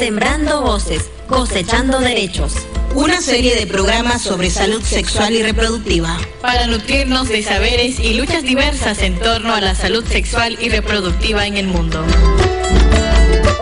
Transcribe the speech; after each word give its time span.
Sembrando 0.00 0.62
voces, 0.62 1.10
cosechando 1.26 2.00
derechos. 2.00 2.54
Una 2.94 3.20
serie 3.20 3.54
de 3.54 3.66
programas 3.66 4.22
sobre 4.22 4.48
salud 4.48 4.80
sexual 4.80 5.34
y 5.34 5.42
reproductiva. 5.42 6.16
Para 6.40 6.66
nutrirnos 6.66 7.28
de 7.28 7.42
saberes 7.42 8.00
y 8.00 8.14
luchas 8.14 8.42
diversas 8.42 9.02
en 9.02 9.18
torno 9.18 9.54
a 9.54 9.60
la 9.60 9.74
salud 9.74 10.02
sexual 10.06 10.56
y 10.58 10.70
reproductiva 10.70 11.46
en 11.46 11.58
el 11.58 11.66
mundo. 11.66 12.02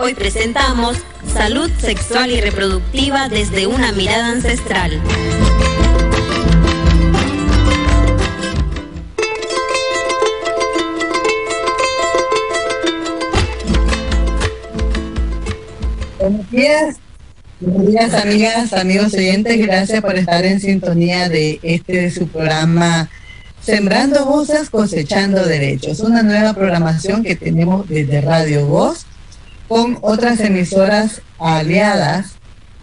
Hoy 0.01 0.13
presentamos 0.13 0.95
Salud 1.33 1.69
sexual 1.77 2.31
y 2.31 2.39
reproductiva 2.39 3.27
desde 3.27 3.67
una 3.67 3.91
mirada 3.91 4.29
ancestral. 4.29 5.01
Buenos 17.61 17.87
días, 17.87 18.13
amigas, 18.15 18.73
amigos 18.73 19.13
oyentes. 19.13 19.57
Gracias 19.65 20.01
por 20.01 20.17
estar 20.17 20.43
en 20.43 20.59
sintonía 20.59 21.29
de 21.29 21.57
este 21.63 22.11
su 22.11 22.27
programa 22.27 23.09
Sembrando 23.61 24.25
Voces, 24.25 24.69
Cosechando 24.69 25.45
Derechos. 25.45 26.01
Una 26.01 26.21
nueva 26.21 26.53
programación 26.53 27.23
que 27.23 27.37
tenemos 27.37 27.87
desde 27.87 28.19
Radio 28.19 28.65
Voz 28.65 29.05
con 29.69 29.99
otras 30.01 30.41
emisoras 30.41 31.21
aliadas 31.39 32.33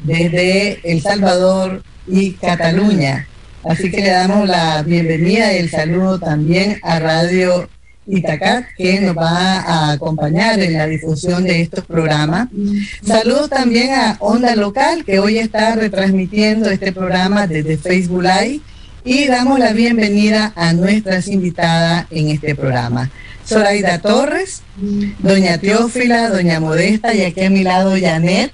desde 0.04 0.80
El 0.90 1.02
Salvador 1.02 1.82
y 2.06 2.32
Cataluña. 2.32 3.28
Así 3.62 3.90
que 3.90 4.00
le 4.00 4.10
damos 4.10 4.48
la 4.48 4.82
bienvenida 4.84 5.52
y 5.52 5.58
el 5.58 5.68
saludo 5.68 6.18
también 6.18 6.80
a 6.82 6.98
Radio 6.98 7.68
Itacat, 8.06 8.66
que 8.76 9.00
nos 9.00 9.16
va 9.16 9.60
a 9.60 9.92
acompañar 9.92 10.60
en 10.60 10.74
la 10.74 10.86
difusión 10.86 11.44
de 11.44 11.60
estos 11.60 11.84
programas. 11.84 12.48
Saludos 13.02 13.50
también 13.50 13.92
a 13.92 14.16
Onda 14.20 14.54
Local, 14.56 15.04
que 15.04 15.18
hoy 15.18 15.38
está 15.38 15.74
retransmitiendo 15.74 16.70
este 16.70 16.92
programa 16.92 17.46
desde 17.46 17.76
Facebook 17.76 18.22
Live. 18.22 18.60
Y 19.04 19.26
damos 19.26 19.58
la 19.58 19.72
bienvenida 19.72 20.52
a 20.56 20.72
nuestras 20.72 21.28
invitadas 21.28 22.06
en 22.10 22.30
este 22.30 22.54
programa. 22.56 23.10
Zoraida 23.46 24.00
Torres, 24.00 24.62
doña 25.20 25.58
Teófila, 25.58 26.28
doña 26.28 26.58
Modesta 26.58 27.14
y 27.14 27.22
aquí 27.22 27.44
a 27.44 27.50
mi 27.50 27.62
lado 27.62 27.94
Janet, 28.00 28.52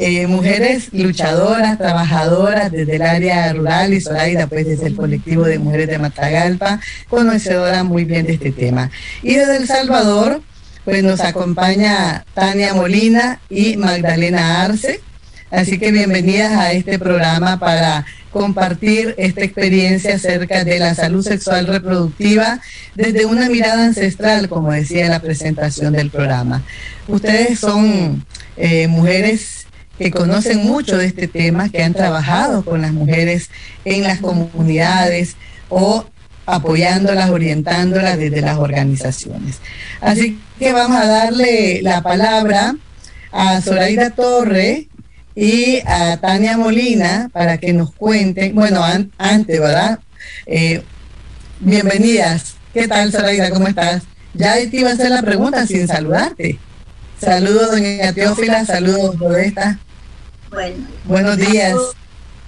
eh, 0.00 0.26
mujeres 0.28 0.90
luchadoras, 0.92 1.76
trabajadoras 1.76 2.70
desde 2.70 2.96
el 2.96 3.02
área 3.02 3.52
rural 3.52 3.92
y 3.92 4.00
Zoraida 4.00 4.46
pues 4.46 4.64
desde 4.64 4.86
el 4.86 4.94
colectivo 4.94 5.42
de 5.42 5.58
mujeres 5.58 5.88
de 5.88 5.98
Matagalpa, 5.98 6.80
conocedora 7.08 7.82
muy 7.82 8.04
bien 8.04 8.24
de 8.26 8.34
este 8.34 8.52
tema. 8.52 8.92
Y 9.22 9.34
desde 9.34 9.56
El 9.56 9.66
Salvador 9.66 10.40
pues 10.84 11.02
nos 11.02 11.20
acompaña 11.20 12.24
Tania 12.32 12.74
Molina 12.74 13.40
y 13.50 13.76
Magdalena 13.76 14.62
Arce. 14.62 15.00
Así 15.50 15.78
que 15.78 15.90
bienvenidas 15.90 16.52
a 16.52 16.72
este 16.72 16.98
programa 16.98 17.58
para 17.58 18.06
compartir 18.30 19.14
esta 19.18 19.42
experiencia 19.42 20.14
acerca 20.14 20.62
de 20.62 20.78
la 20.78 20.94
salud 20.94 21.24
sexual 21.24 21.66
reproductiva 21.66 22.60
desde 22.94 23.26
una 23.26 23.48
mirada 23.48 23.84
ancestral, 23.84 24.48
como 24.48 24.72
decía 24.72 25.06
en 25.06 25.10
la 25.10 25.20
presentación 25.20 25.92
del 25.94 26.10
programa. 26.10 26.62
Ustedes 27.08 27.58
son 27.58 28.24
eh, 28.56 28.86
mujeres 28.86 29.67
que 29.98 30.10
conocen 30.10 30.64
mucho 30.64 30.96
de 30.96 31.06
este 31.06 31.28
tema, 31.28 31.68
que 31.68 31.82
han 31.82 31.94
trabajado 31.94 32.64
con 32.64 32.82
las 32.82 32.92
mujeres 32.92 33.50
en 33.84 34.04
las 34.04 34.20
comunidades 34.20 35.36
o 35.68 36.04
apoyándolas, 36.46 37.30
orientándolas 37.30 38.16
desde 38.16 38.40
las 38.40 38.58
organizaciones. 38.58 39.58
Así 40.00 40.40
que 40.58 40.72
vamos 40.72 41.00
a 41.00 41.06
darle 41.06 41.82
la 41.82 42.02
palabra 42.02 42.74
a 43.32 43.60
Zoraida 43.60 44.10
Torre, 44.10 44.88
y 45.40 45.80
a 45.86 46.16
Tania 46.16 46.56
Molina 46.56 47.30
para 47.32 47.58
que 47.58 47.72
nos 47.72 47.94
cuenten, 47.94 48.56
bueno, 48.56 48.82
antes, 49.18 49.60
¿verdad? 49.60 50.00
Eh, 50.46 50.82
bienvenidas. 51.60 52.56
¿Qué 52.74 52.88
tal, 52.88 53.12
Zoraida? 53.12 53.48
¿Cómo 53.50 53.68
estás? 53.68 54.02
Ya 54.34 54.54
te 54.54 54.68
iba 54.72 54.90
a 54.90 54.94
hacer 54.94 55.10
la 55.10 55.22
pregunta 55.22 55.64
sin 55.64 55.86
saludarte. 55.86 56.58
Saludos, 57.20 57.70
doña 57.70 58.12
Teófila, 58.12 58.64
saludos, 58.64 59.16
Modesta. 59.16 59.78
Bueno, 60.50 60.86
buenos 61.04 61.36
días. 61.36 61.76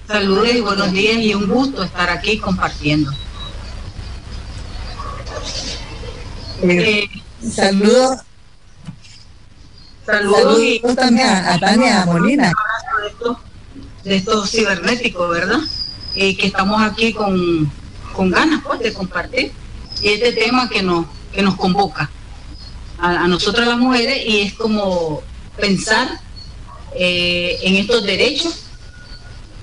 Saludos 0.07 0.49
y 0.53 0.61
buenos 0.61 0.91
días 0.91 1.17
y 1.17 1.33
un 1.33 1.47
gusto 1.47 1.83
estar 1.83 2.09
aquí 2.09 2.37
compartiendo. 2.39 3.11
Eh, 6.63 7.07
saludos 7.41 8.19
Saludos, 10.05 10.59
y 10.61 10.79
también 10.95 11.27
a, 11.27 11.59
Tania 11.59 12.05
Molina. 12.05 12.51
De 14.03 14.15
estos 14.15 14.49
cibernéticos, 14.49 15.29
¿verdad? 15.29 15.59
Y 16.15 16.35
que 16.35 16.47
estamos 16.47 16.81
aquí 16.81 17.13
con, 17.13 17.71
con 18.13 18.31
ganas 18.31 18.61
pues, 18.65 18.79
de 18.79 18.93
compartir 18.93 19.51
y 20.01 20.09
este 20.09 20.33
tema 20.33 20.67
que 20.69 20.81
nos, 20.81 21.05
que 21.31 21.43
nos 21.43 21.55
convoca 21.55 22.09
a, 22.97 23.27
nosotras 23.27 23.67
las 23.67 23.77
mujeres 23.77 24.23
y 24.25 24.41
es 24.41 24.53
como 24.53 25.21
pensar 25.57 26.19
eh, 26.95 27.59
en 27.63 27.75
estos 27.75 28.03
derechos 28.03 28.53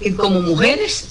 y 0.01 0.13
como 0.13 0.41
mujeres, 0.41 1.05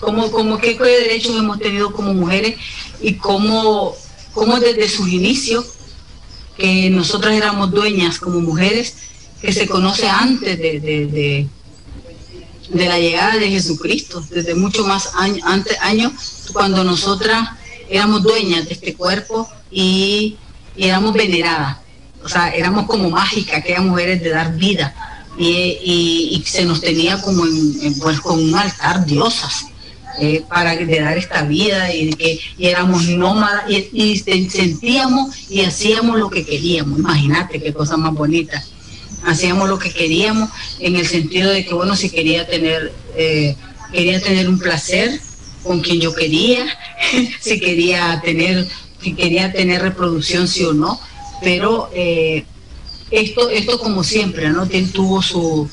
como, 0.00 0.30
como 0.30 0.58
qué 0.58 0.74
derechos 0.74 1.36
hemos 1.36 1.58
tenido 1.58 1.92
como 1.92 2.14
mujeres 2.14 2.56
y 3.00 3.14
cómo, 3.14 3.94
cómo 4.32 4.60
desde 4.60 4.88
sus 4.88 5.08
inicios 5.08 5.66
que 6.56 6.88
nosotras 6.90 7.34
éramos 7.34 7.70
dueñas 7.70 8.18
como 8.18 8.40
mujeres, 8.40 8.94
que 9.40 9.52
se 9.52 9.66
conoce 9.66 10.08
antes 10.08 10.58
de, 10.58 10.80
de, 10.80 11.48
la 12.86 12.98
llegada 12.98 13.36
de 13.36 13.50
Jesucristo, 13.50 14.24
desde 14.30 14.54
mucho 14.54 14.86
más 14.86 15.10
antes, 15.42 15.76
años, 15.80 16.12
cuando 16.52 16.82
nosotras 16.82 17.50
éramos 17.88 18.22
dueñas 18.22 18.66
de 18.66 18.74
este 18.74 18.94
cuerpo 18.94 19.48
y, 19.70 20.36
éramos 20.76 21.12
veneradas. 21.12 21.78
O 22.24 22.28
sea, 22.28 22.48
éramos 22.48 22.86
como 22.86 23.10
mágicas, 23.10 23.58
aquellas 23.58 23.82
mujeres 23.82 24.22
de 24.22 24.30
dar 24.30 24.56
vida. 24.56 24.94
Y, 25.36 26.42
se 26.46 26.64
nos 26.64 26.80
tenía 26.80 27.20
como 27.20 27.44
en, 27.44 27.98
pues, 27.98 28.20
con 28.20 28.42
un 28.42 28.54
altar 28.54 29.04
diosas 29.04 29.66
eh, 30.20 30.44
para 30.48 30.76
de 30.76 31.00
dar 31.00 31.18
esta 31.18 31.42
vida 31.42 31.92
y 31.92 32.12
que 32.12 32.38
éramos 32.58 33.08
nómadas 33.08 33.64
y, 33.68 34.16
sentíamos 34.16 35.50
y 35.50 35.62
hacíamos 35.62 36.18
lo 36.18 36.30
que 36.30 36.44
queríamos. 36.44 36.98
Imagínate 36.98 37.60
qué 37.60 37.72
cosa 37.72 37.96
más 37.96 38.14
bonita. 38.14 38.62
Hacíamos 39.26 39.68
lo 39.68 39.78
que 39.78 39.90
queríamos 39.90 40.50
en 40.78 40.96
el 40.96 41.06
sentido 41.06 41.50
de 41.50 41.64
que, 41.64 41.74
bueno, 41.74 41.96
si 41.96 42.10
quería 42.10 42.46
tener, 42.46 42.92
eh, 43.16 43.56
quería 43.92 44.20
tener 44.20 44.48
un 44.48 44.58
placer 44.58 45.20
con 45.64 45.80
quien 45.80 46.00
yo 46.00 46.14
quería, 46.14 46.64
si 47.40 47.58
quería 47.58 48.20
tener, 48.24 48.68
si 49.02 49.14
quería 49.14 49.52
tener 49.52 49.82
reproducción, 49.82 50.46
sí 50.46 50.64
o 50.64 50.74
no, 50.74 51.00
pero 51.44 51.90
eh, 51.94 52.44
esto, 53.10 53.50
esto 53.50 53.78
como 53.78 54.02
siempre, 54.02 54.48
¿no? 54.50 54.66
Tuvo 54.92 55.22
su, 55.22 55.68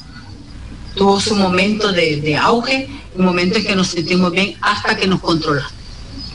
tuvo 0.96 1.20
su 1.20 1.36
momento 1.36 1.92
de, 1.92 2.38
auge, 2.38 2.90
un 3.16 3.26
momento 3.26 3.58
en 3.58 3.66
que 3.66 3.76
nos 3.76 3.88
sentimos 3.88 4.32
bien 4.32 4.56
hasta 4.62 4.98
que 4.98 5.08
nos 5.08 5.22
controlaron. 5.22 5.72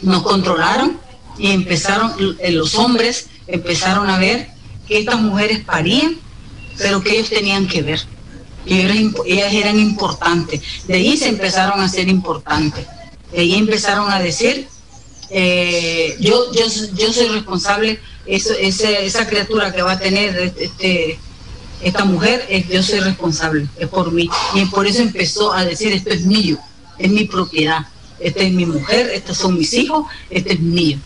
Nos 0.03 0.23
controlaron 0.23 0.99
y 1.39 1.51
empezaron, 1.51 2.13
eh, 2.41 2.51
los 2.51 2.75
hombres 2.75 3.29
empezaron 3.47 4.09
a 4.09 4.19
ver 4.19 4.49
que 4.89 4.99
estas 4.99 5.21
mujeres 5.21 5.61
parían, 5.61 6.17
pero 6.79 7.03
que 7.03 7.13
ellos 7.13 7.31
tenían 7.31 7.67
que 7.69 7.83
ver. 7.83 8.01
Y 8.65 8.81
ellas 8.81 9.53
eran 9.53 9.79
importantes. 9.79 10.61
De 10.89 10.95
ahí 10.95 11.17
se 11.17 11.29
empezaron 11.29 11.81
a 11.81 11.89
ser 11.89 12.09
importantes. 12.09 12.85
De 13.31 13.41
ahí 13.41 13.55
empezaron 13.55 14.11
a 14.11 14.19
decir, 14.19 14.67
eh, 15.31 16.17
yo, 16.21 16.53
yo, 16.53 16.67
yo 16.95 17.13
soy 17.13 17.29
responsable, 17.29 18.01
esa 18.27 19.27
criatura 19.29 19.73
que 19.73 19.83
va 19.83 19.93
a 19.93 19.99
tener 19.99 20.55
este, 20.59 21.19
esta 21.83 22.05
mujer, 22.05 22.47
es, 22.49 22.69
yo 22.69 22.83
soy 22.83 23.01
responsable, 23.01 23.67
es 23.79 23.89
por 23.89 24.13
mí. 24.13 24.29
Y 24.55 24.65
por 24.67 24.87
eso 24.87 25.03
empezó 25.03 25.53
a 25.53 25.65
decir, 25.65 25.93
esto 25.93 26.11
es 26.11 26.25
mío, 26.25 26.59
es 26.99 27.11
mi 27.11 27.25
propiedad, 27.25 27.87
esta 28.19 28.41
es 28.41 28.53
mi 28.53 28.67
mujer, 28.67 29.11
estos 29.15 29.37
son 29.37 29.59
mis 29.59 29.73
hijos, 29.75 30.07
este 30.31 30.55
es 30.55 30.61
mío. 30.61 30.99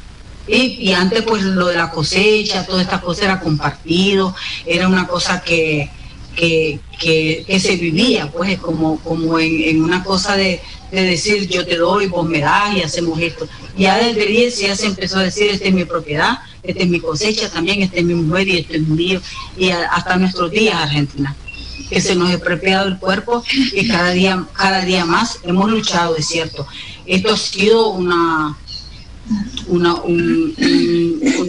Y, 0.47 0.93
antes 0.93 1.23
pues 1.23 1.43
lo 1.43 1.67
de 1.67 1.77
la 1.77 1.91
cosecha, 1.91 2.67
toda 2.67 2.83
esta 2.83 3.01
cosa 3.01 3.25
era 3.25 3.41
compartido, 3.41 4.35
era 4.67 4.89
una 4.89 5.07
cosa 5.07 5.41
que, 5.43 5.91
que, 6.35 7.61
se 7.61 7.77
vivía, 7.77 8.31
pues 8.31 8.59
como, 8.59 8.99
como 9.01 9.39
en, 9.39 9.83
una 9.83 10.03
cosa 10.03 10.37
de, 10.37 10.61
decir 10.91 11.49
yo 11.49 11.67
te 11.67 11.77
doy, 11.77 12.07
vos 12.07 12.29
me 12.29 12.41
das 12.41 12.77
y 12.77 12.83
hacemos 12.83 13.21
esto. 13.21 13.49
Ya 13.77 13.99
desde 13.99 14.27
10 14.27 14.59
ya 14.59 14.77
se 14.77 14.87
empezó 14.87 15.19
a 15.19 15.25
decir, 15.25 15.51
esta 15.51 15.69
es 15.69 15.75
mi 15.75 15.85
propiedad, 15.85 16.39
esta 16.63 16.83
es 16.83 16.89
mi 16.89 17.01
cosecha 17.01 17.49
también, 17.51 17.83
esta 17.83 17.99
es 17.99 18.05
mi 18.05 18.15
mujer 18.15 18.49
y 18.49 18.59
este 18.59 18.77
es 18.77 18.83
mío, 18.83 19.21
y 19.57 19.71
hasta 19.71 20.17
nuestros 20.17 20.51
días 20.51 20.75
Argentina 20.75 21.37
que 21.91 22.01
se 22.01 22.15
nos 22.15 22.31
ha 22.31 22.35
expropiado 22.35 22.87
el 22.87 22.99
cuerpo 22.99 23.43
y 23.73 23.89
cada 23.89 24.13
día, 24.13 24.47
cada 24.55 24.85
día 24.85 25.05
más 25.05 25.41
hemos 25.43 25.69
luchado, 25.69 26.17
es 26.17 26.27
cierto. 26.27 26.67
Esto 27.05 27.33
ha 27.33 27.37
sido 27.37 27.89
una, 27.89 28.57
una, 29.67 29.97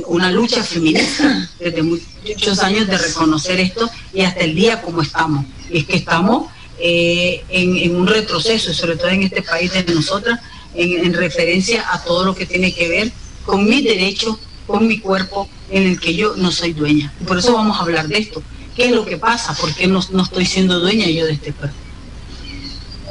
una 0.08 0.32
lucha 0.32 0.64
feminista 0.64 1.48
desde 1.60 1.84
muchos 1.84 2.60
años 2.60 2.88
de 2.88 2.98
reconocer 2.98 3.60
esto 3.60 3.90
y 4.14 4.22
hasta 4.22 4.42
el 4.42 4.56
día 4.56 4.82
como 4.82 5.04
estamos. 5.04 5.46
Es 5.70 5.86
que 5.86 5.98
estamos 5.98 6.48
eh, 6.82 7.44
en, 7.50 7.96
un 7.96 8.08
retroceso, 8.08 8.74
sobre 8.74 8.96
todo 8.96 9.10
en 9.10 9.24
este 9.24 9.42
país 9.42 9.72
de 9.74 9.84
nosotras, 9.94 10.40
en, 10.74 11.14
referencia 11.14 11.86
a 11.94 12.04
todo 12.04 12.26
lo 12.26 12.36
que 12.36 12.46
tiene 12.46 12.74
que 12.74 12.88
ver 12.90 13.12
con 13.46 13.66
mis 13.66 13.84
derechos, 13.84 14.38
con 14.66 14.88
mi 14.88 15.00
cuerpo, 15.00 15.48
en 15.70 15.84
el 15.84 16.00
que 16.00 16.16
yo 16.16 16.36
no 16.36 16.52
soy 16.52 16.74
dueña. 16.74 17.14
por 17.28 17.38
eso 17.38 17.54
vamos 17.54 17.78
a 17.78 17.82
hablar 17.82 18.08
de 18.08 18.18
esto. 18.18 18.42
¿Qué 18.76 18.86
es 18.86 18.92
lo 18.92 19.06
que 19.06 19.18
pasa? 19.18 19.54
¿Por 19.54 19.74
qué 19.76 19.88
no, 19.88 20.00
no 20.12 20.24
estoy 20.24 20.46
siendo 20.46 20.80
dueña 20.80 21.08
yo 21.08 21.26
de 21.26 21.34
este 21.34 21.52
cuerpo? 21.52 21.76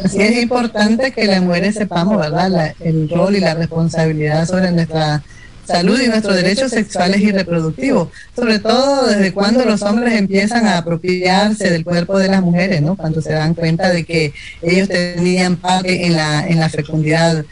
Así 0.02 0.20
es 0.20 0.42
importante 0.42 1.12
que 1.12 1.26
las 1.26 1.42
mujeres 1.42 1.74
sepamos, 1.74 2.16
¿verdad?, 2.16 2.74
el 2.80 3.08
rol 3.08 3.36
y 3.36 3.40
la 3.40 3.54
responsabilidad 3.54 4.48
sobre 4.48 4.72
nuestra 4.72 5.22
salud 5.70 6.00
y 6.00 6.08
nuestros 6.08 6.36
derechos 6.36 6.72
sexuales 6.72 7.20
y 7.20 7.30
reproductivos, 7.30 8.08
sobre 8.34 8.58
todo 8.58 9.06
desde 9.06 9.32
cuando 9.32 9.64
los 9.64 9.82
hombres 9.82 10.14
empiezan 10.14 10.66
a 10.66 10.78
apropiarse 10.78 11.70
del 11.70 11.84
cuerpo 11.84 12.18
de 12.18 12.28
las 12.28 12.42
mujeres, 12.42 12.82
¿no? 12.82 12.96
Cuando 12.96 13.22
se 13.22 13.32
dan 13.32 13.54
cuenta 13.54 13.90
de 13.90 14.04
que 14.04 14.32
ellos 14.62 14.88
tenían 14.88 15.56
parte 15.56 16.06
en 16.06 16.16
la, 16.16 16.46
en 16.46 16.58
la 16.58 16.68
fecundidad. 16.68 17.44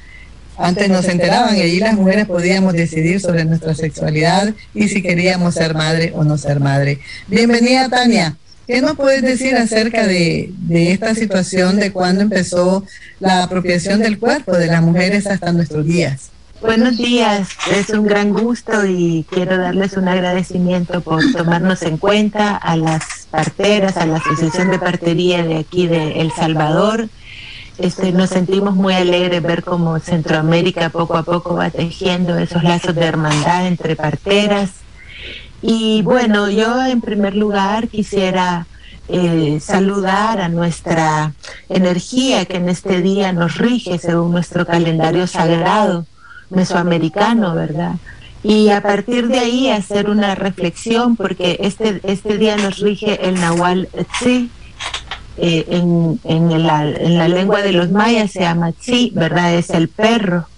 Antes 0.57 0.89
no 0.89 1.03
se 1.03 1.13
enteraban 1.13 1.57
y 1.57 1.79
las 1.79 1.95
mujeres 1.95 2.27
podíamos 2.27 2.73
decidir 2.73 3.21
sobre 3.21 3.45
nuestra 3.45 3.75
sexualidad 3.75 4.53
y 4.75 4.89
si 4.89 5.03
queríamos 5.03 5.55
ser 5.55 5.75
madre 5.75 6.13
o 6.17 6.25
no 6.25 6.37
ser 6.37 6.59
madre. 6.59 6.99
Bienvenida, 7.29 7.89
Tania. 7.89 8.37
¿Qué 8.67 8.83
nos 8.83 8.97
puedes 8.97 9.23
decir 9.23 9.55
acerca 9.55 10.07
de, 10.07 10.53
de, 10.59 10.93
esta 10.93 11.15
situación 11.15 11.77
de 11.77 11.93
cuando 11.93 12.23
empezó 12.23 12.85
la 13.21 13.45
apropiación 13.45 14.01
del 14.01 14.19
cuerpo 14.19 14.57
de 14.57 14.67
las 14.67 14.83
mujeres 14.83 15.27
hasta 15.27 15.53
nuestros 15.53 15.87
días? 15.87 16.31
Buenos 16.61 16.97
días, 16.97 17.51
es 17.71 17.91
un 17.91 18.05
gran 18.05 18.33
gusto 18.33 18.85
y 18.85 19.25
quiero 19.31 19.59
darles 19.59 19.97
un 19.97 20.09
agradecimiento 20.09 21.01
por 21.03 21.23
tomarnos 21.33 21.83
en 21.83 21.99
cuenta 21.99 22.57
a 22.57 22.77
las 22.77 23.29
parteras, 23.31 23.97
a 23.97 24.07
la 24.07 24.17
Asociación 24.17 24.73
de 24.73 24.81
Partería 24.81 25.45
de 25.45 25.57
aquí 25.57 25.87
de 25.87 26.21
El 26.21 26.33
Salvador. 26.33 27.09
Este, 27.79 28.11
nos 28.11 28.31
sentimos 28.31 28.75
muy 28.75 28.95
alegres 28.95 29.41
ver 29.41 29.63
cómo 29.63 30.01
Centroamérica 30.01 30.91
poco 30.91 31.17
a 31.17 31.23
poco 31.23 31.55
va 31.55 31.71
tejiendo 31.71 32.37
esos 32.37 32.65
lazos 32.65 32.97
de 32.97 33.05
hermandad 33.05 33.69
entre 33.69 33.95
parteras. 33.95 34.71
Y 35.63 36.03
bueno, 36.03 36.51
yo 36.51 36.85
en 36.85 37.01
primer 37.01 37.37
lugar 37.37 37.87
quisiera 37.87 38.67
eh, 39.09 39.61
saludar 39.61 40.41
a 40.41 40.49
nuestra 40.49 41.35
energía 41.69 42.47
que 42.47 42.57
en 42.57 42.69
este 42.69 43.01
día 43.01 43.33
nos 43.33 43.59
rige 43.59 43.97
según 43.99 44.33
nuestro 44.33 44.67
calendario 44.67 45.29
sagrado 45.29 46.05
mesoamericano, 46.51 47.55
¿verdad? 47.55 47.97
Y 48.43 48.71
a 48.71 48.81
partir 48.81 49.29
de 49.29 49.39
ahí 49.39 49.71
hacer 49.71 50.09
una 50.09 50.35
reflexión, 50.35 51.17
porque 51.17 51.59
este, 51.61 52.01
este 52.05 52.39
día 52.39 52.57
nos 52.57 52.79
rige 52.79 53.29
el 53.29 53.35
Nahual 53.35 53.89
Tzi, 54.21 54.51
eh, 55.41 55.67
en, 55.71 56.19
en, 56.25 56.67
la, 56.67 56.85
en 56.85 57.17
la 57.17 57.29
lengua 57.29 57.63
de 57.63 57.73
los 57.73 57.91
mayas 57.91 58.33
se 58.33 58.41
llama 58.41 58.73
Tzi, 58.73 59.13
¿verdad? 59.15 59.55
Es 59.55 59.71
el 59.71 59.89
perro 59.89 60.49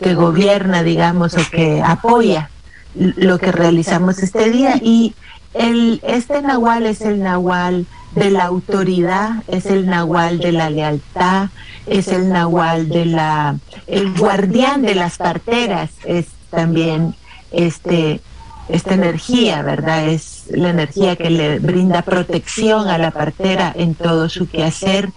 que 0.00 0.14
gobierna, 0.14 0.82
digamos, 0.82 1.34
o 1.34 1.50
que 1.50 1.80
apoya 1.80 2.50
lo 2.94 3.38
que 3.38 3.52
realizamos 3.52 4.18
este 4.18 4.50
día. 4.50 4.80
Y 4.82 5.14
el, 5.54 6.00
este 6.02 6.42
Nahual 6.42 6.86
es 6.86 7.02
el 7.02 7.22
Nahual 7.22 7.86
de 8.16 8.30
la 8.30 8.44
autoridad, 8.44 9.42
es 9.46 9.66
el 9.66 9.86
nahual 9.86 10.38
de 10.38 10.52
la 10.52 10.70
lealtad, 10.70 11.50
es 11.86 12.08
el 12.08 12.30
nahual 12.30 12.88
de 12.88 13.04
la, 13.04 13.56
el 13.86 14.12
guardián 14.14 14.82
de 14.82 14.94
las 14.94 15.18
parteras, 15.18 15.90
es 16.04 16.26
también 16.50 17.14
este, 17.52 18.20
esta 18.68 18.94
energía, 18.94 19.62
¿verdad? 19.62 20.08
Es 20.08 20.44
la 20.48 20.70
energía 20.70 21.16
que 21.16 21.30
le 21.30 21.58
brinda 21.58 22.02
protección 22.02 22.88
a 22.88 22.98
la 22.98 23.10
partera 23.10 23.72
en 23.76 23.94
todo 23.94 24.28
su 24.28 24.48
quehacer. 24.48 25.10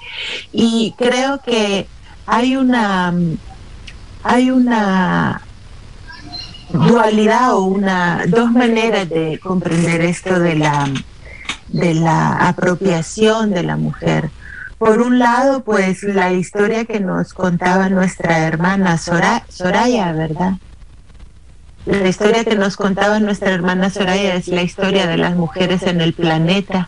Y 0.51 0.94
creo 0.98 1.42
que 1.42 1.88
hay 2.25 2.57
una, 2.57 3.13
hay 4.24 4.51
una 4.51 5.42
dualidad 6.72 7.54
o 7.54 7.63
una, 7.63 8.25
dos 8.28 8.51
maneras 8.51 9.10
de 9.10 9.40
comprender 9.42 10.01
esto 10.01 10.38
de 10.38 10.56
la 10.56 10.88
de 11.71 11.94
la 11.94 12.48
apropiación 12.48 13.51
de 13.51 13.63
la 13.63 13.77
mujer. 13.77 14.30
Por 14.77 15.01
un 15.01 15.19
lado, 15.19 15.63
pues 15.63 16.04
la 16.04 16.31
historia 16.31 16.86
que 16.86 17.00
nos 17.00 17.33
contaba 17.33 17.89
nuestra 17.89 18.48
hermana 18.48 18.98
Soraya, 18.98 20.12
¿verdad? 20.13 20.54
La 21.86 22.07
historia 22.07 22.45
que 22.45 22.56
nos 22.56 22.77
contaba 22.77 23.19
nuestra 23.19 23.51
hermana 23.51 23.89
Soraya 23.89 24.36
es 24.36 24.48
la 24.48 24.62
historia 24.62 25.06
de 25.07 25.18
las 25.18 25.36
mujeres 25.36 25.83
en 25.83 26.01
el 26.01 26.13
planeta, 26.13 26.88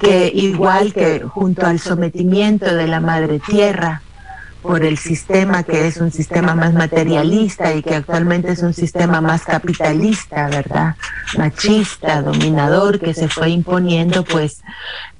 que 0.00 0.30
igual 0.34 0.92
que 0.92 1.20
junto 1.20 1.66
al 1.66 1.78
sometimiento 1.78 2.74
de 2.74 2.86
la 2.88 3.00
madre 3.00 3.40
tierra, 3.40 4.02
por 4.66 4.84
el 4.84 4.98
sistema 4.98 5.62
que 5.62 5.86
es 5.86 5.98
un 5.98 6.10
sistema 6.10 6.54
más 6.54 6.74
materialista 6.74 7.72
y 7.74 7.82
que 7.82 7.94
actualmente 7.94 8.52
es 8.52 8.62
un 8.62 8.74
sistema 8.74 9.20
más 9.20 9.44
capitalista, 9.44 10.48
¿verdad? 10.48 10.96
Machista, 11.38 12.22
dominador, 12.22 12.98
que 12.98 13.14
se 13.14 13.28
fue 13.28 13.50
imponiendo, 13.50 14.24
pues 14.24 14.62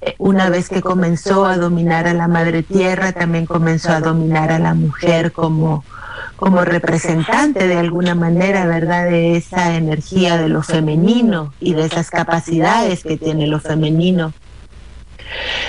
eh, 0.01 0.15
una 0.19 0.51
vez 0.51 0.69
que 0.69 0.83
comenzó 0.83 1.47
a 1.47 1.57
dominar 1.57 2.07
a 2.07 2.15
la 2.15 2.29
madre 2.29 2.63
tierra, 2.63 3.13
también 3.13 3.47
comenzó 3.47 3.93
a 3.93 4.01
dominar 4.01 4.51
a 4.51 4.59
la 4.59 4.75
mujer 4.75 5.33
como 5.33 5.85
como 6.37 6.67
representante 6.67 7.67
de 7.67 7.79
alguna 7.79 8.15
manera, 8.15 8.67
¿verdad?, 8.67 9.07
de 9.07 9.37
esa 9.37 9.75
energía 9.75 10.37
de 10.37 10.49
lo 10.49 10.63
femenino 10.63 11.55
y 11.61 11.73
de 11.73 11.87
esas 11.87 12.11
capacidades 12.11 13.03
que 13.03 13.17
tiene 13.17 13.47
lo 13.47 13.59
femenino. 13.59 14.35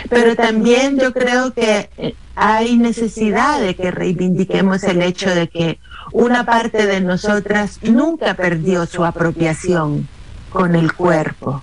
Pero 0.09 0.35
también 0.35 0.99
yo 0.99 1.13
creo 1.13 1.53
que 1.53 1.89
eh, 1.97 2.15
hay 2.35 2.77
necesidad 2.77 3.59
de 3.59 3.75
que 3.75 3.91
reivindiquemos 3.91 4.83
el 4.83 5.01
hecho 5.01 5.33
de 5.33 5.47
que 5.47 5.79
una 6.11 6.45
parte 6.45 6.85
de 6.85 7.01
nosotras 7.01 7.79
nunca 7.81 8.35
perdió 8.35 8.85
su 8.85 9.03
apropiación 9.03 10.07
con 10.49 10.75
el 10.75 10.93
cuerpo. 10.93 11.61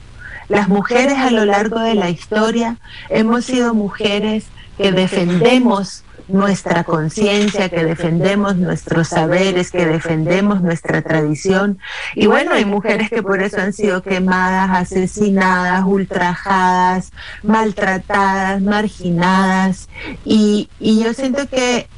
Las 0.49 0.69
mujeres 0.69 1.17
a 1.19 1.31
lo 1.31 1.45
largo 1.45 1.81
de 1.81 1.95
la 1.95 2.11
historia 2.11 2.77
hemos 3.09 3.47
sido 3.47 3.75
mujeres 3.75 4.47
que 4.77 4.93
defendemos 4.93 6.04
nuestra 6.29 6.85
conciencia, 6.85 7.69
que 7.69 7.85
defendemos 7.85 8.57
nuestros 8.57 9.09
saberes, 9.09 9.71
que 9.71 9.87
defendemos 9.87 10.63
nuestra 10.63 11.03
tradición. 11.03 11.79
Y 12.15 12.27
bueno, 12.27 12.53
hay 12.53 12.65
mujeres 12.65 13.11
que 13.11 13.23
por 13.23 13.43
eso 13.43 13.61
han 13.61 13.73
sido 13.73 14.03
quemadas, 14.03 14.71
asesinadas, 14.71 15.85
ultrajadas, 15.87 17.13
maltratadas, 17.43 18.63
marginadas. 18.63 19.89
Y, 20.25 20.69
yo 20.81 21.13
siento 21.13 21.49
que 21.49 21.89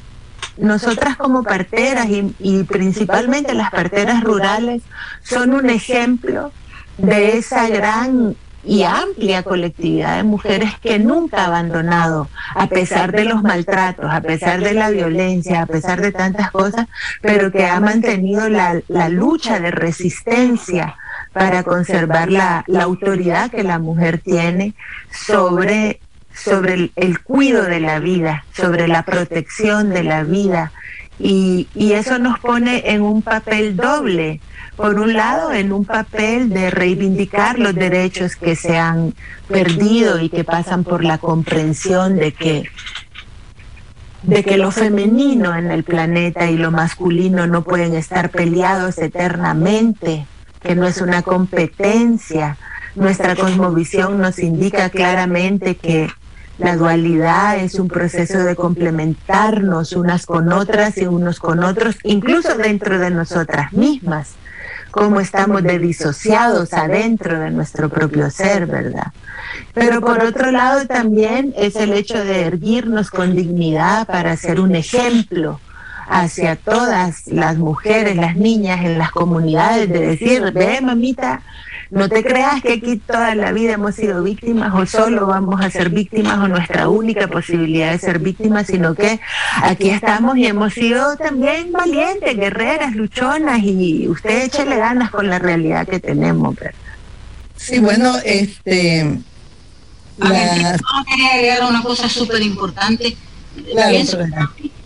nosotras 0.57 1.17
como 1.17 1.43
parteras 1.43 2.07
y, 2.07 2.33
y 2.39 2.63
principalmente 2.63 3.53
las 3.53 3.71
parteras 3.71 4.23
rurales 4.23 4.81
son 5.23 5.53
un 5.53 5.69
ejemplo 5.69 6.51
de 6.97 7.37
esa 7.37 7.69
gran 7.69 8.35
y 8.67 8.83
amplia 8.83 9.43
colectividad 9.43 10.17
de 10.17 10.23
mujeres 10.23 10.71
que 10.81 10.99
nunca 10.99 11.43
ha 11.43 11.45
abandonado, 11.45 12.27
a 12.53 12.67
pesar 12.67 13.13
de 13.13 13.23
los 13.23 13.41
maltratos, 13.41 14.11
a 14.11 14.19
pesar 14.19 14.59
de 14.59 14.73
la 14.73 14.89
violencia, 14.89 15.61
a 15.61 15.65
pesar 15.65 16.01
de 16.01 16.11
tantas 16.11 16.51
cosas, 16.51 16.87
pero 17.21 17.51
que 17.51 17.65
ha 17.65 17.79
mantenido 17.79 18.49
la, 18.49 18.81
lucha 19.09 19.59
de 19.61 19.71
resistencia 19.71 20.95
para 21.31 21.63
conservar 21.63 22.29
la, 22.29 22.65
autoridad 22.81 23.49
que 23.49 23.63
la 23.63 23.79
mujer 23.79 24.19
tiene 24.19 24.73
sobre, 25.11 26.01
sobre 26.33 26.73
el, 26.73 26.91
el, 26.97 27.17
de 27.25 27.79
la 27.79 27.99
vida, 27.99 28.43
sobre 28.53 28.89
la 28.89 29.03
protección 29.03 29.89
de 29.91 30.03
la 30.03 30.23
vida. 30.23 30.73
Y, 31.19 31.67
y 31.73 31.93
eso 31.93 32.19
nos 32.19 32.37
pone 32.39 32.91
en 32.91 33.01
un 33.01 33.21
papel 33.21 33.75
doble, 33.75 34.41
por 34.77 34.99
un 34.99 35.13
lado, 35.13 35.51
en 35.51 35.73
un 35.73 35.85
papel 35.85 36.49
de 36.49 36.69
reivindicar 36.69 37.57
los 37.57 37.73
derechos 37.73 38.35
que 38.35 38.55
se 38.55 38.77
han 38.77 39.15
perdido 39.47 40.21
y 40.21 40.29
que 40.29 40.43
pasan 40.43 40.83
por 40.83 41.03
la 41.03 41.17
comprensión 41.17 42.15
de 42.15 42.31
que 42.31 42.69
de 44.21 44.43
que 44.43 44.57
lo 44.57 44.71
femenino 44.71 45.55
en 45.55 45.71
el 45.71 45.83
planeta 45.83 46.49
y 46.49 46.57
lo 46.57 46.69
masculino 46.69 47.47
no 47.47 47.63
pueden 47.63 47.95
estar 47.95 48.29
peleados 48.29 48.97
eternamente, 48.97 50.27
que 50.61 50.75
no 50.75 50.85
es 50.85 51.01
una 51.01 51.21
competencia. 51.21 52.57
Nuestra 52.95 53.35
cosmovisión 53.35 54.19
nos 54.19 54.39
indica 54.39 54.89
claramente 54.89 55.75
que 55.75 56.09
la 56.57 56.75
dualidad 56.75 57.57
es 57.57 57.75
un 57.75 57.87
proceso 57.87 58.39
de 58.39 58.55
complementarnos 58.55 59.93
unas 59.93 60.25
con 60.25 60.51
otras 60.51 60.97
y 60.97 61.05
unos 61.05 61.39
con 61.39 61.63
otros, 61.63 61.95
incluso 62.03 62.57
dentro 62.57 62.99
de 62.99 63.11
nosotras 63.11 63.71
mismas 63.71 64.35
cómo 64.91 65.19
estamos 65.19 65.63
de 65.63 65.79
disociados 65.79 66.73
adentro 66.73 67.39
de 67.39 67.51
nuestro 67.51 67.89
propio 67.89 68.29
ser, 68.29 68.65
¿verdad? 68.65 69.11
Pero 69.73 70.01
por 70.01 70.23
otro 70.23 70.51
lado 70.51 70.85
también 70.85 71.53
es 71.57 71.75
el 71.75 71.93
hecho 71.93 72.23
de 72.23 72.41
erguirnos 72.41 73.11
con 73.11 73.35
dignidad 73.35 74.07
para 74.07 74.35
ser 74.35 74.59
un 74.59 74.75
ejemplo 74.75 75.59
hacia 76.07 76.55
todas 76.55 77.27
las 77.27 77.57
mujeres, 77.57 78.15
las 78.15 78.35
niñas 78.35 78.79
en 78.83 78.97
las 78.97 79.11
comunidades, 79.11 79.89
de 79.89 79.99
decir, 79.99 80.51
ve 80.53 80.79
mamita, 80.81 81.41
no 81.89 82.09
te 82.09 82.23
creas 82.23 82.61
que 82.61 82.73
aquí 82.73 82.97
toda 82.97 83.35
la 83.35 83.51
vida 83.51 83.73
hemos 83.73 83.95
sido 83.95 84.23
víctimas 84.23 84.73
o 84.73 84.85
solo 84.85 85.27
vamos 85.27 85.61
a 85.61 85.69
ser 85.69 85.89
víctimas 85.89 86.37
o 86.39 86.47
nuestra 86.47 86.89
única 86.89 87.27
posibilidad 87.27 87.91
de 87.91 87.99
ser 87.99 88.19
víctimas, 88.19 88.67
sino 88.67 88.93
que 88.93 89.19
aquí 89.61 89.89
estamos 89.89 90.37
y 90.37 90.45
hemos 90.45 90.73
sido 90.73 91.15
también 91.15 91.71
valientes, 91.71 92.35
guerreras, 92.35 92.95
luchonas 92.95 93.61
y 93.63 94.07
usted 94.07 94.45
échale 94.45 94.77
ganas 94.77 95.11
con 95.11 95.29
la 95.29 95.39
realidad 95.39 95.87
que 95.87 95.99
tenemos. 95.99 96.55
¿verdad? 96.55 96.73
Sí, 97.55 97.79
bueno, 97.79 98.15
este... 98.23 99.19
La... 100.17 100.77
quería 101.07 101.33
agregar 101.33 101.63
una 101.69 101.83
cosa 101.83 102.09
súper 102.09 102.41
importante. 102.41 103.15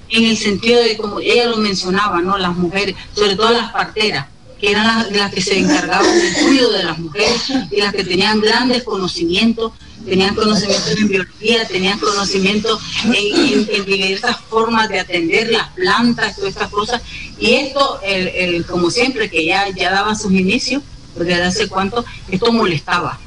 en 0.10 0.25
el 0.25 0.38
sentido 0.38 0.81
de 0.81 0.98
como 0.98 1.20
ella 1.20 1.46
lo 1.46 1.58
mencionaba, 1.58 2.22
¿no? 2.22 2.38
Las 2.38 2.55
mujeres, 2.55 2.96
sobre 3.13 3.36
todo 3.36 3.51
las 3.51 3.72
parteras, 3.72 4.27
que 4.62 4.72
eran 4.72 5.12
las, 5.12 5.34
que 5.34 5.41
se 5.41 5.58
encargaban 5.58 6.06
del 6.06 6.34
cuidado 6.36 6.72
de 6.74 6.84
las 6.84 7.00
mujeres 7.00 7.51
y 7.72 7.82
las 7.82 7.91
que 7.91 8.03
tenían 8.03 8.39
grandes 8.39 8.84
conocimientos, 8.84 9.72
tenían 10.06 10.36
conocimiento 10.36 10.91
en 10.91 11.08
biología, 11.08 11.68
tenían 11.68 11.98
conocimiento 11.98 12.80
en, 13.06 13.86
diversas 13.86 14.38
formas 14.50 14.88
de 14.88 15.00
atender 15.00 15.50
las 15.50 15.70
plantas, 15.70 16.36
todas 16.36 16.51
estas 16.51 16.70
cosas. 16.70 17.01
Y 17.39 17.53
esto, 17.53 18.00
el, 18.03 18.63
como 18.68 18.91
siempre, 18.91 19.32
que 19.32 19.44
ya, 19.44 19.68
ya 19.70 19.89
daban 19.89 20.15
sus 20.15 20.32
inicios, 20.32 20.84
desde 21.15 21.44
hace 21.44 21.68
cuánto, 21.68 22.06
esto 22.30 22.51
molestaba. 22.51 23.20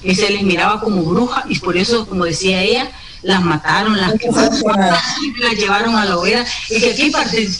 Que 0.00 0.14
se 0.14 0.30
les 0.30 0.42
miraba 0.42 0.80
como 0.80 1.02
brujas 1.02 1.44
y 1.48 1.58
por 1.58 1.76
eso, 1.76 2.06
como 2.06 2.24
decía 2.24 2.62
ella, 2.62 2.92
las 3.22 3.42
mataron, 3.42 4.00
las 4.00 4.14
quemaron, 4.14 4.78
las 4.78 5.58
llevaron 5.58 5.96
a 5.96 6.04
la 6.04 6.16
hoguera 6.16 6.46
y 6.70 6.80
que 6.80 6.92
aquí 6.92 7.10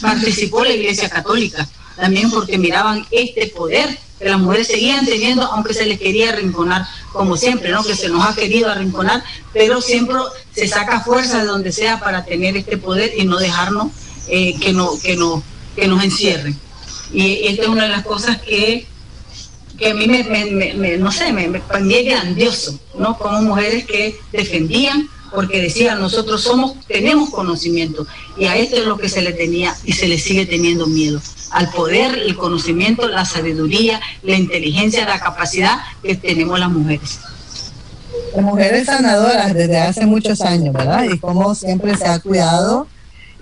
participó 0.01 0.63
la 0.63 0.73
Iglesia 0.73 1.09
Católica 1.09 1.67
también 2.01 2.31
porque 2.31 2.57
miraban 2.57 3.05
este 3.11 3.45
poder 3.45 3.95
que 4.17 4.25
las 4.25 4.39
mujeres 4.39 4.65
seguían 4.65 5.05
teniendo, 5.05 5.43
aunque 5.43 5.75
se 5.75 5.85
les 5.85 5.99
quería 5.99 6.29
arrinconar, 6.29 6.83
como 7.13 7.37
siempre, 7.37 7.69
¿no? 7.69 7.83
Que 7.83 7.95
se 7.95 8.09
nos 8.09 8.25
ha 8.25 8.33
querido 8.33 8.71
arrinconar, 8.71 9.23
pero 9.53 9.81
siempre 9.81 10.15
se 10.51 10.67
saca 10.67 11.01
fuerza 11.01 11.41
de 11.41 11.45
donde 11.45 11.71
sea 11.71 11.99
para 11.99 12.25
tener 12.25 12.57
este 12.57 12.77
poder 12.77 13.11
y 13.15 13.25
no 13.25 13.37
dejarnos 13.37 13.91
eh, 14.27 14.59
que, 14.59 14.73
no, 14.73 14.99
que, 14.99 15.15
no, 15.15 15.43
que 15.75 15.87
nos 15.87 16.03
encierren. 16.03 16.57
Y 17.13 17.45
esta 17.45 17.63
es 17.63 17.67
una 17.67 17.83
de 17.83 17.89
las 17.89 18.03
cosas 18.03 18.41
que, 18.41 18.87
que 19.77 19.91
a 19.91 19.93
mí 19.93 20.07
me, 20.07 20.97
no 20.97 21.11
sé, 21.11 21.31
me, 21.31 21.49
me 21.49 21.61
grandioso, 22.03 22.79
¿no? 22.97 23.15
Como 23.15 23.43
mujeres 23.43 23.85
que 23.85 24.19
defendían 24.31 25.07
porque 25.31 25.61
decían 25.61 25.99
nosotros 25.99 26.41
somos, 26.41 26.73
tenemos 26.87 27.29
conocimiento 27.29 28.05
y 28.37 28.45
a 28.45 28.57
esto 28.57 28.77
es 28.77 28.85
lo 28.85 28.97
que 28.97 29.09
se 29.09 29.21
le 29.21 29.33
tenía 29.33 29.75
y 29.85 29.93
se 29.93 30.07
le 30.07 30.19
sigue 30.19 30.45
teniendo 30.45 30.87
miedo, 30.87 31.21
al 31.51 31.69
poder, 31.69 32.17
el 32.17 32.35
conocimiento, 32.35 33.07
la 33.07 33.25
sabiduría, 33.25 33.99
la 34.23 34.35
inteligencia, 34.35 35.05
la 35.05 35.19
capacidad 35.19 35.77
que 36.01 36.15
tenemos 36.15 36.59
las 36.59 36.69
mujeres. 36.69 37.19
Las 38.35 38.43
mujeres 38.43 38.85
sanadoras 38.85 39.53
desde 39.53 39.77
hace 39.77 40.05
muchos 40.05 40.41
años, 40.41 40.73
¿verdad? 40.73 41.05
Y 41.05 41.19
como 41.19 41.53
siempre 41.55 41.95
se 41.97 42.07
ha 42.07 42.19
cuidado 42.19 42.87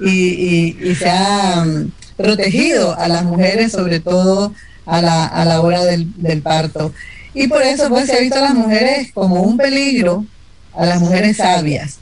y, 0.02 0.96
se 0.96 1.10
ha 1.10 1.64
mm, 1.66 1.92
protegido 2.18 2.98
a 2.98 3.08
las 3.08 3.24
mujeres, 3.24 3.72
sobre 3.72 4.00
todo 4.00 4.54
a 4.86 5.02
la, 5.02 5.26
a 5.26 5.46
la 5.46 5.62
hora 5.62 5.86
del, 5.86 6.12
del 6.22 6.42
parto. 6.42 6.92
Y 7.34 7.48
por 7.48 7.62
eso 7.62 7.90
pues 7.90 8.08
se 8.08 8.18
ha 8.18 8.22
visto 8.22 8.40
a 8.40 8.42
las 8.42 8.56
mujeres 8.56 9.12
como 9.14 9.42
un 9.42 9.58
peligro 9.58 10.26
a 10.76 10.86
las 10.86 11.00
mujeres 11.00 11.38
sabias. 11.38 12.00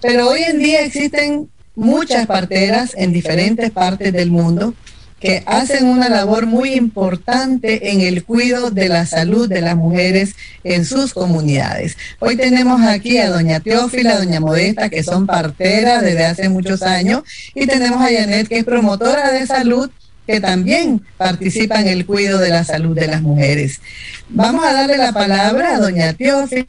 Pero 0.00 0.28
hoy 0.28 0.42
en 0.42 0.58
día 0.58 0.84
existen 0.84 1.48
muchas 1.74 2.26
parteras 2.26 2.92
en 2.96 3.12
diferentes 3.12 3.70
partes 3.70 4.12
del 4.12 4.30
mundo 4.30 4.74
que 5.20 5.42
hacen 5.46 5.86
una 5.86 6.08
labor 6.08 6.46
muy 6.46 6.74
importante 6.74 7.90
en 7.90 8.00
el 8.00 8.24
cuidado 8.24 8.70
de 8.70 8.88
la 8.88 9.04
salud 9.04 9.48
de 9.48 9.60
las 9.60 9.76
mujeres 9.76 10.34
en 10.62 10.84
sus 10.84 11.12
comunidades. 11.12 11.96
Hoy 12.20 12.36
tenemos 12.36 12.82
aquí 12.82 13.18
a 13.18 13.30
doña 13.30 13.60
Teófila, 13.60 14.16
doña 14.16 14.40
Modesta, 14.40 14.88
que 14.88 15.02
son 15.02 15.26
parteras 15.26 16.02
desde 16.02 16.24
hace 16.24 16.48
muchos 16.48 16.82
años, 16.82 17.22
y 17.54 17.66
tenemos 17.66 18.00
a 18.00 18.12
Janet, 18.12 18.48
que 18.48 18.58
es 18.58 18.64
promotora 18.64 19.32
de 19.32 19.46
salud 19.46 19.90
que 20.26 20.40
también 20.40 21.02
participa 21.16 21.80
en 21.80 21.88
el 21.88 22.04
cuidado 22.04 22.38
de 22.38 22.50
la 22.50 22.62
salud 22.62 22.94
de 22.94 23.06
las 23.06 23.22
mujeres. 23.22 23.80
Vamos 24.28 24.64
a 24.64 24.74
darle 24.74 24.98
la 24.98 25.12
palabra 25.12 25.74
a 25.74 25.78
doña 25.78 26.12
Teófila 26.12 26.68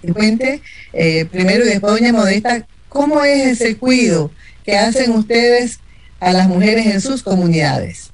que 0.00 0.12
cuente 0.12 0.62
eh, 0.92 1.26
primero 1.26 1.64
y 1.64 1.68
después 1.68 1.92
doña 1.92 2.12
Modesta, 2.12 2.66
¿cómo 2.88 3.22
es 3.22 3.60
ese 3.60 3.76
cuidado 3.76 4.30
que 4.64 4.78
hacen 4.78 5.12
ustedes 5.12 5.78
a 6.20 6.32
las 6.32 6.48
mujeres 6.48 6.86
en 6.86 7.00
sus 7.00 7.22
comunidades? 7.22 8.10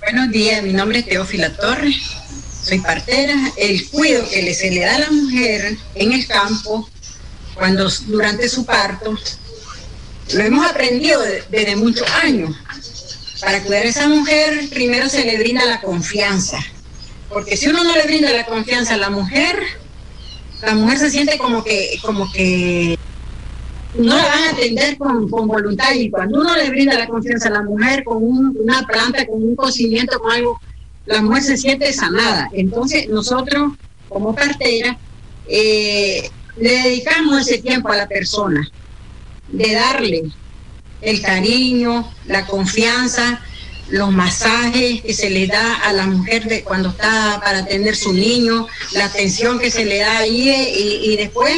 Buenos 0.00 0.30
días, 0.30 0.62
mi 0.62 0.72
nombre 0.72 1.00
es 1.00 1.06
Teófila 1.06 1.54
Torres, 1.56 1.96
soy 2.62 2.78
partera. 2.78 3.34
El 3.56 3.88
cuidado 3.88 4.28
que 4.28 4.54
se 4.54 4.70
le 4.70 4.80
da 4.80 4.96
a 4.96 4.98
la 5.00 5.10
mujer 5.10 5.76
en 5.94 6.12
el 6.12 6.26
campo 6.26 6.88
cuando 7.54 7.88
durante 8.06 8.48
su 8.48 8.64
parto 8.64 9.16
lo 10.32 10.42
hemos 10.42 10.66
aprendido 10.66 11.20
desde 11.50 11.76
muchos 11.76 12.08
años. 12.22 12.54
Para 13.40 13.62
cuidar 13.62 13.84
a 13.84 13.88
esa 13.88 14.08
mujer 14.08 14.68
primero 14.70 15.08
se 15.08 15.24
le 15.24 15.38
brinda 15.38 15.64
la 15.64 15.80
confianza, 15.80 16.58
porque 17.28 17.56
si 17.56 17.68
uno 17.68 17.84
no 17.84 17.94
le 17.94 18.02
brinda 18.04 18.32
la 18.32 18.44
confianza 18.46 18.94
a 18.94 18.96
la 18.96 19.10
mujer, 19.10 19.60
la 20.62 20.74
mujer 20.74 20.98
se 20.98 21.10
siente 21.10 21.38
como 21.38 21.62
que, 21.62 21.98
como 22.02 22.32
que 22.32 22.98
no 23.94 24.16
la 24.16 24.26
van 24.26 24.44
a 24.44 24.50
atender 24.50 24.98
con, 24.98 25.26
voluntad 25.28 25.92
y 25.94 26.10
cuando 26.10 26.40
uno 26.40 26.56
le 26.56 26.70
brinda 26.70 26.98
la 26.98 27.06
confianza 27.06 27.48
a 27.48 27.52
la 27.52 27.62
mujer 27.62 28.04
con 28.04 28.22
una 28.22 28.86
planta, 28.86 29.26
con 29.26 29.42
un 29.42 29.56
cocimiento, 29.56 30.18
con 30.18 30.32
algo, 30.32 30.60
la 31.06 31.22
mujer 31.22 31.42
se 31.42 31.56
siente 31.56 31.92
sanada. 31.92 32.48
Entonces 32.52 33.08
nosotros, 33.08 33.72
como 34.08 34.34
partera, 34.34 34.98
eh, 35.48 36.30
le 36.58 36.82
dedicamos 36.82 37.40
ese 37.40 37.62
tiempo 37.62 37.88
a 37.88 37.96
la 37.96 38.08
persona, 38.08 38.68
de 39.48 39.72
darle 39.72 40.22
el 41.00 41.22
cariño, 41.22 42.10
la 42.26 42.46
confianza, 42.46 43.40
los 43.90 44.12
masajes 44.12 45.00
que 45.02 45.14
se 45.14 45.30
le 45.30 45.46
da 45.46 45.76
a 45.76 45.92
la 45.92 46.06
mujer 46.06 46.44
de 46.44 46.62
cuando 46.62 46.90
está 46.90 47.40
para 47.42 47.60
atender 47.60 47.96
su 47.96 48.12
niño, 48.12 48.66
la 48.92 49.06
atención 49.06 49.58
que 49.58 49.70
se 49.70 49.84
le 49.84 50.00
da 50.00 50.18
ahí 50.18 50.50
y, 51.04 51.16
después 51.16 51.54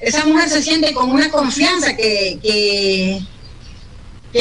esa 0.00 0.24
mujer 0.24 0.48
se 0.48 0.62
siente 0.62 0.94
con 0.94 1.10
una 1.10 1.30
confianza 1.30 1.94
que, 1.94 2.38
que, 2.42 3.20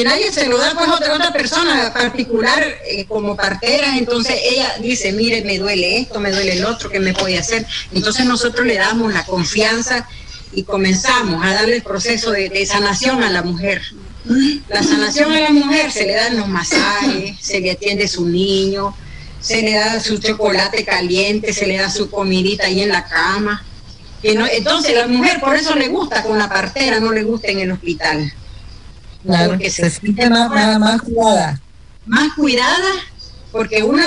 nadie 0.03 0.31
se 0.31 0.47
lo 0.47 0.57
da 0.57 0.73
pues 0.73 0.89
otra, 0.89 1.13
otra 1.13 1.33
persona 1.33 1.91
particular 1.93 2.63
eh, 2.85 3.05
como 3.05 3.35
partera, 3.35 3.97
entonces 3.97 4.35
ella 4.43 4.75
dice, 4.81 5.11
mire, 5.11 5.43
me 5.43 5.57
duele 5.57 5.99
esto, 5.99 6.19
me 6.19 6.31
duele 6.31 6.53
el 6.53 6.65
otro, 6.65 6.89
¿qué 6.89 6.99
me 6.99 7.13
puede 7.13 7.37
hacer? 7.37 7.65
Entonces 7.93 8.25
nosotros 8.25 8.65
le 8.65 8.75
damos 8.75 9.13
la 9.13 9.25
confianza 9.25 10.07
y 10.53 10.63
comenzamos 10.63 11.45
a 11.45 11.53
darle 11.53 11.77
el 11.77 11.83
proceso 11.83 12.31
de 12.31 12.65
sanación 12.65 13.23
a 13.23 13.29
la 13.29 13.43
mujer. 13.43 13.81
La 14.67 14.83
sanación 14.83 15.31
a 15.31 15.39
la 15.39 15.49
mujer 15.49 15.91
se 15.91 16.05
le 16.05 16.13
dan 16.13 16.37
los 16.37 16.47
masajes, 16.47 17.37
se 17.41 17.59
le 17.59 17.71
atiende 17.71 18.07
su 18.07 18.27
niño, 18.27 18.95
se 19.39 19.61
le 19.61 19.73
da 19.73 19.99
su 19.99 20.19
chocolate 20.19 20.85
caliente, 20.85 21.53
se 21.53 21.65
le 21.65 21.77
da 21.77 21.89
su 21.89 22.09
comidita 22.09 22.65
ahí 22.65 22.81
en 22.81 22.89
la 22.89 23.05
cama. 23.05 23.65
Entonces 24.23 24.95
la 24.95 25.07
mujer 25.07 25.39
por 25.39 25.55
eso 25.55 25.75
le 25.75 25.87
gusta 25.87 26.23
con 26.23 26.37
la 26.37 26.49
partera, 26.49 26.99
no 26.99 27.11
le 27.11 27.23
gusta 27.23 27.47
en 27.47 27.59
el 27.59 27.71
hospital. 27.71 28.33
Claro, 29.23 29.51
porque 29.51 29.69
se, 29.69 29.89
siente 29.89 30.29
más, 30.29 31.01
cuidada. 31.01 31.61
Más 32.05 32.33
cuidada, 32.33 32.89
porque 33.51 33.83
uno, 33.83 34.01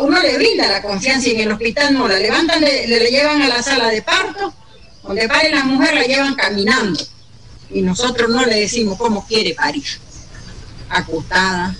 uno, 0.00 0.20
le 0.20 0.36
brinda 0.36 0.66
la 0.68 0.82
confianza 0.82 1.28
y 1.28 1.32
en 1.32 1.40
el 1.42 1.52
hospital 1.52 1.94
no, 1.94 2.08
la 2.08 2.18
levantan, 2.18 2.60
le, 2.60 2.86
le 2.86 3.10
llevan 3.10 3.42
a 3.42 3.48
la 3.48 3.62
sala 3.62 3.88
de 3.88 4.02
parto, 4.02 4.54
donde 5.02 5.28
pare 5.28 5.50
la 5.50 5.64
mujer 5.64 5.94
la 5.94 6.04
llevan 6.04 6.34
caminando 6.34 6.98
y 7.70 7.82
nosotros 7.82 8.30
no 8.30 8.44
le 8.46 8.60
decimos 8.60 8.96
cómo 8.96 9.26
quiere 9.26 9.54
parir, 9.54 9.84
acostada, 10.88 11.74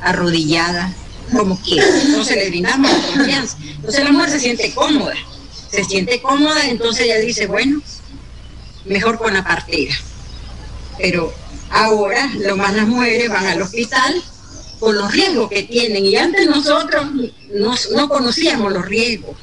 arrodillada, 0.00 0.92
como 1.32 1.60
quiere. 1.60 1.86
Entonces 2.02 2.36
le 2.36 2.48
brindamos 2.48 2.90
la 2.90 3.06
confianza. 3.06 3.56
Entonces 3.60 4.04
la 4.04 4.12
mujer 4.12 4.30
se 4.30 4.40
siente 4.40 4.74
cómoda, 4.74 5.14
se 5.70 5.84
siente 5.84 6.20
cómoda, 6.20 6.68
entonces 6.68 7.06
ella 7.06 7.18
dice, 7.18 7.46
bueno, 7.46 7.80
mejor 8.84 9.18
con 9.18 9.34
la 9.34 9.44
partera. 9.44 9.94
Pero 10.98 11.32
ahora 11.70 12.30
lo 12.38 12.56
más 12.56 12.74
las 12.74 12.88
mujeres 12.88 13.28
van 13.28 13.46
al 13.46 13.62
hospital 13.62 14.22
con 14.80 14.96
los 14.96 15.12
riesgos 15.12 15.48
que 15.50 15.64
tienen 15.64 16.04
y 16.04 16.16
antes 16.16 16.46
nosotros 16.46 17.06
no, 17.52 17.74
no 17.94 18.08
conocíamos 18.08 18.72
los 18.72 18.86
riesgos 18.86 19.36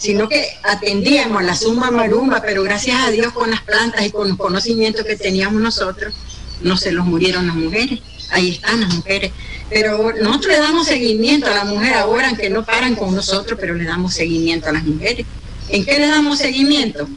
sino 0.00 0.30
que 0.30 0.48
atendíamos 0.62 1.44
la 1.44 1.54
suma 1.54 1.90
marumba, 1.90 2.40
pero 2.40 2.62
gracias 2.62 3.02
a 3.02 3.10
Dios 3.10 3.34
con 3.34 3.50
las 3.50 3.60
plantas 3.60 4.06
y 4.06 4.10
con 4.10 4.30
los 4.30 4.38
conocimientos 4.38 5.04
que 5.04 5.14
teníamos 5.14 5.60
nosotros, 5.60 6.14
no 6.62 6.78
se 6.78 6.90
los 6.90 7.04
murieron 7.04 7.46
las 7.46 7.54
mujeres, 7.54 8.00
ahí 8.30 8.52
están 8.52 8.80
las 8.80 8.94
mujeres. 8.94 9.30
Pero 9.68 10.14
nosotros 10.18 10.54
le 10.54 10.58
damos 10.58 10.86
seguimiento 10.86 11.48
a 11.48 11.54
la 11.54 11.64
mujer 11.64 11.92
ahora, 11.92 12.28
aunque 12.28 12.48
no 12.48 12.64
paran 12.64 12.94
con 12.94 13.14
nosotros, 13.14 13.58
pero 13.60 13.74
le 13.74 13.84
damos 13.84 14.14
seguimiento 14.14 14.70
a 14.70 14.72
las 14.72 14.84
mujeres. 14.84 15.26
¿En 15.72 15.84
qué 15.84 15.98
le 16.00 16.08
damos 16.08 16.38
seguimiento? 16.38 17.08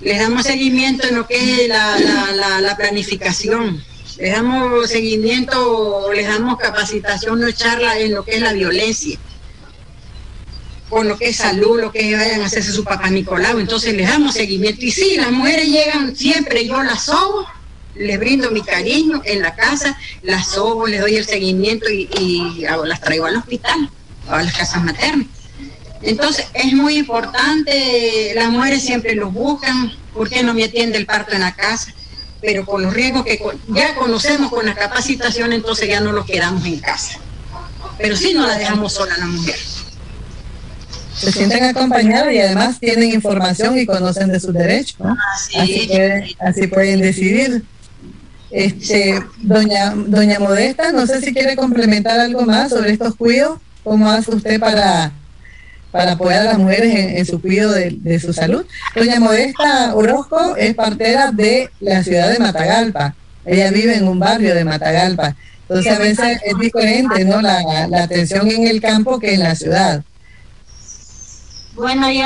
Le 0.00 0.16
damos 0.16 0.44
seguimiento 0.44 1.06
en 1.06 1.14
lo 1.16 1.26
que 1.26 1.64
es 1.64 1.68
la, 1.68 2.74
planificación 2.76 3.82
les 4.18 4.32
damos 4.32 4.90
seguimiento, 4.90 6.10
les 6.12 6.26
damos 6.26 6.58
capacitación, 6.58 7.40
no 7.40 7.52
charla 7.52 8.00
en 8.00 8.14
lo 8.14 8.24
que 8.24 8.34
es 8.34 8.40
la 8.40 8.52
violencia, 8.52 9.16
con 10.88 11.06
lo 11.06 11.16
que 11.16 11.28
es 11.28 11.36
salud, 11.36 11.80
lo 11.80 11.92
que 11.92 12.16
vayan 12.16 12.42
a 12.42 12.46
hacerse 12.46 12.72
su 12.72 12.82
papá 12.82 13.10
Nicolau, 13.10 13.60
entonces 13.60 13.94
les 13.94 14.08
damos 14.08 14.34
seguimiento. 14.34 14.84
Y 14.84 14.90
sí, 14.90 15.16
las 15.16 15.30
mujeres 15.30 15.68
llegan 15.68 16.16
siempre, 16.16 16.66
yo 16.66 16.82
las 16.82 17.04
sobo, 17.04 17.46
les 17.94 18.18
brindo 18.18 18.50
mi 18.50 18.62
cariño 18.62 19.22
en 19.24 19.40
la 19.40 19.54
casa, 19.54 19.96
las 20.22 20.48
sobo, 20.48 20.88
les 20.88 21.00
doy 21.00 21.14
el 21.14 21.24
seguimiento 21.24 21.88
y 21.88 22.66
las 22.86 23.00
traigo 23.00 23.26
al 23.26 23.36
hospital, 23.36 23.88
a 24.28 24.42
las 24.42 24.56
casas 24.56 24.82
maternas. 24.82 25.37
Entonces 26.02 26.46
es 26.54 26.72
muy 26.72 26.98
importante, 26.98 28.32
las 28.34 28.48
mujeres 28.50 28.82
siempre 28.82 29.14
los 29.14 29.32
buscan, 29.32 29.92
¿por 30.14 30.28
qué 30.28 30.42
no 30.42 30.54
me 30.54 30.64
atiende 30.64 30.98
el 30.98 31.06
parto 31.06 31.34
en 31.34 31.40
la 31.40 31.54
casa? 31.54 31.92
Pero 32.40 32.64
con 32.64 32.82
los 32.82 32.94
riesgos 32.94 33.24
que 33.24 33.40
ya 33.68 33.94
conocemos 33.96 34.50
con 34.50 34.64
la 34.64 34.74
capacitación, 34.74 35.52
entonces 35.52 35.88
ya 35.88 36.00
no 36.00 36.12
los 36.12 36.24
quedamos 36.24 36.64
en 36.66 36.78
casa. 36.78 37.18
Pero 37.98 38.16
sí 38.16 38.32
no 38.32 38.46
la 38.46 38.56
dejamos 38.56 38.92
sola 38.92 39.14
a 39.14 39.18
la 39.18 39.26
mujer. 39.26 39.56
Se 41.16 41.32
sienten 41.32 41.64
acompañados 41.64 42.32
y 42.32 42.38
además 42.38 42.78
tienen 42.78 43.12
información 43.12 43.76
y 43.76 43.86
conocen 43.86 44.30
de 44.30 44.38
sus 44.38 44.54
derechos. 44.54 45.00
Así, 45.56 45.90
así 46.38 46.66
pueden 46.68 47.00
decidir. 47.00 47.64
Este, 48.50 49.20
doña, 49.38 49.94
doña 49.94 50.38
Modesta, 50.38 50.92
no 50.92 51.06
sé 51.06 51.20
si 51.20 51.34
quiere 51.34 51.56
complementar 51.56 52.20
algo 52.20 52.42
más 52.42 52.70
sobre 52.70 52.92
estos 52.92 53.16
cuidados. 53.16 53.58
¿Cómo 53.82 54.08
hace 54.10 54.34
usted 54.34 54.60
para 54.60 55.12
para 55.90 56.12
apoyar 56.12 56.42
a 56.42 56.44
las 56.44 56.58
mujeres 56.58 57.16
en, 57.16 57.26
su 57.26 57.40
cuidado 57.40 57.72
de, 57.72 58.20
su 58.20 58.32
salud. 58.32 58.64
Doña 58.94 59.20
Modesta 59.20 59.94
Orozco 59.94 60.56
es 60.56 60.74
partera 60.74 61.32
de 61.32 61.70
la 61.80 62.02
ciudad 62.02 62.30
de 62.30 62.38
Matagalpa. 62.38 63.14
Ella 63.44 63.70
vive 63.70 63.96
en 63.96 64.06
un 64.06 64.18
barrio 64.18 64.54
de 64.54 64.64
Matagalpa. 64.64 65.34
Entonces 65.62 65.92
a 65.92 65.98
veces 65.98 66.40
es 66.44 66.58
diferente, 66.58 67.24
¿no? 67.24 67.40
La, 67.40 67.60
atención 68.02 68.50
en 68.50 68.66
el 68.66 68.80
campo 68.80 69.18
que 69.18 69.34
en 69.34 69.40
la 69.40 69.54
ciudad. 69.54 70.02
Bueno, 71.74 72.10
yo, 72.10 72.24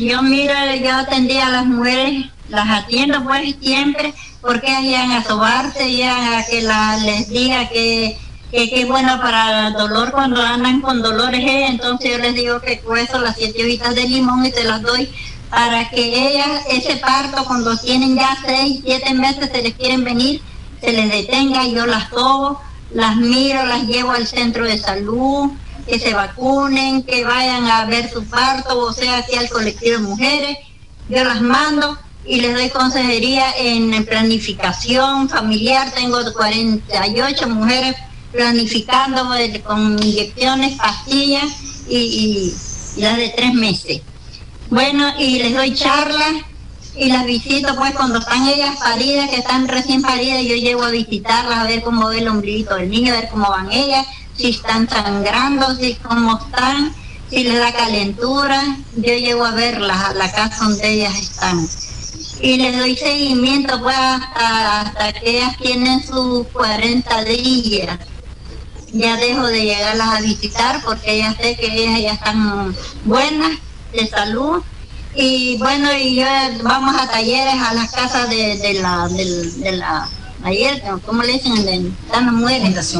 yo 0.00 0.22
miro, 0.22 0.54
yo 0.82 0.94
atendía 0.96 1.46
a 1.46 1.50
las 1.50 1.66
mujeres, 1.66 2.26
las 2.48 2.82
atiendo 2.82 3.22
pues 3.24 3.54
siempre, 3.60 4.12
porque 4.40 4.66
ellas 4.78 5.08
a 5.10 5.22
sobarse, 5.22 5.96
ya 5.96 6.38
a 6.38 6.46
que 6.46 6.62
la, 6.62 6.96
les 6.96 7.28
diga 7.28 7.68
que 7.68 8.18
que, 8.50 8.80
es 8.80 8.88
bueno 8.88 9.20
para 9.20 9.70
dolor 9.70 10.10
cuando 10.12 10.40
andan 10.40 10.80
con 10.80 11.02
dolores, 11.02 11.40
eh, 11.40 11.66
entonces 11.66 12.12
yo 12.12 12.18
les 12.18 12.34
digo 12.34 12.60
que 12.60 12.80
cuezo 12.80 13.18
las 13.18 13.36
siete 13.36 13.64
hojitas 13.64 13.94
de 13.94 14.08
limón 14.08 14.44
y 14.46 14.50
se 14.50 14.64
las 14.64 14.82
doy 14.82 15.10
para 15.50 15.88
que 15.90 16.28
ellas, 16.28 16.64
ese 16.70 16.96
parto, 16.96 17.44
cuando 17.44 17.76
tienen 17.78 18.16
ya 18.16 18.36
seis, 18.44 18.80
siete 18.84 19.14
meses, 19.14 19.50
se 19.50 19.62
les 19.62 19.74
quieren 19.74 20.04
venir, 20.04 20.42
se 20.80 20.92
les 20.92 21.10
detenga, 21.10 21.66
yo 21.66 21.86
las 21.86 22.10
tomo, 22.10 22.60
las 22.92 23.16
miro, 23.16 23.64
las 23.66 23.84
llevo 23.84 24.10
al 24.10 24.26
centro 24.26 24.64
de 24.64 24.78
salud, 24.78 25.50
que 25.86 25.98
se 25.98 26.12
vacunen, 26.12 27.02
que 27.02 27.24
vayan 27.24 27.64
a 27.64 27.86
ver 27.86 28.10
su 28.10 28.24
parto, 28.24 28.78
o 28.78 28.92
sea, 28.92 29.18
aquí 29.18 29.36
al 29.36 29.48
colectivo 29.48 29.96
de 29.96 30.02
mujeres, 30.02 30.58
yo 31.08 31.24
las 31.24 31.40
mando 31.40 31.98
y 32.26 32.42
les 32.42 32.54
doy 32.54 32.68
consejería 32.68 33.50
en 33.56 34.04
planificación 34.04 35.30
familiar, 35.30 35.90
tengo 35.92 36.18
48 36.34 37.48
mujeres 37.48 37.96
planificando 38.38 39.28
con 39.64 40.00
inyecciones, 40.00 40.78
pastillas 40.78 41.50
y, 41.88 42.54
las 42.98 43.16
de 43.16 43.30
tres 43.36 43.52
meses. 43.52 44.00
Bueno, 44.70 45.12
y 45.18 45.40
les 45.40 45.54
doy 45.54 45.74
charlas 45.74 46.34
y 46.96 47.06
las 47.06 47.24
visito 47.26 47.74
pues 47.74 47.94
cuando 47.96 48.20
están 48.20 48.46
ellas 48.46 48.76
paridas, 48.78 49.28
que 49.30 49.38
están 49.38 49.66
recién 49.66 50.02
paridas, 50.02 50.44
yo 50.44 50.54
llevo 50.54 50.84
a 50.84 50.90
visitarlas 50.90 51.58
a 51.58 51.64
ver 51.64 51.82
cómo 51.82 52.06
va 52.06 52.16
el 52.16 52.28
ombliguito 52.28 52.76
del 52.76 52.90
niño, 52.90 53.12
a 53.12 53.16
ver 53.16 53.28
cómo 53.28 53.50
van 53.50 53.72
ellas, 53.72 54.06
si 54.36 54.50
están 54.50 54.88
sangrando, 54.88 55.74
si 55.74 55.94
cómo 55.94 56.38
están, 56.38 56.94
si 57.30 57.42
les 57.42 57.58
da 57.58 57.72
calentura, 57.72 58.62
yo 58.96 59.14
llevo 59.14 59.46
a 59.46 59.52
verlas 59.52 60.10
a 60.10 60.14
la 60.14 60.30
casa 60.30 60.64
donde 60.64 60.88
ellas 60.88 61.18
están. 61.18 61.68
Y 62.40 62.56
les 62.56 62.78
doy 62.78 62.96
seguimiento 62.96 63.82
pues 63.82 63.96
hasta 63.96 65.12
que 65.14 65.38
ellas 65.38 65.56
tienen 65.58 66.06
sus 66.06 66.46
40 66.48 67.24
días 67.24 67.98
ya 68.92 69.16
dejo 69.16 69.46
de 69.46 69.64
llegarlas 69.64 70.08
a 70.08 70.20
visitar 70.20 70.82
porque 70.84 71.18
ya 71.18 71.34
sé 71.34 71.56
que 71.56 71.66
ellas 71.66 72.00
ya 72.00 72.12
están 72.12 72.74
buenas 73.04 73.58
de 73.92 74.06
salud. 74.08 74.62
Y 75.14 75.56
bueno 75.58 75.88
y 75.92 76.16
yo 76.16 76.26
vamos 76.62 76.94
a 76.96 77.08
talleres 77.08 77.54
a 77.54 77.74
las 77.74 77.90
casas 77.90 78.28
de, 78.28 78.78
la 78.80 79.08
de, 79.08 79.72
la 79.72 80.08
ayer 80.44 80.80
cómo 81.04 81.22
le 81.22 81.32
dicen 81.32 81.64
de 81.64 81.90
las 82.12 82.22
mujeres 82.22 82.94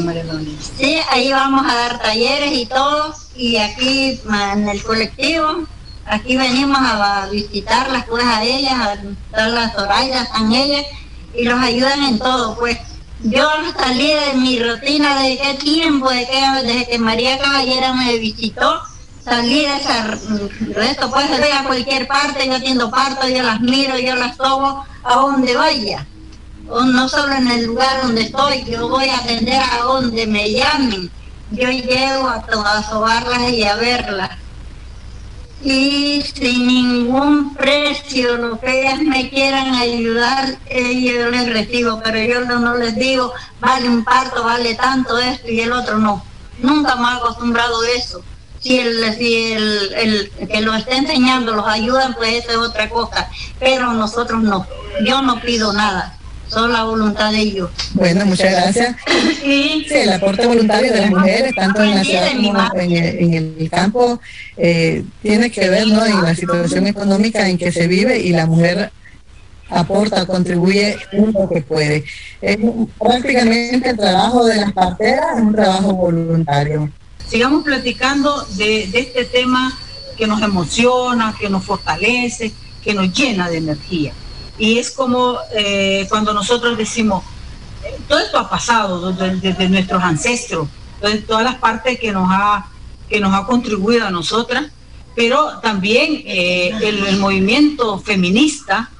sí 0.77 0.97
ahí 1.09 1.31
vamos 1.31 1.65
a 1.65 1.75
dar 1.75 2.01
talleres 2.01 2.51
y 2.53 2.65
todo. 2.65 3.15
Y 3.35 3.57
aquí 3.57 4.19
en 4.53 4.67
el 4.67 4.83
colectivo 4.83 5.65
aquí 6.05 6.35
venimos 6.35 6.79
a 6.81 7.27
visitarlas 7.31 8.05
pues 8.09 8.25
a 8.25 8.43
ellas 8.43 8.73
a 8.73 8.97
dar 9.31 9.51
las 9.51 9.75
orallas 9.77 10.23
están 10.23 10.51
ellas 10.51 10.85
y 11.33 11.43
los 11.43 11.59
ayudan 11.61 12.03
en 12.03 12.19
todo 12.19 12.57
pues 12.57 12.77
yo 13.23 13.49
salí 13.77 14.13
de 14.13 14.33
mi 14.35 14.59
rutina 14.59 15.21
de 15.21 15.37
qué 15.37 15.53
tiempo, 15.55 16.09
de 16.09 16.25
que, 16.25 16.41
desde 16.63 16.87
que 16.87 16.99
María 16.99 17.37
Caballera 17.37 17.93
me 17.93 18.17
visitó, 18.17 18.81
salí 19.23 19.61
de 19.61 19.75
ese 19.75 20.73
resto, 20.73 21.09
pues 21.11 21.29
voy 21.29 21.49
a 21.51 21.63
cualquier 21.65 22.07
parte, 22.07 22.47
yo 22.47 22.55
atiendo 22.55 22.89
parto, 22.89 23.27
yo 23.27 23.43
las 23.43 23.59
miro, 23.61 23.97
yo 23.97 24.15
las 24.15 24.37
tomo 24.37 24.85
a 25.03 25.15
donde 25.15 25.55
vaya. 25.55 26.05
No 26.65 27.09
solo 27.09 27.33
en 27.33 27.49
el 27.49 27.65
lugar 27.65 28.01
donde 28.03 28.21
estoy, 28.21 28.63
yo 28.65 28.87
voy 28.87 29.09
a 29.09 29.17
atender 29.17 29.61
a 29.61 29.83
donde 29.83 30.27
me 30.27 30.51
llamen. 30.51 31.09
Yo 31.51 31.69
llego 31.69 32.27
a, 32.27 32.35
a 32.35 32.83
sobarlas 32.83 33.49
y 33.49 33.63
a 33.63 33.75
verlas 33.75 34.29
y 35.61 36.21
sin 36.21 36.67
ningún 36.67 37.53
precio 37.55 38.37
lo 38.37 38.59
que 38.59 38.95
me 39.03 39.29
quieran 39.29 39.75
ayudar, 39.75 40.57
yo 40.69 41.29
les 41.29 41.51
recibo, 41.51 41.99
pero 42.03 42.19
yo 42.19 42.45
no, 42.45 42.75
les 42.75 42.95
digo, 42.95 43.33
vale 43.59 43.89
un 43.89 44.03
parto, 44.03 44.43
vale 44.43 44.75
tanto 44.75 45.17
esto 45.17 45.49
y 45.49 45.61
el 45.61 45.71
otro 45.73 45.97
no. 45.97 46.23
Nunca 46.59 46.95
me 46.95 47.09
he 47.09 47.15
acostumbrado 47.15 47.81
a 47.81 47.89
eso. 47.89 48.21
Si 48.59 48.77
el, 48.77 49.15
si 49.17 49.53
el, 49.53 49.93
el 49.93 50.47
que 50.47 50.61
lo 50.61 50.73
está 50.75 50.97
enseñando 50.97 51.53
los 51.53 51.65
ayudan, 51.65 52.13
pues 52.13 52.43
eso 52.43 52.51
es 52.51 52.57
otra 52.57 52.89
cosa, 52.89 53.29
pero 53.57 53.93
nosotros 53.93 54.41
no. 54.41 54.67
Yo 55.05 55.21
no 55.21 55.39
pido 55.39 55.71
nada 55.71 56.18
son 56.49 56.73
la 56.73 56.83
voluntad 56.83 57.31
de 57.31 57.39
ellos. 57.39 57.69
Bueno, 57.93 58.25
muchas 58.25 58.51
gracias. 58.51 58.95
Sí, 59.41 59.85
el 59.89 60.11
aporte 60.11 60.45
voluntario 60.47 60.91
de 60.91 61.01
las 61.01 61.09
mujeres, 61.11 61.55
tanto 61.55 61.83
en 61.83 61.95
la 61.95 62.03
ciudad 62.03 62.31
como 62.35 62.81
en 62.81 63.33
el, 63.33 63.69
campo, 63.69 64.19
eh, 64.57 65.03
tiene 65.21 65.51
que 65.51 65.69
ver 65.69 65.87
¿no? 65.87 66.05
en 66.05 66.21
la 66.21 66.35
situación 66.35 66.87
económica 66.87 67.47
en 67.47 67.57
que 67.57 67.71
se 67.71 67.87
vive 67.87 68.19
y 68.19 68.31
la 68.31 68.45
mujer 68.45 68.91
aporta, 69.69 70.25
contribuye 70.25 70.97
lo 71.11 71.47
que 71.47 71.61
puede. 71.61 72.03
Es 72.41 72.57
prácticamente 72.99 73.89
el 73.91 73.97
trabajo 73.97 74.45
de 74.45 74.57
las 74.57 74.73
parteras 74.73 75.37
es 75.37 75.41
un 75.41 75.53
trabajo 75.53 75.93
voluntario. 75.93 76.89
Sigamos 77.27 77.63
platicando 77.63 78.43
de, 78.55 78.87
de 78.87 78.99
este 78.99 79.25
tema 79.25 79.77
que 80.17 80.25
nos 80.25 80.41
emociona, 80.41 81.35
que 81.39 81.49
nos 81.49 81.63
fortalece, 81.63 82.51
que 82.83 82.93
nos 82.93 83.13
llena 83.13 83.49
de 83.49 83.57
energía. 83.57 84.13
Y 84.59 84.77
es 84.77 84.91
como 84.91 85.37
eh, 85.55 86.05
cuando 86.09 86.33
nosotros 86.33 86.77
decimos, 86.77 87.23
eh, 87.83 87.97
todo 88.07 88.19
esto 88.19 88.37
ha 88.37 88.49
pasado 88.49 89.11
desde, 89.13 89.69
nuestros 89.69 90.03
ancestros, 90.03 90.67
todas 91.25 91.43
las 91.43 91.55
partes 91.55 91.97
que 91.97 92.11
nos 92.11 92.27
ha, 92.29 92.67
que 93.09 93.21
nos 93.21 93.33
ha 93.33 93.45
contribuido 93.45 94.05
a 94.05 94.11
nosotras, 94.11 94.65
pero 95.15 95.59
también 95.59 96.21
eh, 96.25 96.71
el, 96.81 97.17
movimiento 97.17 97.99
feminista, 97.99 98.91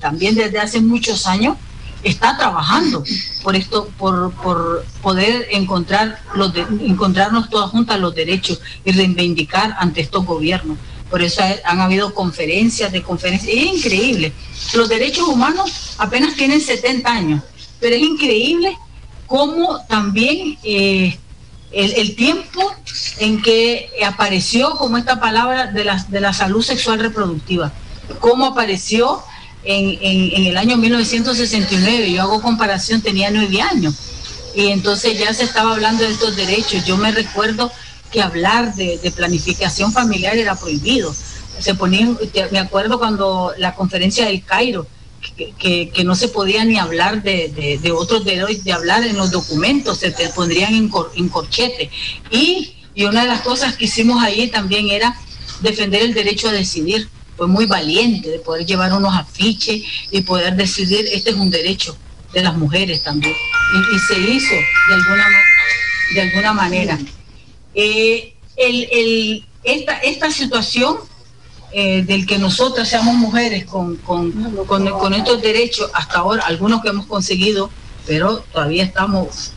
también 0.00 0.36
desde 0.36 0.60
hace 0.60 0.80
muchos 0.80 1.26
años, 1.26 1.56
está 2.04 2.36
trabajando 2.36 3.02
por 3.42 3.56
esto, 3.56 3.88
por, 3.98 4.32
por 4.34 4.84
poder 5.02 5.48
encontrar 5.50 6.20
los 6.34 6.52
encontrarnos 6.80 7.48
todas 7.50 7.70
juntas 7.70 7.98
los 7.98 8.14
derechos 8.14 8.60
y 8.84 8.92
reivindicar 8.92 9.74
ante 9.78 10.02
estos 10.02 10.24
gobiernos. 10.24 10.78
Por 11.10 11.22
eso 11.22 11.42
han 11.64 11.80
habido 11.80 12.14
conferencias 12.14 12.90
de 12.92 13.02
conferencias. 13.02 13.52
Es 13.54 13.64
increíble. 13.64 14.32
Los 14.72 14.88
derechos 14.88 15.28
humanos 15.28 15.94
apenas 15.98 16.34
tienen 16.34 16.60
70 16.60 17.10
años, 17.10 17.42
pero 17.80 17.94
es 17.94 18.02
increíble 18.02 18.76
cómo 19.26 19.80
también 19.86 20.58
eh, 20.62 21.18
el, 21.72 22.14
tiempo 22.14 22.72
en 23.18 23.42
que 23.42 23.90
apareció 24.06 24.70
como 24.72 24.96
esta 24.96 25.20
palabra 25.20 25.66
de 25.66 25.84
la, 25.84 26.04
de 26.08 26.20
la 26.20 26.32
salud 26.32 26.62
sexual 26.62 27.00
reproductiva, 27.00 27.72
cómo 28.20 28.46
apareció 28.46 29.22
en, 29.64 29.98
en, 30.00 30.46
el 30.46 30.56
año 30.56 30.76
1969, 30.76 32.12
yo 32.12 32.22
hago 32.22 32.42
comparación, 32.42 33.00
tenía 33.00 33.30
nueve 33.30 33.60
años, 33.62 33.94
y 34.54 34.68
entonces 34.68 35.18
ya 35.18 35.32
se 35.32 35.44
estaba 35.44 35.72
hablando 35.72 36.04
de 36.04 36.10
estos 36.10 36.36
derechos. 36.36 36.84
Yo 36.84 36.96
me 36.96 37.10
recuerdo 37.10 37.72
que 38.14 38.22
hablar 38.22 38.76
de, 38.76 39.12
planificación 39.16 39.92
familiar 39.92 40.38
era 40.38 40.54
prohibido. 40.54 41.12
Se 41.58 41.74
ponía, 41.74 42.16
me 42.52 42.60
acuerdo 42.60 43.00
cuando 43.00 43.52
la 43.58 43.74
conferencia 43.74 44.26
del 44.26 44.44
Cairo, 44.44 44.86
que, 45.58 46.04
no 46.04 46.14
se 46.14 46.28
podía 46.28 46.64
ni 46.64 46.78
hablar 46.78 47.24
de, 47.24 47.92
otros 47.92 48.24
de 48.24 48.72
hablar 48.72 49.02
en 49.02 49.16
los 49.16 49.32
documentos, 49.32 49.98
se 49.98 50.12
te 50.12 50.28
pondrían 50.28 50.74
en, 50.74 50.92
en 51.16 51.28
corchete. 51.28 51.90
Y, 52.30 52.76
y 52.94 53.04
una 53.04 53.22
de 53.22 53.28
las 53.28 53.40
cosas 53.40 53.74
que 53.76 53.86
hicimos 53.86 54.22
ahí 54.22 54.46
también 54.46 54.88
era 54.90 55.16
defender 55.60 56.02
el 56.02 56.14
derecho 56.14 56.48
a 56.48 56.52
decidir. 56.52 57.08
Fue 57.36 57.48
muy 57.48 57.66
valiente 57.66 58.30
de 58.30 58.38
poder 58.38 58.64
llevar 58.64 58.92
unos 58.92 59.12
afiches 59.12 59.82
y 60.12 60.20
poder 60.20 60.54
decidir, 60.54 61.04
este 61.12 61.30
es 61.30 61.36
un 61.36 61.50
derecho 61.50 61.96
de 62.32 62.42
las 62.42 62.56
mujeres 62.56 63.02
también. 63.02 63.34
Y, 63.92 63.98
se 63.98 64.20
hizo 64.20 64.54
de 64.88 64.94
alguna, 64.94 65.26
de 66.14 66.20
alguna 66.20 66.52
manera. 66.52 66.96
Eh, 67.74 68.34
el, 68.56 68.88
el, 68.92 69.46
esta, 69.64 69.98
esta 69.98 70.30
situación 70.30 70.96
eh, 71.72 72.04
del 72.04 72.24
que 72.24 72.38
nosotras 72.38 72.88
seamos 72.88 73.16
mujeres 73.16 73.64
con, 73.64 73.96
con, 73.96 74.30
con, 74.66 75.14
estos 75.14 75.42
derechos, 75.42 75.90
hasta 75.92 76.18
ahora, 76.18 76.44
algunos 76.46 76.80
que 76.82 76.90
hemos 76.90 77.06
conseguido, 77.06 77.68
pero 78.06 78.44
todavía 78.52 78.84
estamos, 78.84 79.52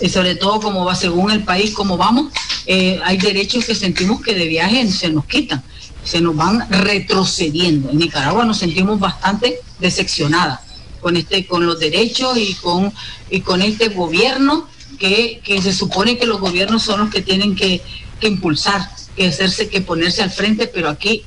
y 0.00 0.08
sobre 0.08 0.34
todo 0.34 0.60
como 0.60 0.84
va 0.84 0.96
según 0.96 1.30
el 1.30 1.44
país, 1.44 1.72
como 1.72 1.96
vamos, 1.96 2.32
eh, 2.66 2.98
hay 3.04 3.18
derechos 3.18 3.64
que 3.66 3.74
sentimos 3.76 4.20
que 4.20 4.34
de 4.34 4.48
viaje 4.48 4.90
se 4.90 5.10
nos 5.10 5.26
quitan, 5.26 5.62
se 6.02 6.20
nos 6.20 6.34
van 6.34 6.68
retrocediendo. 6.70 7.90
En 7.90 7.98
Nicaragua 7.98 8.44
nos 8.44 8.58
sentimos 8.58 8.98
bastante 8.98 9.60
decepcionadas 9.78 10.58
con 11.00 11.16
este, 11.16 11.46
con 11.46 11.64
los 11.66 11.78
derechos 11.78 12.36
y 12.36 12.54
con, 12.54 12.92
y 13.30 13.42
con 13.42 13.62
este 13.62 13.90
gobierno 13.90 14.66
que, 14.96 15.40
se 15.62 15.72
supone 15.72 16.18
que 16.18 16.26
los 16.26 16.40
gobiernos 16.40 16.82
son 16.82 17.00
los 17.00 17.10
que 17.10 17.22
tienen 17.22 17.54
que, 17.54 17.82
impulsar, 18.22 18.88
que 19.14 19.26
hacerse, 19.26 19.68
que 19.68 19.82
ponerse 19.82 20.22
al 20.22 20.30
frente, 20.30 20.66
pero 20.66 20.88
aquí 20.88 21.24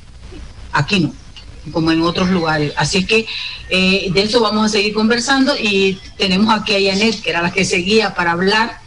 aquí 0.72 1.00
no, 1.00 1.12
como 1.72 1.92
en 1.92 2.02
otros 2.02 2.28
lugares. 2.30 2.72
Así 2.76 3.04
que 3.04 3.26
eh, 3.70 4.08
de 4.12 4.22
eso 4.22 4.40
vamos 4.40 4.66
a 4.66 4.68
seguir 4.68 4.94
conversando 4.94 5.54
y 5.56 6.00
tenemos 6.16 6.52
aquí 6.52 6.74
a 6.74 6.92
Janet, 6.92 7.22
que 7.22 7.30
era 7.30 7.42
la 7.42 7.52
que 7.52 7.64
seguía 7.64 8.14
para 8.14 8.32
hablar, 8.32 8.80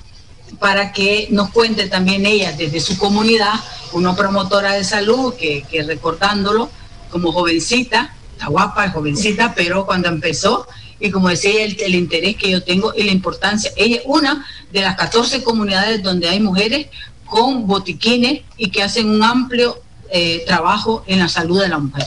para 0.60 0.92
que 0.92 1.28
nos 1.32 1.50
cuente 1.52 1.88
también 1.88 2.26
ella 2.26 2.52
desde 2.52 2.80
su 2.80 2.98
comunidad, 2.98 3.54
una 3.94 4.16
promotora 4.16 4.74
de 4.74 4.84
salud 4.84 5.34
que, 5.36 5.64
que 5.70 5.84
recordándolo 5.84 6.70
como 7.10 7.32
jovencita, 7.32 8.14
está 8.34 8.48
guapa, 8.48 8.90
jovencita, 8.90 9.54
pero 9.56 9.86
cuando 9.86 10.10
empezó, 10.10 10.68
y 11.02 11.10
como 11.10 11.30
decía 11.30 11.64
el, 11.64 11.76
el, 11.82 11.96
interés 11.96 12.38
que 12.38 12.52
yo 12.52 12.64
tengo 12.64 12.94
y 12.96 13.04
la 13.04 13.12
importancia, 13.12 13.72
ella 13.76 13.98
es 13.98 14.04
una 14.06 14.46
de 14.72 14.82
las 14.82 14.96
14 14.96 15.44
comunidades 15.44 16.04
donde 16.04 16.30
hay 16.30 16.40
mujeres 16.40 16.88
con 17.26 17.66
botiquines 17.66 18.42
y 18.58 18.70
que 18.70 18.84
hacen 18.84 19.10
un 19.10 19.24
amplio 19.24 19.82
eh, 20.12 20.44
trabajo 20.46 21.04
en 21.08 21.20
la 21.20 21.30
salud 21.30 21.62
de 21.62 21.70
la 21.70 21.80
mujer. 21.80 22.06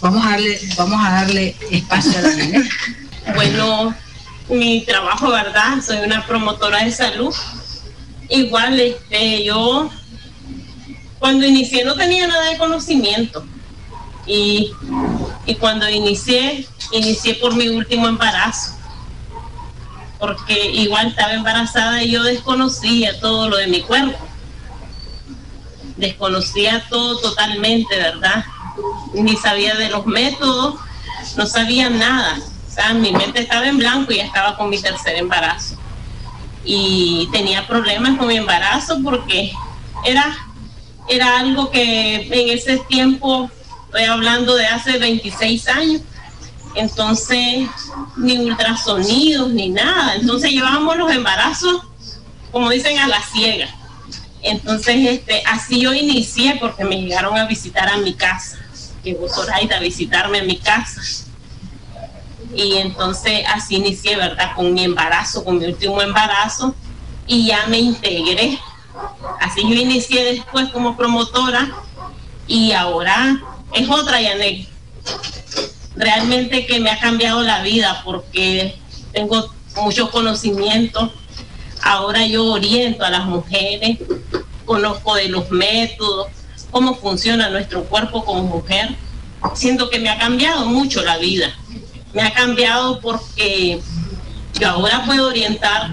Vamos 0.00 0.24
a 0.26 0.30
darle, 0.30 0.58
vamos 0.76 1.00
a 1.04 1.10
darle 1.10 1.54
espacio 1.70 2.18
a 2.18 2.22
la. 2.22 2.32
Bueno, 3.36 3.94
mi 4.48 4.84
trabajo, 4.84 5.30
¿verdad? 5.30 5.80
Soy 5.86 5.98
una 5.98 6.26
promotora 6.26 6.84
de 6.84 6.90
salud. 6.90 7.32
Igual, 8.28 8.80
este, 8.80 9.44
yo 9.44 9.90
cuando 11.20 11.46
inicié 11.46 11.84
no 11.84 11.94
tenía 11.94 12.26
nada 12.26 12.50
de 12.50 12.58
conocimiento. 12.58 13.44
Y, 14.26 14.72
y 15.46 15.54
cuando 15.56 15.88
inicié, 15.88 16.66
inicié 16.92 17.34
por 17.34 17.54
mi 17.54 17.68
último 17.68 18.08
embarazo. 18.08 18.76
Porque 20.18 20.70
igual 20.70 21.08
estaba 21.08 21.32
embarazada 21.32 22.02
y 22.02 22.12
yo 22.12 22.22
desconocía 22.22 23.18
todo 23.20 23.48
lo 23.48 23.56
de 23.56 23.66
mi 23.66 23.80
cuerpo 23.82 24.18
desconocía 26.02 26.84
todo 26.90 27.18
totalmente, 27.18 27.96
¿verdad? 27.96 28.44
Ni 29.14 29.36
sabía 29.36 29.74
de 29.74 29.88
los 29.88 30.06
métodos, 30.06 30.74
no 31.36 31.46
sabía 31.46 31.88
nada. 31.88 32.38
O 32.68 32.74
sea, 32.74 32.92
mi 32.94 33.12
mente 33.12 33.40
estaba 33.40 33.66
en 33.66 33.78
blanco 33.78 34.12
y 34.12 34.16
ya 34.16 34.24
estaba 34.24 34.56
con 34.56 34.70
mi 34.70 34.78
tercer 34.78 35.16
embarazo. 35.16 35.76
Y 36.64 37.28
tenía 37.32 37.66
problemas 37.66 38.18
con 38.18 38.28
mi 38.28 38.36
embarazo 38.36 38.98
porque 39.02 39.52
era, 40.04 40.36
era 41.08 41.38
algo 41.38 41.70
que 41.70 42.28
en 42.30 42.56
ese 42.56 42.78
tiempo, 42.78 43.50
estoy 43.92 44.04
hablando 44.04 44.54
de 44.54 44.66
hace 44.66 44.98
26 44.98 45.68
años, 45.68 46.02
entonces 46.74 47.68
ni 48.16 48.38
ultrasonidos 48.38 49.50
ni 49.50 49.68
nada. 49.68 50.14
Entonces 50.14 50.50
llevábamos 50.50 50.96
los 50.96 51.12
embarazos, 51.12 51.82
como 52.50 52.70
dicen, 52.70 52.98
a 52.98 53.08
la 53.08 53.22
ciega 53.22 53.68
entonces, 54.42 54.96
este, 55.08 55.42
así 55.46 55.80
yo 55.80 55.94
inicié 55.94 56.56
porque 56.60 56.84
me 56.84 57.00
llegaron 57.00 57.38
a 57.38 57.46
visitar 57.46 57.88
a 57.88 57.96
mi 57.98 58.12
casa. 58.14 58.58
Llegó 59.04 59.28
Zoraida 59.28 59.76
a 59.76 59.80
visitarme 59.80 60.40
a 60.40 60.44
mi 60.44 60.56
casa. 60.56 61.00
Y 62.54 62.76
entonces 62.78 63.44
así 63.48 63.76
inicié, 63.76 64.16
¿verdad? 64.16 64.54
Con 64.54 64.74
mi 64.74 64.84
embarazo, 64.84 65.44
con 65.44 65.58
mi 65.58 65.66
último 65.66 66.02
embarazo. 66.02 66.74
Y 67.26 67.46
ya 67.46 67.66
me 67.68 67.78
integré. 67.78 68.58
Así 69.40 69.62
yo 69.62 69.74
inicié 69.74 70.24
después 70.24 70.70
como 70.70 70.96
promotora. 70.96 71.70
Y 72.48 72.72
ahora 72.72 73.40
es 73.74 73.88
otra 73.88 74.20
Yanek. 74.20 74.68
Realmente 75.96 76.66
que 76.66 76.80
me 76.80 76.90
ha 76.90 76.98
cambiado 76.98 77.42
la 77.42 77.62
vida 77.62 78.02
porque 78.04 78.76
tengo 79.12 79.52
mucho 79.76 80.10
conocimiento 80.10 81.12
Ahora 81.82 82.24
yo 82.26 82.44
oriento 82.44 83.04
a 83.04 83.10
las 83.10 83.24
mujeres, 83.24 83.98
conozco 84.64 85.16
de 85.16 85.28
los 85.28 85.50
métodos, 85.50 86.28
cómo 86.70 86.94
funciona 86.94 87.50
nuestro 87.50 87.84
cuerpo 87.84 88.24
como 88.24 88.44
mujer. 88.44 88.94
Siento 89.54 89.90
que 89.90 89.98
me 89.98 90.08
ha 90.08 90.16
cambiado 90.16 90.64
mucho 90.66 91.02
la 91.02 91.18
vida. 91.18 91.52
Me 92.14 92.22
ha 92.22 92.32
cambiado 92.32 93.00
porque 93.00 93.80
yo 94.60 94.68
ahora 94.68 95.04
puedo 95.04 95.26
orientar 95.26 95.90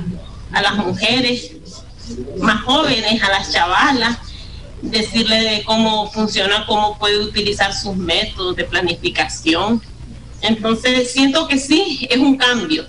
a 0.51 0.61
las 0.61 0.75
mujeres 0.75 1.53
más 2.39 2.63
jóvenes, 2.63 3.23
a 3.23 3.29
las 3.29 3.51
chavalas, 3.51 4.17
decirle 4.81 5.41
de 5.41 5.63
cómo 5.63 6.11
funciona, 6.11 6.65
cómo 6.65 6.97
puede 6.97 7.19
utilizar 7.19 7.73
sus 7.73 7.95
métodos 7.95 8.55
de 8.55 8.65
planificación. 8.65 9.81
Entonces 10.41 11.11
siento 11.11 11.47
que 11.47 11.59
sí, 11.59 12.07
es 12.09 12.17
un 12.17 12.37
cambio 12.37 12.85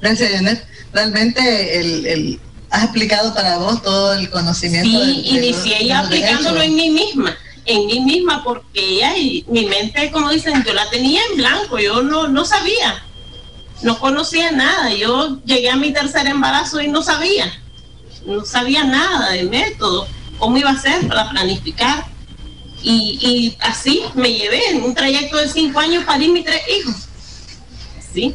Gracias, 0.00 0.32
Janet. 0.32 0.66
Realmente 0.92 1.78
el, 1.78 2.06
el, 2.06 2.40
has 2.70 2.84
explicado 2.84 3.34
para 3.34 3.58
vos 3.58 3.82
todo 3.82 4.14
el 4.14 4.30
conocimiento. 4.30 4.88
Sí, 4.88 5.22
inicié 5.24 5.86
ya 5.86 6.00
aplicándolo 6.00 6.62
en 6.62 6.74
mí 6.74 6.90
misma, 6.90 7.36
en 7.66 7.86
mí 7.86 8.00
misma, 8.00 8.42
porque 8.42 8.96
ya 8.96 9.12
mi 9.46 9.66
mente, 9.66 10.10
como 10.10 10.30
dicen, 10.30 10.64
yo 10.64 10.72
la 10.72 10.88
tenía 10.90 11.20
en 11.30 11.36
blanco, 11.36 11.78
yo 11.78 12.02
no, 12.02 12.28
no 12.28 12.44
sabía, 12.44 13.04
no 13.82 13.98
conocía 13.98 14.50
nada. 14.50 14.92
Yo 14.94 15.40
llegué 15.44 15.70
a 15.70 15.76
mi 15.76 15.92
tercer 15.92 16.26
embarazo 16.26 16.80
y 16.80 16.88
no 16.88 17.02
sabía, 17.02 17.52
no 18.26 18.44
sabía 18.44 18.84
nada 18.84 19.30
de 19.30 19.44
método, 19.44 20.06
cómo 20.38 20.56
iba 20.56 20.70
a 20.70 20.80
ser 20.80 21.06
para 21.08 21.30
planificar. 21.30 22.06
Y, 22.82 23.56
así 23.60 24.02
me 24.14 24.32
llevé 24.32 24.70
en 24.70 24.82
un 24.82 24.94
trayecto 24.94 25.36
de 25.36 25.48
cinco 25.48 25.80
años 25.80 26.04
para 26.04 26.22
ir 26.22 26.30
mis 26.30 26.44
tres 26.44 26.62
hijos. 26.78 26.94
Sí. 28.12 28.34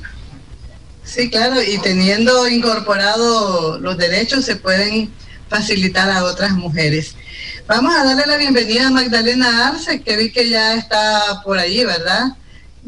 Sí, 1.03 1.29
claro, 1.29 1.61
y 1.61 1.79
teniendo 1.79 2.47
incorporado 2.47 3.79
los 3.79 3.97
derechos 3.97 4.45
se 4.45 4.55
pueden 4.55 5.11
facilitar 5.49 6.09
a 6.09 6.23
otras 6.23 6.51
mujeres. 6.51 7.15
Vamos 7.67 7.95
a 7.95 8.03
darle 8.03 8.25
la 8.27 8.37
bienvenida 8.37 8.87
a 8.87 8.91
Magdalena 8.91 9.69
Arce, 9.69 10.01
que 10.01 10.17
vi 10.17 10.31
que 10.31 10.49
ya 10.49 10.75
está 10.75 11.41
por 11.43 11.57
allí, 11.57 11.83
¿verdad? 11.83 12.35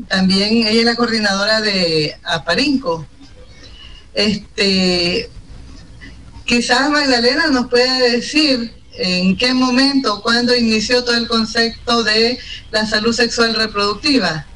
También 0.08 0.68
ella 0.68 0.80
es 0.80 0.86
la 0.86 0.96
coordinadora 0.96 1.62
de 1.62 2.16
Aparinco. 2.24 3.06
Este, 4.14 5.30
quizás 6.48 6.90
Magdalena 6.90 7.48
nos 7.48 7.68
puede 7.68 8.12
decir 8.12 8.74
en 8.94 9.38
qué 9.38 9.54
momento, 9.54 10.22
cuándo 10.24 10.56
inició 10.56 11.04
todo 11.04 11.16
el 11.16 11.28
concepto 11.28 12.04
de 12.04 12.40
la 12.72 12.86
salud 12.88 13.14
sexual 13.14 13.54
reproductiva. 13.54 14.48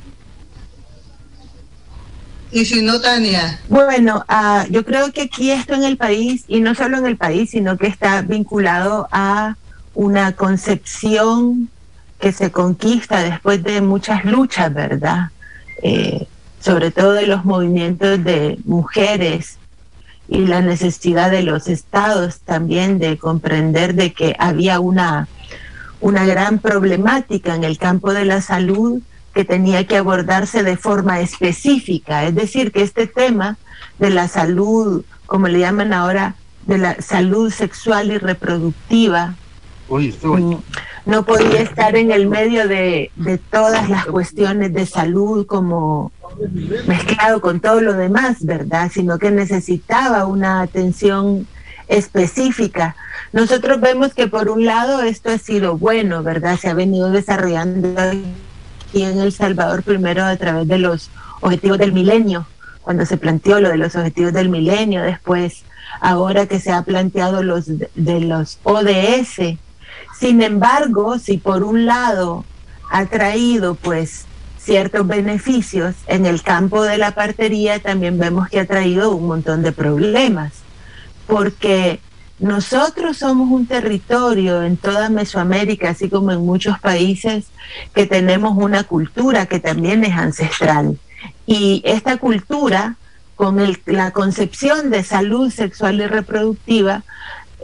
Y 2.52 2.66
si 2.66 2.82
no, 2.82 3.00
Tania. 3.00 3.62
Bueno, 3.70 4.26
uh, 4.28 4.70
yo 4.72 4.84
creo 4.84 5.12
que 5.12 5.22
aquí 5.22 5.52
esto 5.52 5.76
en 5.76 5.84
el 5.84 5.96
país, 5.96 6.44
y 6.48 6.60
no 6.60 6.74
solo 6.74 6.98
en 6.98 7.06
el 7.06 7.18
país, 7.18 7.52
sino 7.52 7.78
que 7.78 7.88
está 7.88 8.24
vinculado 8.24 9.08
a 9.12 9.56
una 9.94 10.34
concepción 10.36 11.70
que 12.20 12.32
se 12.32 12.52
conquista 12.52 13.24
después 13.24 13.64
de 13.64 13.82
muchas 13.82 14.26
luchas, 14.26 14.74
¿verdad? 14.74 15.30
Eh, 15.84 16.28
sobre 16.60 16.92
todo 16.92 17.14
de 17.14 17.28
los 17.28 17.46
movimientos 17.46 18.24
de 18.24 18.58
mujeres 18.66 19.58
y 20.32 20.46
la 20.46 20.62
necesidad 20.62 21.30
de 21.30 21.44
los 21.44 21.68
estados 21.68 22.40
también 22.40 23.00
de 23.00 23.18
comprender 23.18 23.96
de 23.96 24.14
que 24.14 24.34
había 24.40 24.80
una, 24.80 25.28
una 26.00 26.26
gran 26.26 26.60
problemática 26.60 27.54
en 27.54 27.66
el 27.66 27.78
campo 27.78 28.14
de 28.14 28.24
la 28.24 28.40
salud 28.40 29.02
que 29.34 29.44
tenía 29.44 29.86
que 29.86 29.98
abordarse 29.98 30.64
de 30.64 30.78
forma 30.78 31.20
específica, 31.20 32.24
es 32.24 32.34
decir, 32.34 32.72
que 32.72 32.82
este 32.82 33.08
tema 33.08 33.58
de 34.00 34.10
la 34.10 34.30
salud, 34.30 35.04
como 35.26 35.50
le 35.50 35.60
llaman 35.60 35.92
ahora, 35.92 36.36
de 36.66 36.78
la 36.78 37.02
salud 37.02 37.52
sexual 37.52 38.10
y 38.10 38.18
reproductiva, 38.18 39.36
no 41.06 41.26
podía 41.26 41.60
estar 41.60 41.98
en 41.98 42.10
el 42.10 42.30
medio 42.30 42.70
de, 42.70 43.12
de 43.18 43.38
todas 43.38 43.90
las 43.90 44.06
cuestiones 44.06 44.72
de 44.74 44.86
salud 44.86 45.46
como 45.46 46.14
mezclado 46.88 47.42
con 47.42 47.60
todo 47.60 47.82
lo 47.82 47.94
demás, 47.94 48.46
¿verdad? 48.46 48.92
Sino 48.94 49.20
que 49.20 49.32
necesitaba 49.32 50.26
una 50.26 50.62
atención 50.62 51.48
específica. 51.88 52.96
Nosotros 53.34 53.80
vemos 53.80 54.14
que 54.14 54.28
por 54.28 54.50
un 54.50 54.66
lado 54.66 55.02
esto 55.02 55.30
ha 55.30 55.38
sido 55.38 55.78
bueno, 55.78 56.24
¿verdad? 56.24 56.58
Se 56.58 56.70
ha 56.70 56.74
venido 56.74 57.12
desarrollando 57.12 58.00
aquí 58.00 59.04
en 59.04 59.20
El 59.20 59.32
Salvador 59.32 59.84
primero 59.84 60.24
a 60.24 60.36
través 60.38 60.68
de 60.68 60.78
los 60.78 61.10
objetivos 61.42 61.78
del 61.78 61.94
milenio, 61.94 62.46
cuando 62.82 63.06
se 63.06 63.18
planteó 63.18 63.60
lo 63.60 63.70
de 63.70 63.78
los 63.78 63.96
objetivos 63.96 64.34
del 64.34 64.50
milenio, 64.50 65.02
después 65.02 65.64
ahora 66.00 66.46
que 66.46 66.60
se 66.60 66.72
ha 66.72 66.84
planteado 66.84 67.44
los 67.44 67.66
de 67.68 68.20
los 68.22 68.60
ODS. 68.64 69.58
Sin 70.18 70.42
embargo, 70.42 71.20
si 71.20 71.38
por 71.38 71.64
un 71.64 71.86
lado 71.86 72.46
ha 72.90 73.06
traído 73.06 73.76
pues 73.76 74.26
ciertos 74.64 75.08
beneficios 75.08 75.96
en 76.08 76.26
el 76.26 76.44
campo 76.44 76.84
de 76.84 76.98
la 76.98 77.16
partería, 77.16 77.80
también 77.80 78.20
vemos 78.20 78.48
que 78.50 78.60
ha 78.60 78.66
traído 78.66 79.16
un 79.16 79.28
montón 79.28 79.64
de 79.64 79.72
problemas, 79.72 80.54
porque 81.28 82.00
nosotros 82.40 83.18
somos 83.18 83.50
un 83.52 83.66
territorio 83.66 84.64
en 84.64 84.78
toda 84.78 85.10
Mesoamérica, 85.10 85.90
así 85.90 86.10
como 86.10 86.32
en 86.32 86.46
muchos 86.46 86.80
países, 86.80 87.46
que 87.94 88.06
tenemos 88.06 88.58
una 88.58 88.84
cultura 88.84 89.46
que 89.46 89.60
también 89.60 90.04
es 90.04 90.14
ancestral. 90.14 91.00
Y 91.46 91.82
esta 91.86 92.18
cultura 92.18 92.98
con 93.42 93.58
la 93.88 94.12
concepción 94.12 94.92
de 94.92 95.04
salud 95.04 95.50
sexual 95.50 96.00
y 96.00 96.06
reproductiva, 96.06 97.04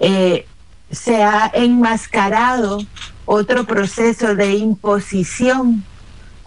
eh, 0.02 0.48
se 0.90 1.22
ha 1.22 1.52
enmascarado 1.54 2.80
otro 3.26 3.66
proceso 3.66 4.34
de 4.34 4.56
imposición 4.56 5.84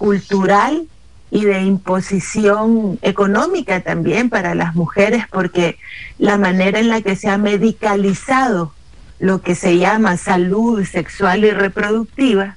cultural 0.00 0.88
y 1.30 1.44
de 1.44 1.60
imposición 1.60 2.98
económica 3.02 3.82
también 3.82 4.30
para 4.30 4.54
las 4.54 4.74
mujeres, 4.74 5.26
porque 5.30 5.76
la 6.18 6.38
manera 6.38 6.80
en 6.80 6.88
la 6.88 7.02
que 7.02 7.16
se 7.16 7.28
ha 7.28 7.36
medicalizado 7.36 8.72
lo 9.18 9.42
que 9.42 9.54
se 9.54 9.76
llama 9.76 10.16
salud 10.16 10.82
sexual 10.86 11.44
y 11.44 11.50
reproductiva, 11.50 12.56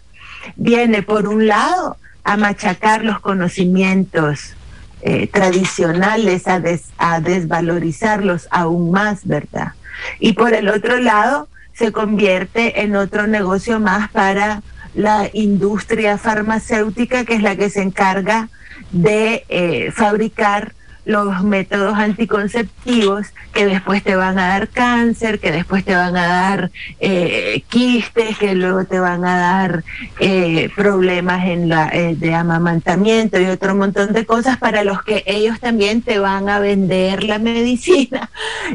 viene 0.56 1.03
por 1.03 1.27
un 1.27 1.45
lado 1.47 1.97
a 2.23 2.38
machacar 2.38 3.03
los 3.03 3.19
conocimientos 3.19 4.53
eh, 5.01 5.27
tradicionales 5.27 6.47
a, 6.47 6.62
a 6.97 7.19
desvalorizarlos 7.19 8.47
aún 8.51 8.91
más, 8.91 9.27
¿verdad? 9.27 9.73
Y 10.21 10.32
por 10.32 10.53
el 10.53 10.69
otro 10.69 10.97
lado, 10.97 11.49
se 11.73 11.91
convierte 11.91 12.84
en 12.84 12.95
otro 12.95 13.27
negocio 13.27 13.82
más 13.82 14.10
para 14.12 14.63
la 14.93 15.29
industria 15.34 16.17
farmacéutica, 16.17 17.25
que 17.25 17.36
es 17.36 17.41
la 17.41 17.56
que 17.56 17.69
se 17.69 17.82
encarga 17.82 18.49
de 18.91 19.45
eh, 19.49 19.91
fabricar 19.91 20.73
los 21.06 21.44
métodos 21.44 21.96
anticonceptivos 21.96 23.28
que 23.54 23.66
después 23.66 24.04
te 24.04 24.16
van 24.16 24.39
a 24.39 24.48
dar 24.48 24.70
cáncer, 24.70 25.39
que 25.39 25.52
después 25.52 25.84
te 25.84 25.96
van 25.96 26.16
a 26.16 26.28
dar 26.28 26.72
eh, 27.00 27.63
quistes, 27.70 28.38
que 28.38 28.56
luego 28.56 28.86
te 28.86 29.00
van 29.00 29.26
a 29.26 29.38
dar 29.38 29.84
eh, 30.20 30.70
problemas 30.76 31.46
en 31.46 31.70
la, 31.70 31.89
eh, 31.89 32.16
de 32.16 32.34
amamantamiento 32.34 33.39
y 33.39 33.46
otro 33.46 33.76
montón 33.76 34.13
de 34.13 34.26
cosas 34.26 34.58
para 34.58 34.84
los 34.84 35.04
que 35.04 35.24
ellos 35.26 35.60
también 35.60 36.02
te 36.02 36.20
van 36.20 36.50
a 36.50 36.60
vender 36.60 37.24
la 37.24 37.38
medicina 37.38 38.30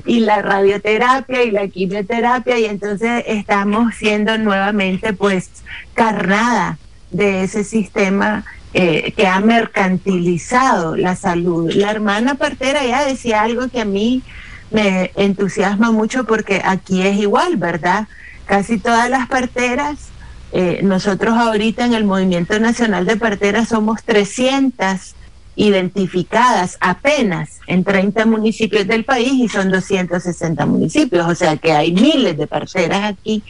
y 0.06 0.20
la 0.20 0.42
radioterapia 0.42 1.42
y 1.42 1.50
la 1.50 1.66
quimioterapia. 1.68 2.58
Y 2.58 2.66
entonces 2.66 3.24
estamos 3.26 3.94
siendo 3.94 4.36
nuevamente 4.38 5.12
pues 5.12 5.50
carnada 5.94 6.78
de 7.10 7.44
ese 7.44 7.64
sistema 7.64 8.44
eh, 8.74 9.12
que 9.16 9.26
ha 9.26 9.40
mercantilizado 9.40 10.96
la 10.96 11.16
salud. 11.16 11.72
La 11.72 11.90
hermana 11.90 12.34
partera 12.34 12.84
ya 12.84 13.04
decía 13.04 13.42
algo 13.42 13.68
que 13.68 13.80
a 13.80 13.84
mí 13.84 14.22
me 14.70 15.10
entusiasma 15.16 15.90
mucho 15.90 16.24
porque 16.24 16.60
aquí 16.64 17.02
es 17.02 17.16
igual, 17.18 17.56
¿verdad? 17.56 18.06
Casi 18.46 18.78
todas 18.78 19.08
las 19.08 19.26
parteras, 19.28 20.08
eh, 20.52 20.80
nosotros 20.82 21.36
ahorita 21.36 21.84
en 21.84 21.94
el 21.94 22.04
Movimiento 22.04 22.58
Nacional 22.58 23.06
de 23.06 23.16
Parteras 23.16 23.68
somos 23.68 24.02
300 24.04 25.14
identificadas 25.58 26.78
apenas 26.80 27.58
en 27.66 27.82
30 27.82 28.26
municipios 28.26 28.86
del 28.86 29.04
país 29.04 29.32
y 29.32 29.48
son 29.48 29.70
260 29.70 30.64
municipios, 30.66 31.26
o 31.28 31.34
sea 31.34 31.56
que 31.56 31.72
hay 31.72 31.90
miles 31.92 32.38
de 32.38 32.46
parceras 32.46 33.02
aquí, 33.02 33.42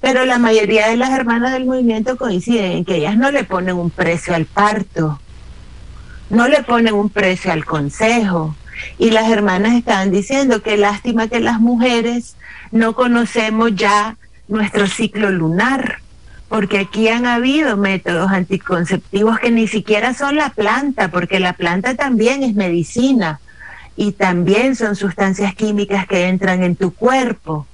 pero 0.00 0.24
la 0.24 0.38
mayoría 0.38 0.88
de 0.88 0.96
las 0.96 1.10
hermanas 1.10 1.52
del 1.52 1.66
movimiento 1.66 2.16
coinciden 2.16 2.72
en 2.72 2.84
que 2.86 2.96
ellas 2.96 3.18
no 3.18 3.30
le 3.30 3.44
ponen 3.44 3.76
un 3.76 3.90
precio 3.90 4.34
al 4.34 4.46
parto, 4.46 5.20
no 6.30 6.48
le 6.48 6.62
ponen 6.62 6.94
un 6.94 7.10
precio 7.10 7.52
al 7.52 7.66
consejo, 7.66 8.56
y 8.98 9.10
las 9.10 9.30
hermanas 9.30 9.74
estaban 9.74 10.10
diciendo 10.10 10.62
que 10.62 10.78
lástima 10.78 11.28
que 11.28 11.40
las 11.40 11.60
mujeres 11.60 12.36
no 12.72 12.94
conocemos 12.94 13.74
ya 13.74 14.16
nuestro 14.48 14.86
ciclo 14.86 15.30
lunar 15.30 15.98
porque 16.54 16.78
aquí 16.78 17.08
han 17.08 17.26
habido 17.26 17.76
métodos 17.76 18.30
anticonceptivos 18.30 19.40
que 19.40 19.50
ni 19.50 19.66
siquiera 19.66 20.14
son 20.14 20.36
la 20.36 20.50
planta, 20.50 21.08
porque 21.08 21.40
la 21.40 21.54
planta 21.54 21.96
también 21.96 22.44
es 22.44 22.54
medicina 22.54 23.40
y 23.96 24.12
también 24.12 24.76
son 24.76 24.94
sustancias 24.94 25.52
químicas 25.56 26.06
que 26.06 26.28
entran 26.28 26.62
en 26.62 26.76
tu 26.76 26.94
cuerpo. 26.94 27.66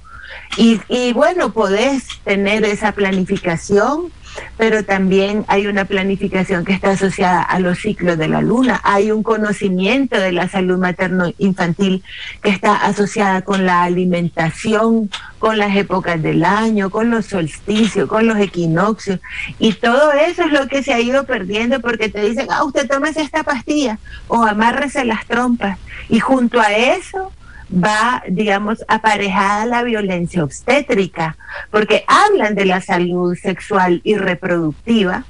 Y, 0.57 0.81
y 0.87 1.13
bueno, 1.13 1.53
podés 1.53 2.05
tener 2.23 2.65
esa 2.65 2.93
planificación 2.93 4.11
pero 4.57 4.83
también 4.83 5.45
hay 5.47 5.67
una 5.67 5.85
planificación 5.85 6.65
que 6.65 6.73
está 6.73 6.91
asociada 6.91 7.41
a 7.41 7.59
los 7.59 7.79
ciclos 7.79 8.17
de 8.17 8.27
la 8.27 8.41
luna. 8.41 8.79
Hay 8.83 9.11
un 9.11 9.23
conocimiento 9.23 10.19
de 10.19 10.31
la 10.31 10.47
salud 10.47 10.77
materno-infantil 10.77 12.03
que 12.41 12.49
está 12.49 12.75
asociada 12.75 13.41
con 13.41 13.65
la 13.65 13.83
alimentación, 13.83 15.09
con 15.39 15.57
las 15.57 15.75
épocas 15.75 16.21
del 16.21 16.45
año, 16.45 16.89
con 16.89 17.09
los 17.09 17.25
solsticios, 17.25 18.07
con 18.07 18.27
los 18.27 18.37
equinoccios. 18.37 19.19
Y 19.59 19.73
todo 19.73 20.11
eso 20.13 20.43
es 20.43 20.51
lo 20.51 20.67
que 20.67 20.83
se 20.83 20.93
ha 20.93 20.99
ido 20.99 21.25
perdiendo 21.25 21.79
porque 21.79 22.09
te 22.09 22.21
dicen, 22.21 22.47
ah, 22.49 22.63
usted 22.63 22.87
tómese 22.87 23.21
esta 23.21 23.43
pastilla 23.43 23.97
o 24.27 24.43
amárrese 24.43 25.05
las 25.05 25.25
trompas. 25.25 25.77
Y 26.09 26.19
junto 26.19 26.59
a 26.59 26.71
eso 26.71 27.31
va, 27.71 28.23
digamos, 28.27 28.83
aparejada 28.87 29.65
la 29.65 29.83
violencia 29.83 30.43
obstétrica, 30.43 31.37
porque 31.69 32.03
hablan 32.07 32.55
de 32.55 32.65
la 32.65 32.81
salud 32.81 33.35
sexual 33.35 34.01
y 34.03 34.15
reproductiva, 34.15 35.25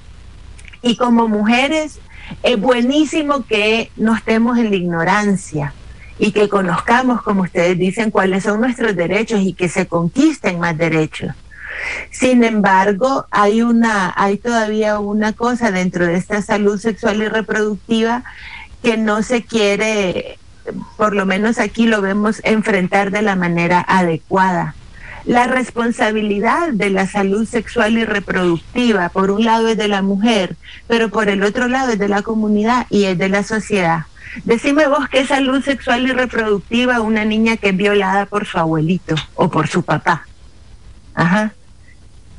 y 0.82 0.96
como 0.96 1.28
mujeres 1.28 2.00
es 2.44 2.60
buenísimo 2.60 3.46
que 3.46 3.92
no 3.98 4.16
estemos 4.16 4.58
en 4.58 4.70
la 4.70 4.76
ignorancia 4.76 5.74
y 6.18 6.32
que 6.32 6.50
conozcamos, 6.50 7.22
como 7.22 7.44
ustedes 7.44 7.78
dicen, 7.78 8.12
cuáles 8.12 8.44
son 8.44 8.62
nuestros 8.62 8.96
derechos 8.96 9.42
y 9.42 9.54
que 9.54 9.70
se 9.70 9.88
conquisten 9.88 10.60
más 10.60 10.78
derechos. 10.78 11.34
Sin 12.12 12.44
embargo, 12.44 13.26
hay 13.32 13.62
una, 13.62 14.14
hay 14.16 14.38
todavía 14.38 15.00
una 15.00 15.34
cosa 15.34 15.72
dentro 15.72 16.06
de 16.06 16.16
esta 16.16 16.42
salud 16.42 16.80
sexual 16.80 17.22
y 17.22 17.28
reproductiva 17.28 18.24
que 18.84 18.98
no 18.98 19.24
se 19.24 19.44
quiere 19.44 20.38
por 20.98 21.16
lo 21.16 21.26
menos 21.26 21.60
aquí 21.60 21.88
lo 21.88 22.02
vemos 22.02 22.42
enfrentar 22.44 23.12
de 23.12 23.22
la 23.22 23.36
manera 23.36 23.84
adecuada. 23.88 24.76
La 25.26 25.46
responsabilidad 25.46 26.70
de 26.74 26.90
la 26.90 27.06
salud 27.06 27.48
sexual 27.48 27.98
y 27.98 28.06
reproductiva, 28.06 29.10
por 29.10 29.30
un 29.30 29.46
lado 29.46 29.68
es 29.68 29.78
de 29.78 29.88
la 29.88 30.02
mujer, 30.02 30.56
pero 30.88 31.10
por 31.10 31.30
el 31.30 31.44
otro 31.44 31.68
lado 31.68 31.92
es 31.92 32.00
de 32.00 32.08
la 32.08 32.24
comunidad 32.24 32.88
y 32.90 33.04
es 33.06 33.18
de 33.18 33.30
la 33.30 33.44
sociedad. 33.44 34.06
Decime 34.46 34.88
vos 34.88 35.08
qué 35.10 35.26
salud 35.26 35.64
sexual 35.64 36.08
y 36.08 36.12
reproductiva 36.12 37.02
una 37.02 37.26
niña 37.26 37.58
que 37.58 37.70
es 37.70 37.78
violada 37.78 38.26
por 38.26 38.46
su 38.46 38.58
abuelito 38.58 39.16
o 39.36 39.50
por 39.50 39.68
su 39.68 39.84
papá. 39.84 40.26
Ajá 41.14 41.54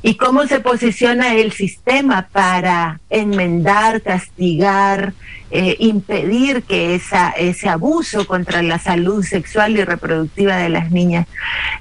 y 0.05 0.15
cómo 0.15 0.45
se 0.45 0.59
posiciona 0.59 1.33
el 1.33 1.53
sistema 1.53 2.27
para 2.29 2.99
enmendar, 3.09 4.01
castigar, 4.01 5.13
eh, 5.49 5.77
impedir 5.79 6.63
que 6.63 6.93
esa, 6.93 7.29
ese 7.29 7.69
abuso 7.69 8.27
contra 8.27 8.61
la 8.61 8.79
salud 8.79 9.23
sexual 9.23 9.77
y 9.77 9.83
reproductiva 9.85 10.57
de 10.57 10.67
las 10.67 10.91
niñas. 10.91 11.25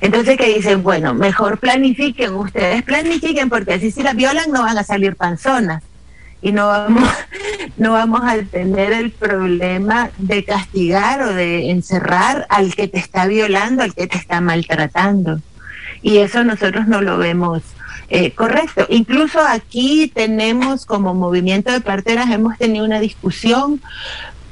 Entonces 0.01 0.37
que 0.39 0.55
dicen, 0.55 0.85
bueno, 0.85 1.15
mejor 1.15 1.59
planifiquen, 1.59 2.33
ustedes 2.35 2.85
planifiquen 2.85 3.51
porque 3.51 3.75
así 3.75 3.91
si 3.91 4.05
las 4.05 4.15
violan 4.15 4.53
no 4.53 4.63
van 4.63 4.79
a 4.79 4.85
salir 4.85 5.17
panzonas 5.17 5.83
y 6.41 6.53
no 6.53 6.69
vamos, 6.69 7.09
no 7.77 7.93
vamos 7.93 8.21
a 8.25 8.41
tener 8.45 8.93
el 8.93 9.11
problema 9.11 10.11
de 10.19 10.45
castigar 10.45 11.23
o 11.23 11.35
de 11.35 11.71
encerrar 11.71 12.47
al 12.51 12.73
que 12.77 12.87
te 12.87 12.99
está 12.99 13.27
violando, 13.27 13.83
al 13.83 13.95
que 13.95 14.07
te 14.07 14.17
está 14.17 14.41
maltratando. 14.41 15.41
Y 16.03 16.19
eso 16.19 16.45
nosotros 16.45 16.87
no 16.87 17.01
lo 17.01 17.19
vemos 17.19 17.63
eh, 18.15 18.33
correcto. 18.33 18.85
Incluso 18.91 19.41
aquí 19.41 20.13
tenemos 20.15 20.85
como 20.85 21.15
movimiento 21.15 21.73
de 21.73 21.81
parteras, 21.81 22.31
hemos 22.31 22.59
tenido 22.59 22.85
una 22.85 23.01
discusión 23.01 23.81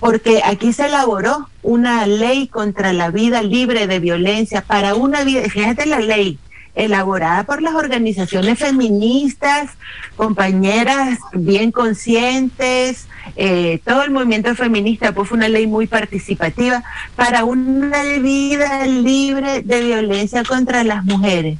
porque 0.00 0.40
aquí 0.42 0.72
se 0.72 0.86
elaboró 0.86 1.46
una 1.62 2.06
ley 2.06 2.48
contra 2.48 2.94
la 2.94 3.10
vida 3.10 3.42
libre 3.42 3.86
de 3.86 3.98
violencia 3.98 4.62
para 4.62 4.94
una 4.94 5.24
vida, 5.24 5.42
fíjate 5.42 5.84
la 5.84 5.98
ley, 5.98 6.38
elaborada 6.74 7.44
por 7.44 7.60
las 7.60 7.74
organizaciones 7.74 8.58
feministas, 8.58 9.72
compañeras 10.16 11.18
bien 11.34 11.70
conscientes, 11.70 13.08
eh, 13.36 13.78
todo 13.84 14.04
el 14.04 14.10
movimiento 14.10 14.54
feminista, 14.54 15.12
pues 15.12 15.28
fue 15.28 15.36
una 15.36 15.50
ley 15.50 15.66
muy 15.66 15.86
participativa 15.86 16.82
para 17.14 17.44
una 17.44 18.04
vida 18.22 18.86
libre 18.86 19.60
de 19.60 19.82
violencia 19.82 20.44
contra 20.44 20.82
las 20.82 21.04
mujeres. 21.04 21.58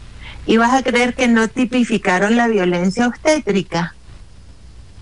Y 0.50 0.56
vas 0.56 0.74
a 0.74 0.82
creer 0.82 1.14
que 1.14 1.28
no 1.28 1.46
tipificaron 1.46 2.34
la 2.34 2.48
violencia 2.48 3.06
obstétrica. 3.06 3.94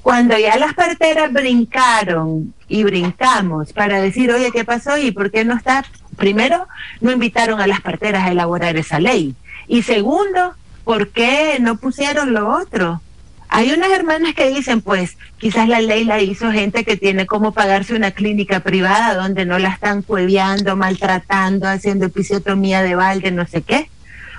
Cuando 0.03 0.37
ya 0.37 0.59
las 0.59 0.75
parteras 0.75 1.33
brincaron 1.33 2.53
y 2.69 2.85
brincamos 2.85 3.73
para 3.73 3.99
decir, 3.99 4.31
oye, 4.31 4.51
¿qué 4.53 4.67
pasó? 4.67 4.99
¿Y 4.99 5.11
por 5.11 5.31
qué 5.31 5.47
no 5.47 5.57
está? 5.57 5.87
Primero, 6.19 6.69
no 7.01 7.13
invitaron 7.13 7.63
a 7.63 7.67
las 7.67 7.81
parteras 7.81 8.25
a 8.25 8.33
elaborar 8.33 8.77
esa 8.77 9.01
ley. 9.01 9.35
Y 9.67 9.85
segundo, 9.85 10.53
¿por 10.85 11.09
qué 11.09 11.57
no 11.63 11.79
pusieron 11.79 12.35
lo 12.35 12.51
otro? 12.55 13.01
Hay 13.49 13.73
unas 13.73 13.91
hermanas 13.91 14.35
que 14.35 14.51
dicen, 14.51 14.83
pues 14.83 15.17
quizás 15.39 15.67
la 15.67 15.81
ley 15.81 16.05
la 16.05 16.21
hizo 16.21 16.53
gente 16.53 16.85
que 16.85 16.99
tiene 16.99 17.25
como 17.25 17.53
pagarse 17.53 17.95
una 17.95 18.11
clínica 18.11 18.61
privada 18.61 19.15
donde 19.15 19.47
no 19.47 19.59
la 19.59 19.71
están 19.71 20.03
cueveando, 20.03 20.77
maltratando, 20.77 21.67
haciendo 21.69 22.05
episiotomía 22.05 22.83
de 22.83 22.97
balde, 22.97 23.31
no 23.31 23.47
sé 23.47 23.63
qué, 23.63 23.89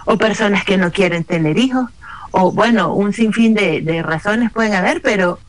o 0.06 0.18
personas 0.18 0.64
que 0.64 0.78
no 0.78 0.92
quieren 0.92 1.24
tener 1.24 1.58
hijos, 1.58 1.90
o 2.32 2.52
bueno, 2.52 2.94
un 2.94 3.14
sinfín 3.14 3.54
de, 3.54 3.82
de 3.82 4.02
razones 4.04 4.52
pueden 4.52 4.74
haber, 4.74 5.02
pero 5.02 5.40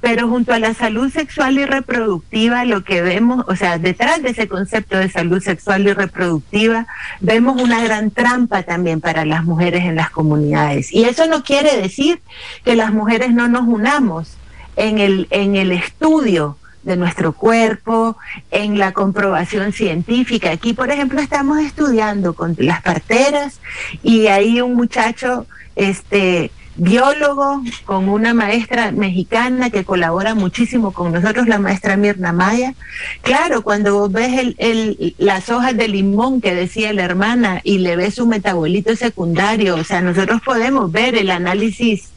pero 0.00 0.28
junto 0.28 0.52
a 0.52 0.58
la 0.58 0.72
salud 0.74 1.12
sexual 1.12 1.58
y 1.58 1.66
reproductiva 1.66 2.64
lo 2.64 2.84
que 2.84 3.02
vemos, 3.02 3.44
o 3.48 3.54
sea, 3.54 3.78
detrás 3.78 4.22
de 4.22 4.30
ese 4.30 4.48
concepto 4.48 4.96
de 4.96 5.10
salud 5.10 5.42
sexual 5.42 5.86
y 5.86 5.92
reproductiva, 5.92 6.86
vemos 7.20 7.60
una 7.60 7.84
gran 7.84 8.10
trampa 8.10 8.62
también 8.62 9.00
para 9.00 9.26
las 9.26 9.44
mujeres 9.44 9.84
en 9.84 9.96
las 9.96 10.10
comunidades. 10.10 10.92
Y 10.92 11.04
eso 11.04 11.26
no 11.26 11.44
quiere 11.44 11.76
decir 11.76 12.20
que 12.64 12.76
las 12.76 12.92
mujeres 12.92 13.32
no 13.34 13.48
nos 13.48 13.68
unamos 13.68 14.36
en 14.76 14.98
el, 14.98 15.28
en 15.30 15.56
el 15.56 15.70
estudio 15.72 16.56
de 16.82 16.96
nuestro 16.96 17.32
cuerpo, 17.32 18.16
en 18.50 18.78
la 18.78 18.92
comprobación 18.92 19.72
científica. 19.72 20.50
Aquí, 20.50 20.72
por 20.72 20.90
ejemplo, 20.90 21.20
estamos 21.20 21.58
estudiando 21.60 22.34
con 22.34 22.56
las 22.58 22.82
parteras 22.82 23.60
y 24.02 24.28
hay 24.28 24.60
un 24.60 24.74
muchacho, 24.74 25.46
este, 25.76 26.50
biólogo, 26.76 27.62
con 27.84 28.08
una 28.08 28.32
maestra 28.32 28.90
mexicana 28.90 29.68
que 29.68 29.84
colabora 29.84 30.34
muchísimo 30.34 30.92
con 30.92 31.12
nosotros, 31.12 31.46
la 31.46 31.58
maestra 31.58 31.98
Mirna 31.98 32.32
Maya. 32.32 32.72
Claro, 33.20 33.62
cuando 33.62 33.94
vos 33.98 34.10
ves 34.10 34.38
el, 34.38 34.54
el, 34.58 35.14
las 35.18 35.50
hojas 35.50 35.76
de 35.76 35.88
limón 35.88 36.40
que 36.40 36.54
decía 36.54 36.94
la 36.94 37.04
hermana 37.04 37.60
y 37.64 37.78
le 37.78 37.96
ves 37.96 38.14
su 38.14 38.26
metabolito 38.26 38.96
secundario, 38.96 39.76
o 39.76 39.84
sea, 39.84 40.00
nosotros 40.00 40.40
podemos 40.42 40.90
ver 40.90 41.16
el 41.16 41.30
análisis 41.30 42.08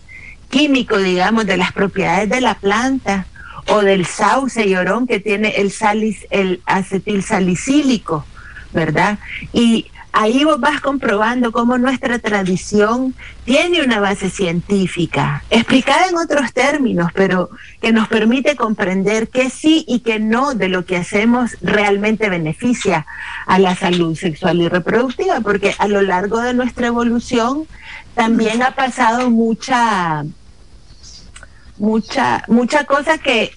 químico, 0.49 0.97
digamos, 0.97 1.45
de 1.45 1.57
las 1.57 1.73
propiedades 1.73 2.29
de 2.29 2.39
la 2.39 2.53
planta 2.53 3.27
o 3.67 3.81
del 3.81 4.05
sauce 4.05 4.67
llorón 4.69 5.07
que 5.07 5.19
tiene 5.19 5.49
el 5.57 5.71
salis, 5.71 6.25
el 6.29 6.61
acetil 6.65 7.23
salicílico, 7.23 8.25
¿verdad? 8.73 9.19
Y 9.51 9.87
ahí 10.13 10.43
vos 10.43 10.59
vas 10.59 10.79
comprobando 10.79 11.51
cómo 11.51 11.77
nuestra 11.79 12.19
tradición 12.19 13.15
tiene 13.45 13.81
una 13.81 13.99
base 13.99 14.29
científica, 14.29 15.43
explicada 15.49 16.07
en 16.07 16.17
otros 16.17 16.53
términos, 16.53 17.11
pero 17.13 17.49
que 17.81 17.91
nos 17.91 18.07
permite 18.07 18.55
comprender 18.55 19.27
que 19.27 19.49
sí 19.49 19.83
y 19.87 20.01
que 20.01 20.19
no 20.19 20.53
de 20.53 20.69
lo 20.69 20.85
que 20.85 20.97
hacemos 20.97 21.57
realmente 21.61 22.29
beneficia 22.29 23.07
a 23.47 23.57
la 23.57 23.75
salud 23.75 24.15
sexual 24.15 24.61
y 24.61 24.69
reproductiva, 24.69 25.41
porque 25.41 25.75
a 25.79 25.87
lo 25.87 26.01
largo 26.01 26.39
de 26.39 26.53
nuestra 26.53 26.87
evolución 26.87 27.65
también 28.13 28.61
ha 28.61 28.75
pasado 28.75 29.31
mucha, 29.31 30.23
mucha, 31.77 32.43
mucha 32.47 32.85
cosa 32.85 33.17
que, 33.17 33.51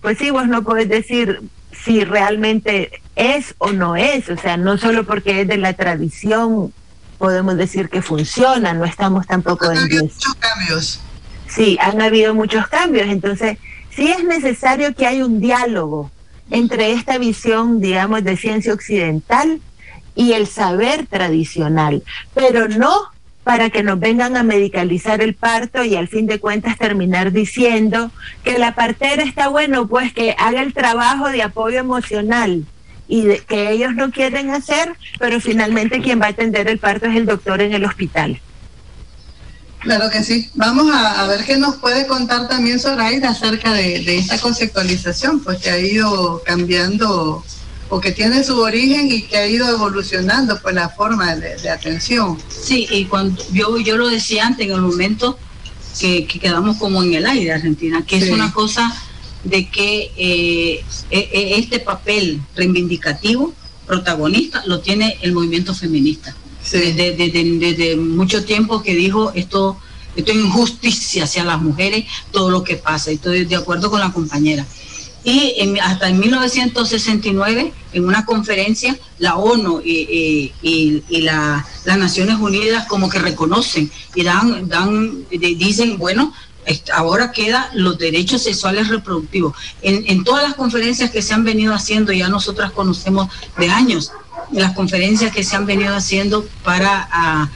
pues 0.00 0.18
sí, 0.18 0.30
vos 0.30 0.46
no 0.46 0.62
podés 0.62 0.88
decir 0.88 1.40
si 1.72 2.04
realmente 2.04 3.00
es 3.16 3.54
o 3.58 3.72
no 3.72 3.96
es, 3.96 4.28
o 4.28 4.36
sea, 4.36 4.56
no 4.56 4.78
solo 4.78 5.04
porque 5.04 5.42
es 5.42 5.48
de 5.48 5.56
la 5.56 5.72
tradición 5.72 6.72
podemos 7.20 7.54
decir 7.58 7.90
que 7.90 8.00
funciona, 8.00 8.72
no 8.72 8.86
estamos 8.86 9.26
tampoco 9.26 9.68
han 9.68 9.76
habido 9.76 10.04
muchos 10.04 10.34
cambios. 10.36 11.00
Sí, 11.46 11.76
han 11.78 12.00
habido 12.00 12.34
muchos 12.34 12.66
cambios, 12.68 13.08
entonces 13.08 13.58
sí 13.94 14.10
es 14.10 14.24
necesario 14.24 14.94
que 14.94 15.06
haya 15.06 15.26
un 15.26 15.38
diálogo 15.38 16.10
entre 16.50 16.92
esta 16.92 17.18
visión, 17.18 17.78
digamos, 17.78 18.24
de 18.24 18.38
ciencia 18.38 18.72
occidental 18.72 19.60
y 20.14 20.32
el 20.32 20.46
saber 20.46 21.06
tradicional, 21.06 22.02
pero 22.32 22.68
no 22.68 23.10
para 23.50 23.68
que 23.68 23.82
nos 23.82 23.98
vengan 23.98 24.36
a 24.36 24.44
medicalizar 24.44 25.20
el 25.20 25.34
parto 25.34 25.82
y 25.82 25.96
al 25.96 26.06
fin 26.06 26.26
de 26.26 26.38
cuentas 26.38 26.78
terminar 26.78 27.32
diciendo 27.32 28.12
que 28.44 28.60
la 28.60 28.76
partera 28.76 29.24
está 29.24 29.48
bueno, 29.48 29.88
pues 29.88 30.12
que 30.12 30.36
haga 30.38 30.62
el 30.62 30.72
trabajo 30.72 31.28
de 31.30 31.42
apoyo 31.42 31.80
emocional 31.80 32.64
y 33.08 33.22
de, 33.22 33.38
que 33.40 33.72
ellos 33.72 33.96
no 33.96 34.12
quieren 34.12 34.50
hacer, 34.50 34.94
pero 35.18 35.40
finalmente 35.40 36.00
quien 36.00 36.20
va 36.22 36.26
a 36.26 36.28
atender 36.28 36.68
el 36.68 36.78
parto 36.78 37.06
es 37.06 37.16
el 37.16 37.26
doctor 37.26 37.60
en 37.60 37.72
el 37.72 37.84
hospital. 37.84 38.40
Claro 39.80 40.08
que 40.10 40.22
sí. 40.22 40.48
Vamos 40.54 40.88
a, 40.94 41.26
ver 41.26 41.44
qué 41.44 41.56
nos 41.56 41.74
puede 41.74 42.06
contar 42.06 42.46
también 42.46 42.78
Zoraida 42.78 43.30
acerca 43.30 43.72
de, 43.72 44.04
de 44.04 44.16
esta 44.16 44.38
conceptualización, 44.38 45.40
pues 45.40 45.58
que 45.58 45.70
ha 45.70 45.78
ido 45.80 46.40
cambiando 46.46 47.44
o 47.90 48.00
que 48.00 48.12
tiene 48.12 48.42
su 48.44 48.58
origen 48.58 49.10
y 49.10 49.22
que 49.22 49.36
ha 49.36 49.46
ido 49.48 49.68
evolucionando 49.68 50.58
pues 50.62 50.74
la 50.74 50.88
forma 50.88 51.34
de, 51.34 51.56
de 51.56 51.70
atención. 51.70 52.38
Sí, 52.48 52.86
y 52.88 53.04
cuando 53.06 53.42
yo, 53.52 53.78
yo 53.78 53.96
lo 53.96 54.08
decía 54.08 54.46
antes, 54.46 54.66
en 54.66 54.72
el 54.72 54.80
momento 54.80 55.36
que, 55.98 56.24
que 56.24 56.38
quedamos 56.38 56.76
como 56.76 57.02
en 57.02 57.14
el 57.14 57.26
aire 57.26 57.52
Argentina, 57.52 58.04
que 58.06 58.20
sí. 58.20 58.28
es 58.28 58.30
una 58.30 58.52
cosa 58.52 58.94
de 59.42 59.68
que 59.68 60.12
eh, 60.16 60.84
este 61.10 61.80
papel 61.80 62.40
reivindicativo, 62.54 63.52
protagonista, 63.86 64.62
lo 64.66 64.80
tiene 64.80 65.18
el 65.22 65.32
movimiento 65.32 65.74
feminista. 65.74 66.34
Sí. 66.62 66.78
Desde, 66.78 67.16
desde, 67.16 67.58
desde, 67.58 67.96
mucho 67.96 68.44
tiempo 68.44 68.82
que 68.82 68.94
dijo 68.94 69.32
esto, 69.34 69.78
esto 70.14 70.30
es 70.30 70.38
injusticia 70.38 71.24
hacia 71.24 71.42
las 71.42 71.60
mujeres, 71.60 72.04
todo 72.30 72.50
lo 72.50 72.62
que 72.62 72.76
pasa. 72.76 73.10
Estoy 73.10 73.46
de 73.46 73.56
acuerdo 73.56 73.90
con 73.90 73.98
la 73.98 74.12
compañera 74.12 74.64
y 75.24 75.54
en, 75.58 75.80
hasta 75.80 76.08
en 76.08 76.18
1969 76.18 77.72
en 77.92 78.04
una 78.06 78.24
conferencia 78.24 78.98
la 79.18 79.36
ONU 79.36 79.80
y, 79.84 80.52
y, 80.62 81.04
y 81.08 81.20
la, 81.22 81.66
las 81.84 81.98
Naciones 81.98 82.38
Unidas 82.38 82.86
como 82.86 83.08
que 83.10 83.18
reconocen 83.18 83.90
y 84.14 84.22
dan, 84.24 84.68
dan 84.68 85.26
dicen 85.30 85.98
bueno 85.98 86.32
ahora 86.92 87.32
queda 87.32 87.70
los 87.74 87.98
derechos 87.98 88.42
sexuales 88.42 88.88
reproductivos 88.88 89.56
en, 89.82 90.04
en 90.06 90.24
todas 90.24 90.44
las 90.44 90.54
conferencias 90.54 91.10
que 91.10 91.22
se 91.22 91.34
han 91.34 91.44
venido 91.44 91.74
haciendo 91.74 92.12
ya 92.12 92.28
nosotras 92.28 92.70
conocemos 92.70 93.28
de 93.58 93.68
años 93.68 94.12
las 94.52 94.72
conferencias 94.72 95.32
que 95.32 95.44
se 95.44 95.56
han 95.56 95.66
venido 95.66 95.94
haciendo 95.94 96.46
para 96.64 97.50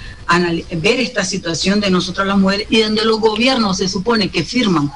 ver 0.70 1.00
esta 1.00 1.24
situación 1.24 1.81
de 1.81 1.90
nosotras 1.90 2.27
las 2.27 2.38
mujeres 2.38 2.66
y 2.70 2.81
donde 2.81 3.05
los 3.05 3.20
gobiernos 3.20 3.79
se 3.79 3.88
supone 3.88 4.29
que 4.31 4.44
firman 4.44 4.92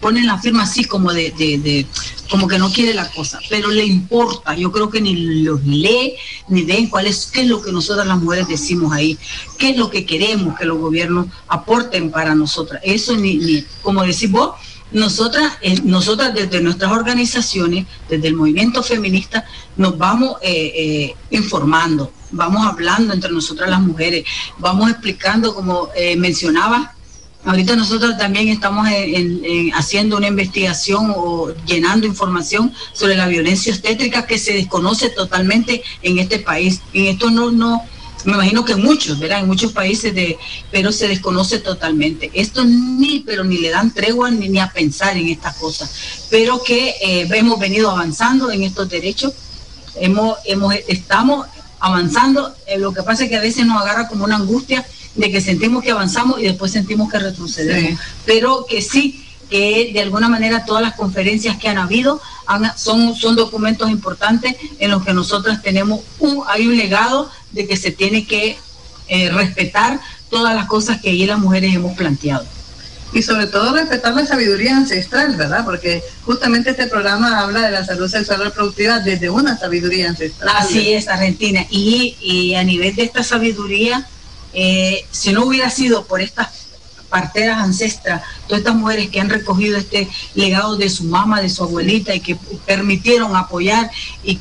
ponen 0.00 0.26
la 0.26 0.38
firma 0.38 0.62
así 0.62 0.84
como 0.84 1.12
de, 1.12 1.30
de, 1.30 1.86
como 2.30 2.48
que 2.48 2.58
no 2.58 2.72
quiere 2.72 2.94
la 2.94 3.10
cosa, 3.10 3.38
pero 3.48 3.68
le 3.68 3.84
importa, 3.84 4.54
yo 4.54 4.72
creo 4.72 4.90
que 4.90 5.00
ni 5.00 5.42
los 5.42 5.64
lee, 5.64 6.14
ni 6.48 6.62
ven 6.62 6.88
cuál 6.88 7.06
es, 7.06 7.26
qué 7.26 7.42
es 7.42 7.46
lo 7.46 7.60
que 7.60 7.72
nosotras 7.72 8.06
las 8.06 8.18
mujeres 8.18 8.48
decimos 8.48 8.92
ahí, 8.92 9.18
qué 9.58 9.70
es 9.70 9.76
lo 9.76 9.90
que 9.90 10.06
queremos 10.06 10.58
que 10.58 10.64
los 10.64 10.78
gobiernos 10.78 11.26
aporten 11.48 12.10
para 12.10 12.34
nosotras, 12.34 12.80
eso 12.84 13.16
ni, 13.16 13.36
ni 13.36 13.64
como 13.82 14.02
decís 14.02 14.30
vos, 14.30 14.52
nosotras, 14.92 15.52
eh, 15.60 15.80
nosotras 15.84 16.34
desde 16.34 16.60
nuestras 16.60 16.90
organizaciones, 16.90 17.86
desde 18.08 18.28
el 18.28 18.34
movimiento 18.34 18.82
feminista, 18.82 19.44
nos 19.76 19.96
vamos 19.96 20.36
eh, 20.42 20.72
eh, 20.74 21.16
informando, 21.30 22.12
vamos 22.32 22.66
hablando 22.66 23.14
entre 23.14 23.30
nosotras 23.30 23.70
las 23.70 23.80
mujeres, 23.80 24.24
vamos 24.58 24.90
explicando, 24.90 25.54
como 25.54 25.90
eh, 25.94 26.16
mencionaba, 26.16 26.94
Ahorita 27.44 27.74
nosotros 27.74 28.18
también 28.18 28.48
estamos 28.48 28.86
en, 28.88 29.14
en, 29.14 29.44
en 29.44 29.74
haciendo 29.74 30.18
una 30.18 30.28
investigación 30.28 31.14
o 31.16 31.54
llenando 31.66 32.06
información 32.06 32.72
sobre 32.92 33.16
la 33.16 33.28
violencia 33.28 33.72
obstétrica 33.72 34.26
que 34.26 34.38
se 34.38 34.52
desconoce 34.52 35.08
totalmente 35.08 35.82
en 36.02 36.18
este 36.18 36.38
país. 36.38 36.80
En 36.92 37.06
esto 37.06 37.30
no, 37.30 37.50
no, 37.50 37.82
me 38.24 38.34
imagino 38.34 38.64
que 38.64 38.76
muchos, 38.76 39.18
¿verdad? 39.18 39.40
En 39.40 39.46
muchos 39.46 39.72
países, 39.72 40.14
de, 40.14 40.38
pero 40.70 40.92
se 40.92 41.08
desconoce 41.08 41.58
totalmente. 41.58 42.30
Esto 42.34 42.64
ni, 42.64 43.20
pero 43.20 43.44
ni 43.44 43.58
le 43.58 43.70
dan 43.70 43.92
tregua 43.92 44.30
ni, 44.30 44.48
ni 44.48 44.58
a 44.58 44.68
pensar 44.68 45.16
en 45.16 45.28
estas 45.28 45.56
cosas. 45.56 46.26
Pero 46.28 46.62
que 46.62 46.94
eh, 47.00 47.28
hemos 47.32 47.58
venido 47.58 47.90
avanzando 47.90 48.50
en 48.50 48.62
estos 48.62 48.88
derechos, 48.88 49.32
hemos, 49.96 50.36
hemos, 50.44 50.74
estamos 50.88 51.46
avanzando. 51.78 52.54
Eh, 52.66 52.78
lo 52.78 52.92
que 52.92 53.02
pasa 53.02 53.24
es 53.24 53.30
que 53.30 53.36
a 53.36 53.40
veces 53.40 53.66
nos 53.66 53.80
agarra 53.80 54.08
como 54.08 54.24
una 54.24 54.36
angustia 54.36 54.86
de 55.14 55.30
que 55.30 55.40
sentimos 55.40 55.82
que 55.82 55.90
avanzamos 55.90 56.40
y 56.40 56.44
después 56.44 56.72
sentimos 56.72 57.10
que 57.10 57.18
retrocedemos, 57.18 57.90
sí. 57.90 58.06
pero 58.24 58.64
que 58.68 58.80
sí, 58.80 59.26
que 59.50 59.90
de 59.92 60.00
alguna 60.00 60.28
manera 60.28 60.64
todas 60.64 60.82
las 60.82 60.94
conferencias 60.94 61.56
que 61.58 61.68
han 61.68 61.78
habido 61.78 62.20
han, 62.46 62.76
son, 62.78 63.16
son 63.16 63.34
documentos 63.34 63.90
importantes 63.90 64.54
en 64.78 64.90
los 64.90 65.04
que 65.04 65.12
nosotras 65.12 65.62
tenemos 65.62 66.00
un, 66.20 66.44
hay 66.46 66.68
un 66.68 66.76
legado 66.76 67.30
de 67.50 67.66
que 67.66 67.76
se 67.76 67.90
tiene 67.90 68.26
que 68.26 68.56
eh, 69.08 69.30
respetar 69.30 70.00
todas 70.30 70.54
las 70.54 70.66
cosas 70.66 71.00
que 71.00 71.10
ahí 71.10 71.26
las 71.26 71.38
mujeres 71.38 71.74
hemos 71.74 71.96
planteado. 71.96 72.46
Y 73.12 73.22
sobre 73.22 73.48
todo 73.48 73.74
respetar 73.74 74.14
la 74.14 74.24
sabiduría 74.24 74.76
ancestral, 74.76 75.34
¿verdad? 75.34 75.64
Porque 75.64 76.00
justamente 76.24 76.70
este 76.70 76.86
programa 76.86 77.40
habla 77.40 77.62
de 77.62 77.72
la 77.72 77.84
salud 77.84 78.08
sexual 78.08 78.44
reproductiva 78.44 79.00
desde 79.00 79.30
una 79.30 79.58
sabiduría 79.58 80.08
ancestral. 80.08 80.54
Así 80.56 80.92
es, 80.92 81.08
Argentina. 81.08 81.66
Y, 81.70 82.16
y 82.20 82.54
a 82.54 82.62
nivel 82.62 82.94
de 82.94 83.02
esta 83.02 83.24
sabiduría, 83.24 84.06
eh, 84.52 85.04
si 85.10 85.32
no 85.32 85.44
hubiera 85.44 85.70
sido 85.70 86.04
por 86.04 86.20
estas 86.20 86.60
parteras 87.10 87.58
ancestras, 87.58 88.22
todas 88.46 88.60
estas 88.60 88.76
mujeres 88.76 89.10
que 89.10 89.20
han 89.20 89.28
recogido 89.28 89.76
este 89.76 90.08
legado 90.34 90.76
de 90.76 90.88
su 90.88 91.04
mamá, 91.04 91.42
de 91.42 91.50
su 91.50 91.64
abuelita 91.64 92.14
y 92.14 92.20
que 92.20 92.36
permitieron 92.64 93.36
apoyar 93.36 93.90
y, 94.22 94.38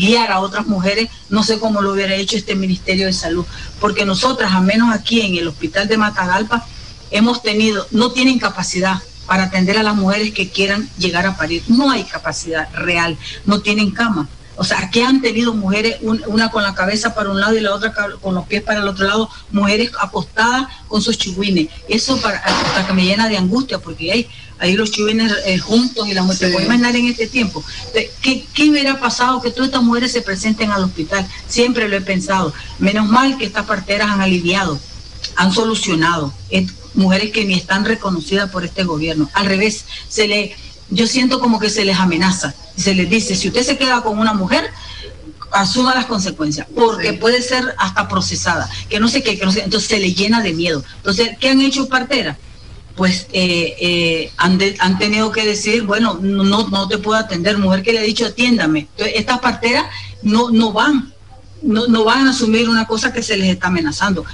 guiar 0.00 0.32
a 0.32 0.40
otras 0.40 0.66
mujeres, 0.66 1.10
no 1.28 1.44
sé 1.44 1.60
cómo 1.60 1.82
lo 1.82 1.92
hubiera 1.92 2.14
hecho 2.14 2.36
este 2.36 2.56
Ministerio 2.56 3.06
de 3.06 3.12
Salud, 3.12 3.44
porque 3.78 4.04
nosotras, 4.04 4.52
al 4.52 4.64
menos 4.64 4.92
aquí 4.92 5.20
en 5.20 5.36
el 5.36 5.46
Hospital 5.46 5.86
de 5.86 5.98
Matagalpa, 5.98 6.66
hemos 7.10 7.42
tenido, 7.42 7.86
no 7.90 8.10
tienen 8.10 8.38
capacidad 8.38 9.00
para 9.26 9.44
atender 9.44 9.78
a 9.78 9.82
las 9.82 9.94
mujeres 9.94 10.32
que 10.32 10.50
quieran 10.50 10.88
llegar 10.98 11.26
a 11.26 11.36
parir, 11.36 11.62
no 11.68 11.90
hay 11.90 12.04
capacidad 12.04 12.72
real, 12.74 13.16
no 13.44 13.60
tienen 13.60 13.90
cama. 13.90 14.28
O 14.56 14.64
sea, 14.64 14.90
que 14.90 15.02
han 15.02 15.20
tenido 15.20 15.52
mujeres, 15.54 15.98
una 16.02 16.50
con 16.50 16.62
la 16.62 16.74
cabeza 16.74 17.14
para 17.14 17.30
un 17.30 17.40
lado 17.40 17.56
y 17.56 17.60
la 17.60 17.74
otra 17.74 17.92
con 18.20 18.34
los 18.34 18.46
pies 18.46 18.62
para 18.62 18.80
el 18.80 18.88
otro 18.88 19.06
lado, 19.06 19.28
mujeres 19.50 19.90
acostadas 20.00 20.68
con 20.88 21.02
sus 21.02 21.18
chihuines. 21.18 21.68
Eso 21.88 22.20
para, 22.20 22.38
hasta 22.38 22.86
que 22.86 22.92
me 22.92 23.04
llena 23.04 23.28
de 23.28 23.36
angustia, 23.36 23.78
porque 23.78 24.12
hay 24.12 24.28
ahí 24.58 24.74
los 24.74 24.90
chihuines 24.90 25.32
eh, 25.46 25.58
juntos 25.58 26.06
y 26.08 26.14
las 26.14 26.24
mujeres. 26.24 26.56
Sí. 26.56 26.64
imaginar 26.64 26.94
en 26.94 27.06
este 27.08 27.26
tiempo? 27.26 27.64
¿Qué, 28.22 28.46
¿Qué 28.54 28.70
hubiera 28.70 28.98
pasado 29.00 29.42
que 29.42 29.50
todas 29.50 29.68
estas 29.68 29.82
mujeres 29.82 30.12
se 30.12 30.22
presenten 30.22 30.70
al 30.70 30.84
hospital? 30.84 31.26
Siempre 31.48 31.88
lo 31.88 31.96
he 31.96 32.00
pensado. 32.00 32.52
Menos 32.78 33.08
mal 33.08 33.36
que 33.36 33.44
estas 33.44 33.66
parteras 33.66 34.10
han 34.10 34.20
aliviado, 34.20 34.78
han 35.36 35.52
solucionado. 35.52 36.32
Es, 36.50 36.72
mujeres 36.94 37.32
que 37.32 37.44
ni 37.44 37.54
están 37.54 37.84
reconocidas 37.84 38.50
por 38.50 38.64
este 38.64 38.84
gobierno. 38.84 39.28
Al 39.34 39.46
revés, 39.46 39.84
se 40.08 40.28
le 40.28 40.56
yo 40.90 41.06
siento 41.06 41.40
como 41.40 41.58
que 41.58 41.70
se 41.70 41.84
les 41.84 41.98
amenaza. 41.98 42.54
Se 42.76 42.94
les 42.94 43.08
dice, 43.08 43.34
si 43.36 43.48
usted 43.48 43.62
se 43.62 43.78
queda 43.78 44.02
con 44.02 44.18
una 44.18 44.34
mujer, 44.34 44.70
asuma 45.52 45.94
las 45.94 46.06
consecuencias, 46.06 46.66
porque 46.74 47.10
sí. 47.10 47.16
puede 47.16 47.40
ser 47.40 47.74
hasta 47.78 48.08
procesada, 48.08 48.68
que 48.88 48.98
no 48.98 49.08
sé 49.08 49.22
qué, 49.22 49.38
que 49.38 49.44
no 49.44 49.52
sé, 49.52 49.62
entonces 49.62 49.88
se 49.88 50.00
le 50.00 50.12
llena 50.12 50.42
de 50.42 50.52
miedo. 50.52 50.84
Entonces, 50.96 51.30
¿qué 51.40 51.50
han 51.50 51.60
hecho 51.60 51.88
parteras? 51.88 52.36
Pues 52.96 53.26
eh, 53.32 53.74
eh, 53.80 54.32
han, 54.36 54.58
de, 54.58 54.76
han, 54.78 54.98
tenido 54.98 55.32
que 55.32 55.44
decir, 55.44 55.82
bueno, 55.82 56.18
no, 56.20 56.68
no 56.68 56.88
te 56.88 56.98
puedo 56.98 57.18
atender, 57.18 57.58
mujer 57.58 57.82
que 57.82 57.92
le 57.92 58.00
ha 58.00 58.02
dicho, 58.02 58.26
atiéndame. 58.26 58.80
Entonces, 58.80 59.14
estas 59.16 59.40
parteras 59.40 59.84
no, 60.22 60.50
no 60.50 60.72
van, 60.72 61.12
no, 61.62 61.86
no 61.86 62.04
van 62.04 62.26
a 62.26 62.30
asumir 62.30 62.68
una 62.68 62.86
cosa 62.86 63.12
que 63.12 63.22
se 63.22 63.36
les 63.36 63.48
está 63.48 63.68
amenazando 63.68 64.24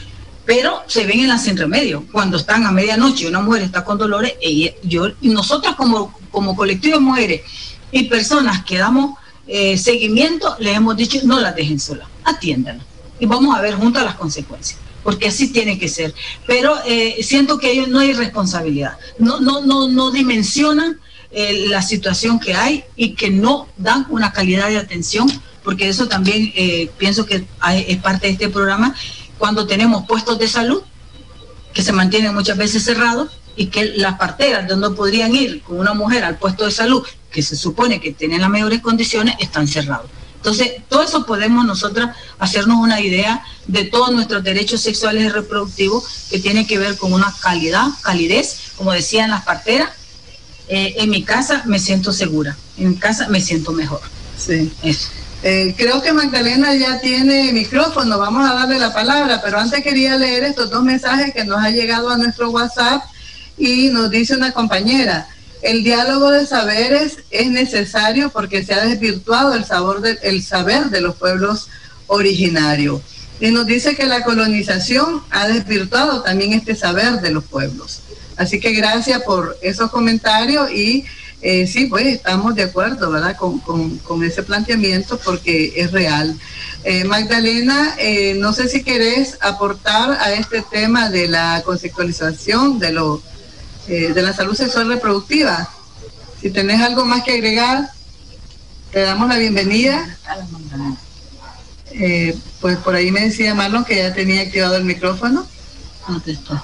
pero 0.50 0.82
se 0.88 1.06
ven 1.06 1.20
en 1.20 1.28
la 1.28 1.38
sin 1.38 1.56
remedio. 1.56 2.04
Cuando 2.10 2.36
están 2.36 2.66
a 2.66 2.72
medianoche, 2.72 3.28
una 3.28 3.38
mujer 3.38 3.62
está 3.62 3.84
con 3.84 3.98
dolores, 3.98 4.32
y 4.42 4.72
yo, 4.82 5.06
y 5.20 5.28
nosotras 5.28 5.76
como, 5.76 6.12
como 6.32 6.56
colectivo 6.56 6.96
de 6.96 7.04
mujeres 7.04 7.42
y 7.92 8.08
personas 8.08 8.64
que 8.64 8.78
damos 8.78 9.16
eh, 9.46 9.78
seguimiento, 9.78 10.56
les 10.58 10.76
hemos 10.76 10.96
dicho, 10.96 11.20
no 11.22 11.38
las 11.38 11.54
dejen 11.54 11.78
solas, 11.78 12.08
atiéndanlas. 12.24 12.84
Y 13.20 13.26
vamos 13.26 13.56
a 13.56 13.60
ver 13.60 13.74
juntas 13.76 14.02
las 14.02 14.16
consecuencias, 14.16 14.80
porque 15.04 15.28
así 15.28 15.52
tiene 15.52 15.78
que 15.78 15.86
ser. 15.86 16.12
Pero 16.48 16.74
eh, 16.84 17.18
siento 17.22 17.56
que 17.56 17.70
ellos 17.70 17.86
no 17.86 18.00
hay 18.00 18.12
responsabilidad, 18.12 18.98
no, 19.20 19.38
no, 19.38 19.60
no, 19.60 19.86
no 19.86 20.10
dimensionan 20.10 20.98
eh, 21.30 21.66
la 21.68 21.80
situación 21.80 22.40
que 22.40 22.54
hay 22.54 22.82
y 22.96 23.14
que 23.14 23.30
no 23.30 23.68
dan 23.76 24.04
una 24.08 24.32
calidad 24.32 24.68
de 24.68 24.78
atención, 24.78 25.30
porque 25.62 25.88
eso 25.88 26.08
también 26.08 26.52
pienso 26.98 27.24
que 27.26 27.44
es 27.86 27.96
parte 27.98 28.26
de 28.26 28.32
este 28.32 28.48
programa, 28.48 28.96
cuando 29.40 29.66
tenemos 29.66 30.06
puestos 30.06 30.38
de 30.38 30.46
salud 30.46 30.82
que 31.72 31.82
se 31.82 31.92
mantienen 31.92 32.34
muchas 32.34 32.58
veces 32.58 32.84
cerrados 32.84 33.30
y 33.56 33.66
que 33.66 33.86
las 33.96 34.18
parteras 34.18 34.68
donde 34.68 34.90
podrían 34.90 35.34
ir 35.34 35.62
con 35.62 35.78
una 35.78 35.94
mujer 35.94 36.24
al 36.24 36.36
puesto 36.36 36.66
de 36.66 36.70
salud 36.70 37.02
que 37.32 37.42
se 37.42 37.56
supone 37.56 38.00
que 38.00 38.12
tienen 38.12 38.42
las 38.42 38.50
mejores 38.50 38.80
condiciones 38.80 39.36
están 39.40 39.66
cerrados. 39.66 40.10
Entonces, 40.36 40.72
todo 40.88 41.02
eso 41.02 41.24
podemos 41.24 41.64
nosotras 41.64 42.16
hacernos 42.38 42.78
una 42.78 43.00
idea 43.00 43.42
de 43.66 43.84
todos 43.84 44.12
nuestros 44.12 44.44
derechos 44.44 44.82
sexuales 44.82 45.24
y 45.24 45.28
reproductivos 45.30 46.04
que 46.30 46.38
tiene 46.38 46.66
que 46.66 46.78
ver 46.78 46.98
con 46.98 47.12
una 47.12 47.34
calidad, 47.40 47.88
calidez, 48.02 48.72
como 48.76 48.92
decían 48.92 49.30
las 49.30 49.44
parteras, 49.44 49.88
eh, 50.68 50.96
en 50.98 51.08
mi 51.08 51.24
casa 51.24 51.62
me 51.64 51.78
siento 51.78 52.12
segura, 52.12 52.56
en 52.76 52.90
mi 52.90 52.96
casa 52.96 53.28
me 53.28 53.40
siento 53.40 53.72
mejor. 53.72 54.02
Sí. 54.36 54.70
Eso. 54.82 55.08
Eh, 55.42 55.74
creo 55.76 56.02
que 56.02 56.12
Magdalena 56.12 56.74
ya 56.74 57.00
tiene 57.00 57.50
micrófono, 57.52 58.18
vamos 58.18 58.48
a 58.48 58.52
darle 58.52 58.78
la 58.78 58.92
palabra, 58.92 59.40
pero 59.42 59.58
antes 59.58 59.82
quería 59.82 60.16
leer 60.16 60.44
estos 60.44 60.70
dos 60.70 60.82
mensajes 60.82 61.32
que 61.32 61.44
nos 61.44 61.64
ha 61.64 61.70
llegado 61.70 62.10
a 62.10 62.18
nuestro 62.18 62.50
WhatsApp 62.50 63.02
y 63.56 63.88
nos 63.88 64.10
dice 64.10 64.36
una 64.36 64.52
compañera, 64.52 65.28
el 65.62 65.82
diálogo 65.82 66.30
de 66.30 66.46
saberes 66.46 67.18
es 67.30 67.50
necesario 67.50 68.28
porque 68.30 68.64
se 68.64 68.74
ha 68.74 68.84
desvirtuado 68.84 69.54
el, 69.54 69.64
sabor 69.64 70.02
de, 70.02 70.18
el 70.22 70.42
saber 70.42 70.90
de 70.90 71.00
los 71.00 71.16
pueblos 71.16 71.68
originarios. 72.06 73.00
Y 73.40 73.50
nos 73.50 73.66
dice 73.66 73.96
que 73.96 74.04
la 74.04 74.22
colonización 74.22 75.22
ha 75.30 75.48
desvirtuado 75.48 76.22
también 76.22 76.52
este 76.52 76.74
saber 76.74 77.22
de 77.22 77.30
los 77.30 77.44
pueblos. 77.44 78.00
Así 78.36 78.60
que 78.60 78.72
gracias 78.72 79.22
por 79.22 79.56
esos 79.62 79.90
comentarios 79.90 80.70
y 80.70 81.06
eh, 81.42 81.66
sí, 81.66 81.86
pues 81.86 82.06
estamos 82.06 82.54
de 82.54 82.64
acuerdo, 82.64 83.10
¿verdad? 83.10 83.36
Con, 83.36 83.60
con, 83.60 83.96
con 83.98 84.22
ese 84.22 84.42
planteamiento 84.42 85.18
porque 85.18 85.72
es 85.76 85.90
real. 85.90 86.38
Eh, 86.84 87.04
Magdalena, 87.04 87.94
eh, 87.98 88.34
no 88.38 88.52
sé 88.52 88.68
si 88.68 88.82
querés 88.82 89.38
aportar 89.40 90.12
a 90.20 90.32
este 90.34 90.62
tema 90.62 91.08
de 91.08 91.28
la 91.28 91.62
conceptualización 91.64 92.78
de, 92.78 92.92
lo, 92.92 93.22
de 93.86 94.22
la 94.22 94.34
salud 94.34 94.54
sexual 94.54 94.88
reproductiva. 94.88 95.70
Si 96.40 96.50
tenés 96.50 96.80
algo 96.80 97.04
más 97.06 97.22
que 97.22 97.32
agregar, 97.32 97.90
te 98.92 99.00
damos 99.00 99.28
la 99.28 99.38
bienvenida. 99.38 100.18
pues 102.60 102.76
por 102.78 102.94
ahí 102.94 103.10
me 103.10 103.22
decía 103.22 103.54
Marlon 103.54 103.84
que 103.84 103.96
ya 103.96 104.12
tenía 104.12 104.42
activado 104.42 104.76
el 104.76 104.84
micrófono. 104.84 105.46
No 106.06 106.20
te 106.20 106.32
está. 106.32 106.62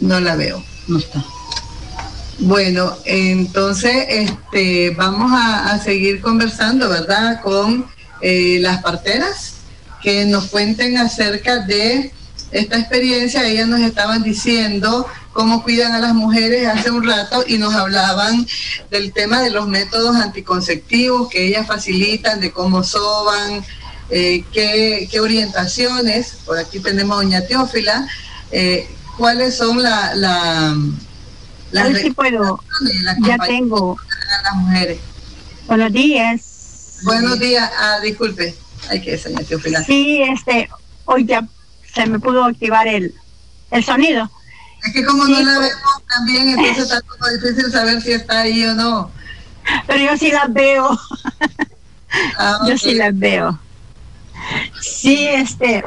No 0.00 0.20
la 0.20 0.36
veo. 0.36 0.62
No 0.86 0.98
está. 0.98 1.24
Bueno, 2.38 2.94
entonces 3.06 4.06
este, 4.08 4.90
vamos 4.90 5.32
a, 5.34 5.78
seguir 5.82 6.20
conversando, 6.20 6.88
¿verdad? 6.88 7.40
Con 7.40 7.86
eh, 8.20 8.58
las 8.60 8.82
parteras 8.82 9.54
que 10.02 10.26
nos 10.26 10.46
cuenten 10.46 10.98
acerca 10.98 11.60
de 11.60 12.12
esta 12.50 12.78
experiencia. 12.78 13.46
Ellas 13.48 13.66
nos 13.68 13.80
estaban 13.80 14.22
diciendo 14.22 15.06
cómo 15.32 15.62
cuidan 15.62 15.92
a 15.92 15.98
las 15.98 16.14
mujeres 16.14 16.68
hace 16.68 16.90
un 16.90 17.06
rato 17.06 17.42
y 17.46 17.56
nos 17.56 17.74
hablaban 17.74 18.46
del 18.90 19.14
tema 19.14 19.40
de 19.40 19.50
los 19.50 19.66
métodos 19.66 20.16
anticonceptivos 20.16 21.30
que 21.30 21.46
ellas 21.46 21.66
facilitan, 21.66 22.38
de 22.40 22.52
cómo 22.52 22.84
soban, 22.84 23.64
eh, 24.10 24.44
qué, 24.52 25.08
qué, 25.10 25.20
orientaciones. 25.20 26.36
Por 26.44 26.58
aquí 26.58 26.80
tenemos 26.80 27.16
a 27.16 27.22
doña 27.22 27.46
Teófila. 27.46 28.06
Eh, 28.52 28.86
¿Cuáles 29.16 29.56
son 29.56 29.82
la... 29.82 30.14
la 30.14 30.76
ver 31.72 31.96
si 31.96 32.10
puedo. 32.10 32.62
Ya 33.22 33.38
tengo. 33.38 33.96
Las 34.44 34.54
mujeres. 34.54 34.98
Buenos 35.66 35.92
días. 35.92 36.98
Buenos 37.02 37.38
días. 37.38 37.70
Ah, 37.78 37.98
disculpe. 38.02 38.54
Hay 38.90 39.00
que 39.02 39.18
señor 39.18 39.44
Teofila. 39.44 39.82
Sí, 39.84 40.22
este, 40.22 40.68
hoy 41.04 41.26
ya 41.26 41.46
se 41.92 42.06
me 42.06 42.18
pudo 42.18 42.44
activar 42.44 42.86
el, 42.86 43.14
el 43.70 43.84
sonido. 43.84 44.30
Es 44.84 44.92
que 44.92 45.04
como 45.04 45.26
sí, 45.26 45.32
no 45.32 45.40
la 45.40 45.56
pues, 45.56 45.70
vemos 45.70 46.02
también, 46.08 46.48
entonces 46.50 46.78
está 46.78 47.00
como 47.02 47.26
difícil 47.28 47.72
saber 47.72 48.00
si 48.00 48.12
está 48.12 48.40
ahí 48.40 48.64
o 48.64 48.74
no. 48.74 49.10
Pero 49.86 50.12
yo 50.12 50.16
sí 50.16 50.30
las 50.30 50.52
veo. 50.52 50.98
Ah, 52.38 52.60
okay. 52.62 52.70
Yo 52.70 52.78
sí 52.78 52.94
las 52.94 53.18
veo. 53.18 53.58
Sí, 54.80 55.26
este, 55.28 55.84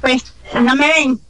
pues, 0.00 0.22
¿no 0.54 0.76
me 0.76 0.86
ven? 0.86 1.20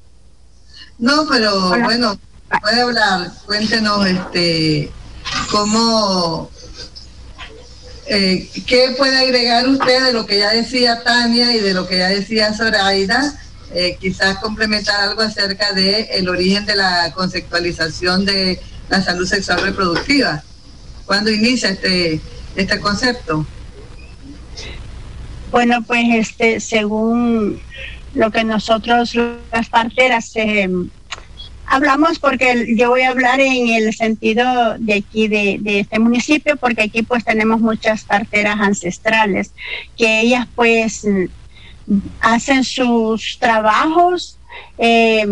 No, 0.98 1.26
pero 1.30 1.68
Hola. 1.68 1.84
bueno, 1.84 2.18
puede 2.62 2.80
hablar, 2.80 3.30
cuéntenos 3.46 4.06
este 4.06 4.90
cómo 5.50 6.50
eh, 8.06 8.48
qué 8.66 8.94
puede 8.96 9.18
agregar 9.18 9.68
usted 9.68 10.06
de 10.06 10.12
lo 10.12 10.24
que 10.26 10.38
ya 10.38 10.50
decía 10.50 11.02
Tania 11.02 11.54
y 11.54 11.60
de 11.60 11.74
lo 11.74 11.86
que 11.86 11.98
ya 11.98 12.08
decía 12.08 12.54
Zoraida, 12.54 13.34
eh, 13.74 13.98
quizás 14.00 14.38
complementar 14.38 15.00
algo 15.00 15.20
acerca 15.20 15.72
de 15.72 16.08
el 16.12 16.28
origen 16.28 16.64
de 16.64 16.76
la 16.76 17.12
conceptualización 17.14 18.24
de 18.24 18.60
la 18.88 19.02
salud 19.02 19.26
sexual 19.26 19.60
reproductiva. 19.60 20.42
¿Cuándo 21.04 21.30
inicia 21.30 21.70
este 21.70 22.20
este 22.56 22.80
concepto? 22.80 23.46
Bueno, 25.50 25.82
pues 25.86 26.04
este 26.12 26.60
según 26.60 27.60
lo 28.14 28.30
que 28.30 28.42
nosotros 28.42 29.14
las 29.52 29.68
parteras 29.68 30.32
eh, 30.34 30.68
hablamos 31.68 32.18
porque 32.18 32.74
yo 32.76 32.90
voy 32.90 33.02
a 33.02 33.10
hablar 33.10 33.40
en 33.40 33.68
el 33.68 33.94
sentido 33.94 34.76
de 34.78 34.94
aquí, 34.94 35.28
de, 35.28 35.58
de, 35.60 35.80
este 35.80 35.98
municipio, 35.98 36.56
porque 36.56 36.82
aquí 36.82 37.02
pues 37.02 37.24
tenemos 37.24 37.60
muchas 37.60 38.04
parteras 38.04 38.58
ancestrales, 38.60 39.52
que 39.96 40.20
ellas 40.20 40.46
pues 40.54 41.06
hacen 42.20 42.64
sus 42.64 43.38
trabajos 43.38 44.38
eh, 44.78 45.26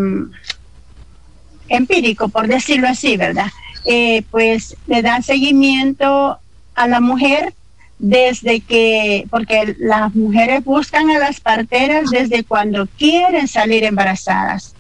empírico, 1.68 2.28
por 2.28 2.49
decirlo 2.49 2.89
así, 2.89 3.16
¿verdad? 3.16 3.49
Eh, 3.84 4.22
pues 4.30 4.76
le 4.87 5.03
dan 5.03 5.22
seguimiento 5.22 6.39
a 6.74 6.89
la 6.89 7.01
mujer 7.01 7.55
desde 7.99 8.61
que, 8.61 9.26
porque 9.30 9.74
las 9.78 10.14
mujeres 10.14 10.64
buscan 10.64 11.11
a 11.11 11.18
las 11.18 11.41
parteras 11.41 12.11
desde 12.11 12.45
cuando 12.45 12.87
quieren 12.99 13.49
salir 13.49 13.84
embarazadas. 13.84 14.74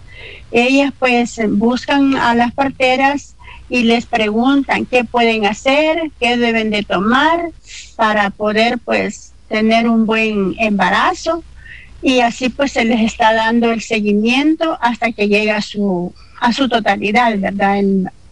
Ellas 0.50 0.92
pues 0.98 1.38
buscan 1.48 2.16
a 2.16 2.34
las 2.34 2.52
parteras 2.52 3.34
y 3.68 3.82
les 3.82 4.06
preguntan 4.06 4.86
qué 4.86 5.04
pueden 5.04 5.46
hacer, 5.46 6.10
qué 6.20 6.36
deben 6.36 6.70
de 6.70 6.82
tomar 6.82 7.50
para 7.96 8.30
poder 8.30 8.78
pues 8.78 9.32
tener 9.48 9.88
un 9.88 10.06
buen 10.06 10.54
embarazo 10.58 11.42
y 12.02 12.20
así 12.20 12.48
pues 12.48 12.72
se 12.72 12.84
les 12.84 13.00
está 13.00 13.32
dando 13.32 13.72
el 13.72 13.80
seguimiento 13.80 14.78
hasta 14.80 15.12
que 15.12 15.28
llega 15.28 15.56
a 15.56 15.62
su, 15.62 16.14
a 16.40 16.52
su 16.52 16.68
totalidad, 16.68 17.38
¿verdad? 17.38 17.82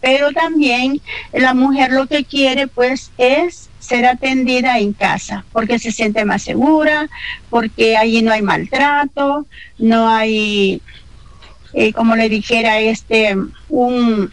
pero 0.05 0.31
también 0.31 1.01
la 1.33 1.55
mujer 1.55 1.91
lo 1.91 2.05
que 2.05 2.25
quiere 2.25 2.67
pues 2.67 3.11
es 3.17 3.69
ser 3.79 4.05
atendida 4.05 4.77
en 4.77 4.93
casa, 4.93 5.45
porque 5.51 5.79
se 5.79 5.91
siente 5.91 6.25
más 6.25 6.43
segura, 6.43 7.09
porque 7.49 7.97
allí 7.97 8.21
no 8.21 8.31
hay 8.31 8.43
maltrato, 8.43 9.47
no 9.79 10.07
hay, 10.07 10.79
eh, 11.75 11.93
como 11.93 12.15
le 12.15 12.29
dijera, 12.29 12.79
este, 12.79 13.37
un 13.69 14.31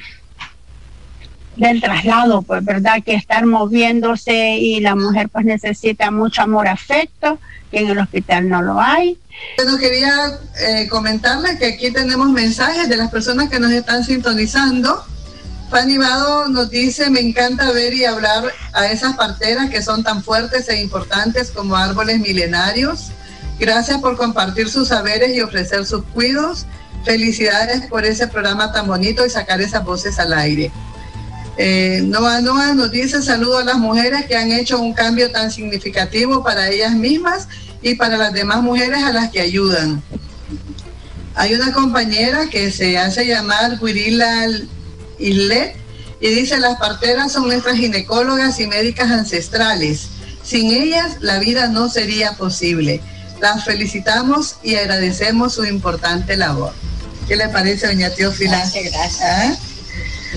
del 1.57 1.82
traslado, 1.82 2.40
pues, 2.40 2.64
¿verdad? 2.64 3.03
Que 3.05 3.14
estar 3.14 3.45
moviéndose 3.45 4.57
y 4.57 4.80
la 4.80 4.95
mujer 4.95 5.28
pues 5.28 5.45
necesita 5.45 6.11
mucho 6.11 6.40
amor, 6.40 6.66
afecto, 6.66 7.38
que 7.70 7.80
en 7.80 7.88
el 7.90 7.99
hospital 7.99 8.49
no 8.49 8.62
lo 8.62 8.80
hay. 8.80 9.18
Bueno, 9.57 9.76
quería 9.76 10.38
eh, 10.66 10.88
que 11.59 11.66
aquí 11.66 11.90
tenemos 11.90 12.30
mensajes 12.30 12.88
de 12.88 12.97
las 12.97 13.11
personas 13.11 13.51
que 13.51 13.61
nos 13.61 13.70
están 13.70 14.03
sintonizando 14.03 15.05
Fanny 15.72 15.97
Vado 15.97 16.49
nos 16.49 16.68
dice, 16.68 17.09
me 17.09 17.20
encanta 17.20 17.72
ver 17.72 17.95
y 17.95 18.05
hablar 18.05 18.53
a 18.74 18.86
esas 18.88 19.16
parteras 19.16 19.70
que 19.70 19.80
son 19.80 20.05
tan 20.05 20.22
fuertes 20.22 20.68
e 20.68 20.82
importantes 20.82 21.51
como 21.51 21.76
árboles 21.76 22.20
milenarios. 22.20 23.11
Gracias 23.59 23.99
por 24.03 24.18
compartir 24.18 24.68
sus 24.68 24.88
saberes 24.88 25.34
y 25.34 25.40
ofrecer 25.40 25.86
sus 25.86 26.05
cuidos. 26.05 26.66
Felicidades 27.05 27.86
por 27.86 28.05
ese 28.05 28.28
programa 28.28 28.72
tan 28.72 28.86
bonito 28.86 29.26
y 29.26 29.30
sacar 29.30 29.61
esas 29.61 29.84
voces 29.84 30.18
al 30.18 30.32
aire. 30.32 30.70
Eh, 31.59 32.00
Noa 32.05 32.40
Noa 32.40 32.72
nos 32.74 32.90
dice 32.90 33.22
saludo 33.22 33.59
a 33.59 33.64
las 33.64 33.76
mujeres 33.76 34.24
que 34.24 34.36
han 34.36 34.50
hecho 34.53 34.78
un 34.78 34.94
cambio 34.94 35.30
tan 35.30 35.50
significativo 35.50 36.42
para 36.42 36.70
ellas 36.70 36.94
mismas 36.94 37.46
y 37.82 37.94
para 37.94 38.16
las 38.16 38.32
demás 38.32 38.62
mujeres 38.62 39.03
a 39.03 39.12
las 39.12 39.30
que 39.30 39.40
ayudan. 39.40 40.03
Hay 41.34 41.55
una 41.55 41.72
compañera 41.72 42.48
que 42.48 42.70
se 42.70 42.96
hace 42.98 43.26
llamar 43.26 43.78
Guirila 43.78 44.46
Islet 45.18 45.76
y 46.20 46.28
dice, 46.28 46.59
las 46.61 46.78
parteras 46.78 47.32
son 47.32 47.48
nuestras 47.48 47.76
ginecólogas 47.76 48.61
y 48.61 48.66
médicas 48.66 49.11
ancestrales. 49.11 50.09
Sin 50.44 50.70
ellas 50.70 51.16
la 51.20 51.38
vida 51.38 51.68
no 51.68 51.88
sería 51.88 52.34
posible. 52.34 53.00
Las 53.40 53.64
felicitamos 53.64 54.57
y 54.62 54.76
agradecemos 54.76 55.55
su 55.55 55.64
importante 55.64 56.36
labor. 56.36 56.72
¿Qué 57.28 57.36
le 57.36 57.48
parece, 57.48 57.86
doña 57.86 58.10
Teófila? 58.10 58.58
Gracias, 58.58 58.92
gracias. 58.92 59.22
¿Ah? 59.22 59.56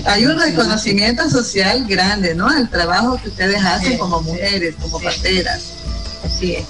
Hay 0.06 0.26
un 0.26 0.38
reconocimiento 0.38 1.28
social 1.30 1.86
grande, 1.86 2.34
¿no? 2.34 2.48
Al 2.48 2.68
trabajo 2.68 3.20
que 3.22 3.28
ustedes 3.28 3.62
hacen 3.64 3.98
como 3.98 4.20
mujeres, 4.22 4.74
como 4.80 5.00
parteras. 5.00 5.72
Así 6.24 6.54
es. 6.54 6.64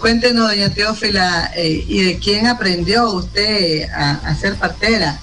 Cuéntenos, 0.00 0.48
doña 0.48 0.70
Teófila, 0.70 1.52
eh, 1.54 1.84
¿y 1.86 2.02
de 2.02 2.18
quién 2.18 2.46
aprendió 2.46 3.12
usted 3.12 3.88
a, 3.90 4.12
a 4.24 4.34
ser 4.34 4.56
partera? 4.56 5.20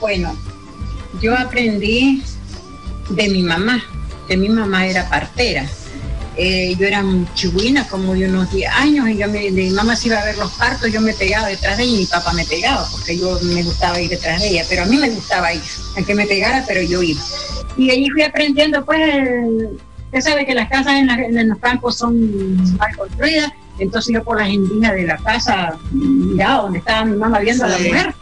Bueno, 0.00 0.36
yo 1.20 1.36
aprendí 1.36 2.22
de 3.10 3.28
mi 3.28 3.42
mamá, 3.42 3.82
que 4.26 4.36
mi 4.36 4.48
mamá 4.48 4.86
era 4.86 5.08
partera. 5.08 5.68
Eh, 6.38 6.76
yo 6.78 6.86
era 6.86 7.02
chihuina, 7.34 7.88
como 7.88 8.12
de 8.12 8.28
unos 8.28 8.52
10 8.52 8.70
años, 8.70 9.08
y 9.08 9.16
yo 9.16 9.26
me, 9.28 9.50
mi 9.50 9.70
mamá 9.70 9.96
se 9.96 10.08
iba 10.08 10.18
a 10.18 10.24
ver 10.24 10.36
los 10.36 10.52
partos, 10.52 10.92
yo 10.92 11.00
me 11.00 11.14
pegaba 11.14 11.48
detrás 11.48 11.78
de 11.78 11.84
ella 11.84 11.94
y 11.94 11.98
mi 12.00 12.06
papá 12.06 12.32
me 12.34 12.44
pegaba, 12.44 12.86
porque 12.92 13.16
yo 13.16 13.38
me 13.42 13.62
gustaba 13.62 13.98
ir 14.00 14.10
detrás 14.10 14.42
de 14.42 14.48
ella, 14.48 14.64
pero 14.68 14.82
a 14.82 14.86
mí 14.86 14.98
me 14.98 15.08
gustaba 15.08 15.54
ir, 15.54 15.62
aunque 15.96 16.14
me 16.14 16.26
pegara, 16.26 16.62
pero 16.68 16.82
yo 16.82 17.02
iba. 17.02 17.20
Y 17.78 17.90
allí 17.90 18.10
fui 18.10 18.22
aprendiendo, 18.22 18.84
pues, 18.84 19.00
usted 20.06 20.20
sabe 20.20 20.44
que 20.44 20.54
las 20.54 20.68
casas 20.68 20.94
en, 20.94 21.48
los 21.48 21.58
campos 21.58 21.96
son 21.96 22.76
mal 22.76 22.94
construidas, 22.96 23.50
entonces 23.78 24.12
yo 24.12 24.22
por 24.22 24.38
las 24.38 24.50
endinas 24.50 24.92
de 24.92 25.06
la 25.06 25.16
casa 25.16 25.78
miraba 25.90 26.62
donde 26.64 26.80
estaba 26.80 27.06
mi 27.06 27.16
mamá 27.16 27.38
viendo 27.38 27.64
a 27.64 27.68
la 27.68 27.78
mujer 27.78 28.14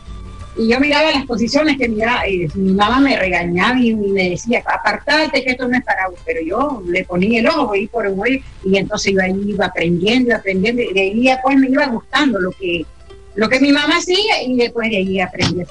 y 0.56 0.68
yo 0.68 0.78
miraba 0.78 1.10
las 1.10 1.26
posiciones 1.26 1.76
que 1.76 1.88
miraba, 1.88 2.28
y 2.28 2.46
mi 2.54 2.72
mamá 2.74 3.00
me 3.00 3.18
regañaba 3.18 3.78
y 3.80 3.94
me 3.94 4.30
decía, 4.30 4.62
apartate 4.64 5.42
que 5.42 5.50
esto 5.50 5.66
no 5.66 5.76
es 5.76 5.84
para 5.84 6.08
vos, 6.08 6.18
pero 6.24 6.40
yo 6.42 6.82
le 6.86 7.04
ponía 7.04 7.40
el 7.40 7.48
ojo, 7.48 7.74
y 7.74 7.88
por 7.88 8.06
un 8.06 8.24
y 8.26 8.76
entonces 8.76 9.12
yo 9.12 9.20
iba 9.46 9.66
aprendiendo, 9.66 10.34
aprendiendo, 10.34 10.82
y 10.82 10.92
de 10.92 11.00
ahí 11.00 11.24
después 11.24 11.56
me 11.58 11.68
iba 11.68 11.86
gustando 11.86 12.38
lo 12.38 12.52
que, 12.52 12.86
lo 13.34 13.48
que 13.48 13.60
mi 13.60 13.72
mamá 13.72 13.96
hacía, 13.96 14.42
y 14.46 14.56
después 14.56 14.90
de 14.90 14.98
ahí 14.98 15.20
aprendí 15.20 15.62
a 15.62 15.66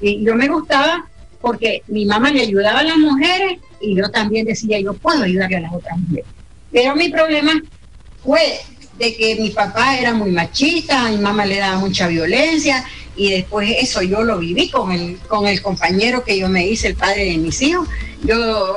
Y 0.00 0.24
yo 0.24 0.34
me 0.34 0.48
gustaba 0.48 1.06
porque 1.40 1.82
mi 1.88 2.06
mamá 2.06 2.30
le 2.30 2.40
ayudaba 2.40 2.80
a 2.80 2.84
las 2.84 2.96
mujeres, 2.96 3.58
y 3.80 3.94
yo 3.94 4.08
también 4.10 4.46
decía, 4.46 4.80
yo 4.80 4.94
puedo 4.94 5.22
ayudarle 5.22 5.56
a 5.56 5.60
las 5.60 5.74
otras 5.74 5.98
mujeres. 5.98 6.24
Pero 6.70 6.96
mi 6.96 7.10
problema 7.10 7.60
fue 8.24 8.60
de 8.98 9.14
que 9.14 9.36
mi 9.36 9.50
papá 9.50 9.98
era 9.98 10.14
muy 10.14 10.30
machista, 10.30 11.10
mi 11.10 11.18
mamá 11.18 11.44
le 11.44 11.58
daba 11.58 11.78
mucha 11.78 12.06
violencia, 12.06 12.84
y 13.16 13.30
después 13.30 13.70
eso 13.78 14.02
yo 14.02 14.22
lo 14.22 14.38
viví 14.38 14.70
con 14.70 14.92
el, 14.92 15.18
con 15.28 15.46
el 15.46 15.60
compañero 15.62 16.24
que 16.24 16.38
yo 16.38 16.48
me 16.48 16.66
hice, 16.66 16.88
el 16.88 16.94
padre 16.94 17.26
de 17.26 17.38
mis 17.38 17.60
hijos. 17.62 17.88
Yo 18.22 18.76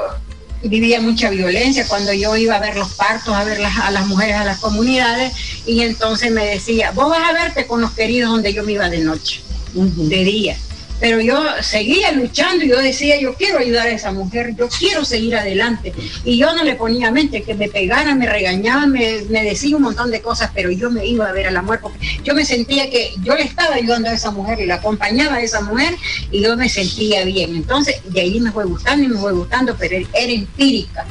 vivía 0.64 1.00
mucha 1.00 1.30
violencia 1.30 1.88
cuando 1.88 2.12
yo 2.14 2.36
iba 2.36 2.56
a 2.56 2.60
ver 2.60 2.76
los 2.76 2.94
partos, 2.96 3.34
a 3.34 3.44
ver 3.44 3.64
a 3.64 3.92
las 3.92 4.08
mujeres, 4.08 4.36
a 4.36 4.46
las 4.46 4.60
comunidades, 4.60 5.34
y 5.66 5.82
entonces 5.82 6.32
me 6.32 6.46
decía, 6.46 6.92
vos 6.92 7.10
vas 7.10 7.30
a 7.30 7.34
verte 7.34 7.68
con 7.68 7.82
los 7.82 7.92
queridos 7.92 8.32
donde 8.32 8.54
yo 8.54 8.64
me 8.64 8.74
iba 8.74 8.90
de 8.90 9.00
noche, 9.00 9.42
de 9.74 10.24
día 10.24 10.58
pero 11.00 11.20
yo 11.20 11.44
seguía 11.62 12.12
luchando 12.12 12.64
y 12.64 12.70
yo 12.70 12.80
decía, 12.80 13.20
yo 13.20 13.34
quiero 13.36 13.60
ayudar 13.60 13.88
a 13.88 13.92
esa 13.92 14.12
mujer, 14.12 14.56
yo 14.56 14.70
quiero 14.70 15.04
seguir 15.04 15.36
adelante. 15.36 15.94
Y 16.24 16.38
yo 16.38 16.56
no 16.56 16.64
le 16.64 16.76
ponía 16.76 17.12
mente 17.12 17.44
que 17.44 17.54
me 17.54 17.68
pegara, 17.68 18.16
me 18.16 18.28
regañaba, 18.28 18.86
me, 18.88 19.22
decía 19.24 19.76
un 19.76 19.84
montón 19.84 20.12
de 20.12 20.22
cosas, 20.22 20.52
pero 20.54 20.72
yo 20.72 20.90
me 20.90 21.06
iba 21.06 21.28
a 21.28 21.32
ver 21.32 21.48
a 21.48 21.52
la 21.52 21.62
muerte 21.62 21.84
porque 21.84 22.00
yo 22.24 22.34
me 22.34 22.46
sentía 22.46 22.90
que 22.90 23.14
yo 23.24 23.36
le 23.36 23.44
estaba 23.44 23.76
ayudando 23.76 24.10
a 24.10 24.14
esa 24.14 24.32
mujer 24.32 24.60
y 24.60 24.66
la 24.66 24.76
acompañaba 24.76 25.36
a 25.36 25.42
esa 25.42 25.62
mujer 25.62 25.96
y 26.32 26.42
yo 26.42 26.56
me 26.56 26.70
sentía 26.70 27.26
bien. 27.26 27.56
Entonces, 27.56 27.96
de 28.06 28.22
ahí 28.22 28.40
me 28.40 28.52
fue 28.52 28.66
gustando 28.66 29.04
y 29.04 29.08
me 29.10 29.20
fue 29.20 29.34
gustando, 29.34 29.76
pero 29.78 29.98
era 30.14 30.32
empírica 30.32 31.06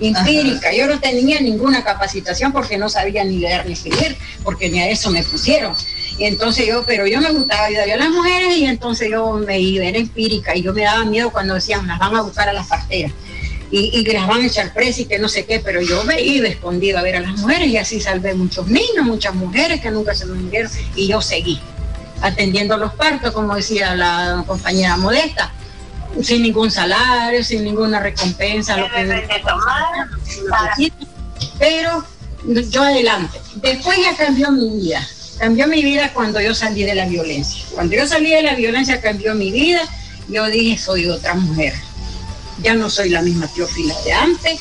empírica. 0.00 0.72
Yo 0.72 0.86
no 0.86 0.98
tenía 0.98 1.40
ninguna 1.40 1.84
capacitación 1.84 2.52
porque 2.52 2.78
no 2.78 2.88
sabía 2.88 3.24
ni 3.24 3.38
leer 3.38 3.66
ni 3.66 3.72
escribir, 3.74 4.16
porque 4.42 4.70
ni 4.70 4.80
a 4.80 4.88
eso 4.88 5.10
me 5.10 5.22
pusieron. 5.22 5.74
Y 6.20 6.26
entonces 6.26 6.66
yo, 6.66 6.84
pero 6.84 7.06
yo 7.06 7.18
me 7.18 7.32
gustaba 7.32 7.64
ayudar 7.64 7.92
a 7.92 7.96
las 7.96 8.10
mujeres 8.10 8.58
y 8.58 8.66
entonces 8.66 9.08
yo 9.10 9.38
me 9.38 9.58
iba, 9.58 9.86
era 9.86 9.96
empírica 9.96 10.54
y 10.54 10.60
yo 10.60 10.74
me 10.74 10.82
daba 10.82 11.02
miedo 11.06 11.30
cuando 11.30 11.54
decían, 11.54 11.86
las 11.86 11.98
van 11.98 12.14
a 12.14 12.20
buscar 12.20 12.46
a 12.46 12.52
las 12.52 12.66
parteras 12.66 13.10
y, 13.70 14.04
que 14.04 14.12
las 14.12 14.26
van 14.26 14.42
a 14.42 14.46
echar 14.46 14.74
presa 14.74 15.00
y 15.00 15.04
que 15.06 15.18
no 15.18 15.30
sé 15.30 15.46
qué, 15.46 15.60
pero 15.60 15.80
yo 15.80 16.04
me 16.04 16.20
iba 16.20 16.46
escondido 16.46 16.98
a 16.98 17.02
ver 17.02 17.16
a 17.16 17.20
las 17.20 17.38
mujeres 17.38 17.68
y 17.68 17.78
así 17.78 18.02
salvé 18.02 18.34
muchos 18.34 18.66
niños, 18.66 19.02
muchas 19.04 19.34
mujeres 19.34 19.80
que 19.80 19.90
nunca 19.90 20.14
se 20.14 20.26
me 20.26 20.34
murieron 20.34 20.70
y 20.94 21.08
yo 21.08 21.22
seguí 21.22 21.58
atendiendo 22.20 22.76
los 22.76 22.92
partos, 22.92 23.32
como 23.32 23.56
decía 23.56 23.94
la 23.94 24.44
compañera 24.46 24.98
Modesta, 24.98 25.54
sin 26.20 26.42
ningún 26.42 26.70
salario, 26.70 27.42
sin 27.42 27.64
ninguna 27.64 27.98
recompensa, 27.98 28.76
lo 28.76 28.90
que, 28.90 30.92
pero 31.58 32.04
yo 32.68 32.82
adelante. 32.82 33.40
Después 33.54 33.96
ya 34.04 34.14
cambió 34.14 34.52
mi 34.52 34.82
vida 34.82 35.00
cambió 35.40 35.66
mi 35.66 35.82
vida 35.82 36.12
cuando 36.12 36.40
yo 36.40 36.54
salí 36.54 36.84
de 36.84 36.94
la 36.94 37.06
violencia. 37.06 37.64
Cuando 37.74 37.96
yo 37.96 38.06
salí 38.06 38.30
de 38.30 38.42
la 38.42 38.54
violencia 38.54 39.00
cambió 39.00 39.34
mi 39.34 39.50
vida. 39.50 39.80
Yo 40.28 40.46
dije, 40.46 40.78
soy 40.78 41.06
otra 41.08 41.34
mujer. 41.34 41.72
Ya 42.62 42.74
no 42.74 42.90
soy 42.90 43.08
la 43.08 43.22
misma 43.22 43.48
teófila 43.48 43.94
de 44.04 44.12
antes. 44.12 44.60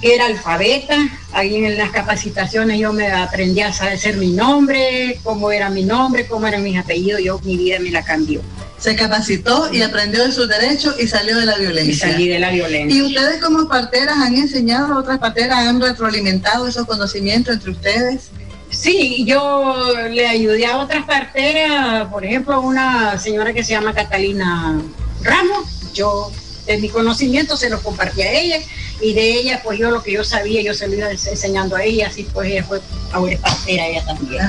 Era 0.00 0.26
alfabeta. 0.26 0.96
Ahí 1.32 1.56
en 1.56 1.76
las 1.76 1.90
capacitaciones 1.90 2.78
yo 2.78 2.92
me 2.92 3.08
aprendí 3.08 3.60
a 3.60 3.72
saber 3.72 4.16
mi 4.16 4.30
nombre, 4.30 5.20
cómo 5.24 5.50
era 5.50 5.68
mi 5.68 5.82
nombre, 5.82 6.26
cómo 6.28 6.46
era 6.46 6.58
mi 6.58 6.78
apellido. 6.78 7.18
Yo 7.18 7.40
mi 7.42 7.56
vida 7.56 7.80
me 7.80 7.90
la 7.90 8.04
cambió 8.04 8.40
se 8.78 8.94
capacitó 8.94 9.72
y 9.72 9.82
aprendió 9.82 10.24
de 10.24 10.32
sus 10.32 10.48
derechos 10.48 10.94
y 11.00 11.08
salió 11.08 11.36
de 11.36 11.46
la 11.46 11.58
violencia. 11.58 11.92
Y 11.92 12.12
salí 12.12 12.28
de 12.28 12.38
la 12.38 12.50
violencia. 12.50 12.96
¿Y 12.96 13.02
ustedes 13.02 13.42
como 13.42 13.68
parteras 13.68 14.16
han 14.18 14.36
enseñado 14.36 14.94
a 14.94 14.98
otras 14.98 15.18
parteras, 15.18 15.58
han 15.66 15.80
retroalimentado 15.80 16.68
esos 16.68 16.86
conocimientos 16.86 17.54
entre 17.54 17.72
ustedes? 17.72 18.30
Sí, 18.70 19.24
yo 19.26 19.94
le 20.10 20.26
ayudé 20.26 20.66
a 20.66 20.78
otras 20.78 21.04
parteras, 21.04 22.06
por 22.08 22.24
ejemplo, 22.24 22.60
una 22.60 23.18
señora 23.18 23.52
que 23.52 23.64
se 23.64 23.72
llama 23.72 23.94
Catalina 23.94 24.80
Ramos, 25.22 25.92
yo 25.94 26.30
de 26.66 26.76
mi 26.76 26.88
conocimiento 26.90 27.56
se 27.56 27.70
lo 27.70 27.82
compartí 27.82 28.22
a 28.22 28.30
ella 28.30 28.58
y 29.00 29.14
de 29.14 29.32
ella 29.32 29.60
pues 29.64 29.78
yo 29.78 29.90
lo 29.90 30.02
que 30.02 30.12
yo 30.12 30.22
sabía 30.22 30.60
yo 30.60 30.74
se 30.74 30.86
lo 30.86 30.94
iba 30.94 31.10
enseñando 31.10 31.76
a 31.76 31.82
ella, 31.82 32.08
así 32.08 32.24
pues 32.24 32.50
ella 32.50 32.62
fue 32.62 32.80
ahora 33.12 33.38
partera 33.38 33.86
ella 33.86 34.04
también. 34.04 34.42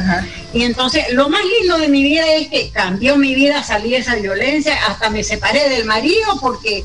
Y 0.53 0.63
entonces 0.63 1.05
lo 1.13 1.29
más 1.29 1.41
lindo 1.59 1.77
de 1.77 1.87
mi 1.87 2.03
vida 2.03 2.25
es 2.33 2.49
que 2.49 2.69
cambió 2.71 3.15
mi 3.15 3.33
vida, 3.35 3.63
salí 3.63 3.91
de 3.91 3.97
esa 3.97 4.15
violencia, 4.15 4.75
hasta 4.87 5.09
me 5.09 5.23
separé 5.23 5.69
del 5.69 5.85
marido 5.85 6.39
porque 6.41 6.83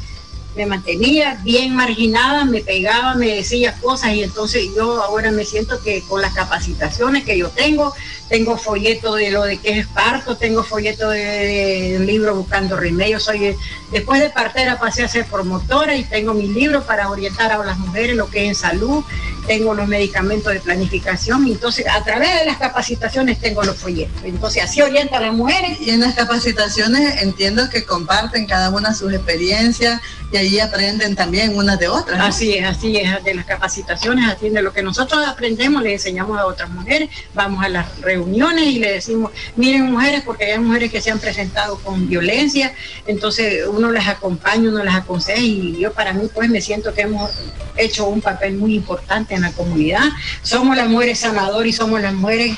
me 0.57 0.67
mantenía 0.67 1.41
bien 1.43 1.75
marginada, 1.75 2.45
me 2.45 2.61
pegaba, 2.61 3.15
me 3.15 3.35
decía 3.35 3.75
cosas 3.81 4.15
y 4.15 4.23
entonces 4.23 4.69
yo 4.75 5.03
ahora 5.03 5.31
me 5.31 5.45
siento 5.45 5.83
que 5.83 6.03
con 6.03 6.23
las 6.23 6.33
capacitaciones 6.33 7.25
que 7.25 7.37
yo 7.37 7.49
tengo, 7.51 7.93
tengo 8.29 8.57
folleto 8.57 9.15
de 9.15 9.31
lo 9.31 9.43
de 9.43 9.59
qué 9.59 9.79
es 9.81 9.87
parto, 9.89 10.37
tengo 10.37 10.63
folleto 10.63 11.11
de, 11.11 11.99
libro 12.05 12.35
Buscando 12.37 12.77
Remedios, 12.77 13.25
soy 13.25 13.57
después 13.91 14.21
de 14.21 14.31
partera 14.31 14.79
pasé 14.79 15.03
a 15.03 15.09
ser 15.09 15.27
promotora 15.27 15.97
y 15.97 16.05
tengo 16.05 16.35
mi 16.35 16.47
libro 16.49 16.85
para 16.85 17.11
orientar 17.11 17.53
a 17.53 17.65
las 17.65 17.79
mujeres 17.79 18.17
lo 18.17 18.31
que 18.31 18.43
es 18.43 18.49
en 18.49 18.55
salud, 18.55 19.05
tengo 19.47 19.75
los 19.75 19.87
medicamentos 19.87 20.53
de 20.53 20.61
planificación 20.61 21.47
entonces 21.47 21.87
a 21.89 22.03
través 22.03 22.41
de 22.41 22.47
las 22.47 22.59
capacitaciones 22.59 23.39
tengo 23.39 23.63
los 23.63 23.77
folletos, 23.77 24.23
entonces 24.25 24.63
así 24.63 24.81
orienta 24.83 25.19
a 25.19 25.21
las 25.21 25.33
mujeres. 25.33 25.81
Y 25.81 25.91
en 25.91 26.01
las 26.01 26.15
capacitaciones 26.15 27.23
entiendo 27.23 27.69
que 27.71 27.85
comparten 27.85 28.47
cada 28.47 28.71
una 28.71 28.95
sus 28.95 29.13
experiencias 29.13 30.01
y 30.33 30.37
ahí 30.37 30.61
aprenden 30.61 31.15
también 31.15 31.57
unas 31.57 31.79
de 31.79 31.89
otras. 31.89 32.21
Así 32.21 32.55
es, 32.55 32.67
así 32.67 32.97
es, 32.97 33.23
de 33.23 33.35
las 33.35 33.45
capacitaciones, 33.45 34.29
así 34.29 34.49
de 34.51 34.63
lo 34.63 34.73
que 34.73 34.83
nosotros 34.83 35.25
aprendemos 35.27 35.83
le 35.83 35.95
enseñamos 35.95 36.39
a 36.39 36.47
otras 36.47 36.71
mujeres, 36.71 37.11
vamos 37.35 37.65
a 37.65 37.69
las 37.69 38.01
reuniones 38.01 38.67
y 38.67 38.79
le 38.79 38.93
decimos, 38.93 39.31
miren 39.57 39.91
mujeres, 39.91 40.23
porque 40.25 40.53
hay 40.53 40.59
mujeres 40.59 40.91
que 40.91 41.01
se 41.01 41.11
han 41.11 41.19
presentado 41.19 41.79
con 41.79 42.09
violencia, 42.09 42.75
entonces 43.07 43.67
uno 43.69 43.93
las 43.93 44.09
acompaña, 44.09 44.69
uno 44.69 44.83
las 44.83 44.97
aconseja 44.97 45.41
y 45.41 45.79
yo 45.79 45.93
para 45.93 46.13
mí 46.13 46.29
pues 46.35 46.49
me 46.49 46.61
siento 46.61 46.93
que 46.93 47.03
hemos 47.03 47.31
hecho 47.77 48.07
un 48.07 48.21
papel 48.21 48.57
muy 48.57 48.75
importante 48.75 49.34
en 49.37 49.43
la 49.43 49.53
comunidad. 49.53 50.05
Somos 50.43 50.77
las 50.77 50.89
mujeres 50.89 51.21
sanadoras 51.21 51.69
y 51.69 51.73
somos 51.73 52.01
las 52.01 52.15
mujeres 52.15 52.57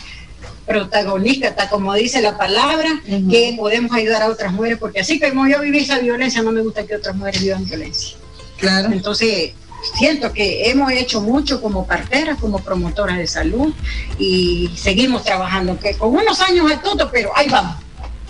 protagonistas, 0.66 1.68
como 1.68 1.94
dice 1.94 2.20
la 2.20 2.36
palabra, 2.36 3.00
que 3.30 3.54
podemos 3.56 3.92
ayudar 3.92 4.22
a 4.22 4.28
otras 4.28 4.52
mujeres, 4.52 4.78
porque 4.78 5.00
así 5.00 5.20
como 5.20 5.46
yo 5.46 5.60
viví 5.60 5.78
esa 5.78 5.98
violencia, 6.00 6.42
no 6.42 6.50
me 6.52 6.60
gusta 6.60 6.86
que 6.86 6.96
otras 6.96 7.14
mujeres 7.14 7.40
vivan 7.40 7.64
violencia. 7.64 8.16
Claro. 8.58 8.90
Entonces, 8.92 9.52
siento 9.98 10.32
que 10.32 10.68
hemos 10.70 10.90
hecho 10.92 11.20
mucho 11.20 11.62
como 11.62 11.86
parteras, 11.86 12.38
como 12.38 12.58
promotoras 12.58 13.18
de 13.18 13.26
salud 13.26 13.72
y 14.18 14.70
seguimos 14.76 15.24
trabajando, 15.24 15.78
que 15.78 15.94
con 15.94 16.10
unos 16.14 16.40
años 16.40 16.70
es 16.70 16.82
todo, 16.82 17.10
pero 17.10 17.30
ahí 17.36 17.48
vamos, 17.48 17.76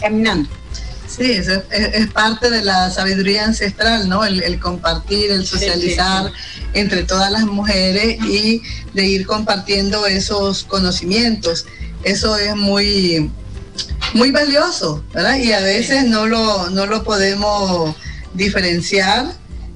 caminando. 0.01 0.49
Sí, 1.17 1.33
es, 1.33 1.49
es, 1.49 2.07
parte 2.09 2.51
de 2.51 2.63
la 2.63 2.91
sabiduría 2.91 3.45
ancestral, 3.45 4.07
¿no? 4.09 4.23
El, 4.25 4.61
compartir, 4.61 5.31
el 5.31 5.47
socializar 5.47 6.31
entre 6.75 7.05
todas 7.05 7.31
las 7.31 7.45
mujeres 7.45 8.19
y 8.23 8.61
de 8.93 9.07
ir 9.07 9.27
compartiendo 9.27 10.07
esos 10.07 10.65
conocimientos. 10.65 11.65
Eso 12.05 12.37
es 12.37 12.55
muy, 12.55 13.31
muy 14.13 14.31
valioso, 14.31 15.03
¿verdad? 15.15 15.39
Y 15.39 15.53
a 15.53 15.61
veces 15.61 16.05
no 16.05 16.27
lo, 16.27 16.69
no 16.69 16.85
lo 16.85 17.03
podemos 17.03 17.97
diferenciar. 18.35 19.33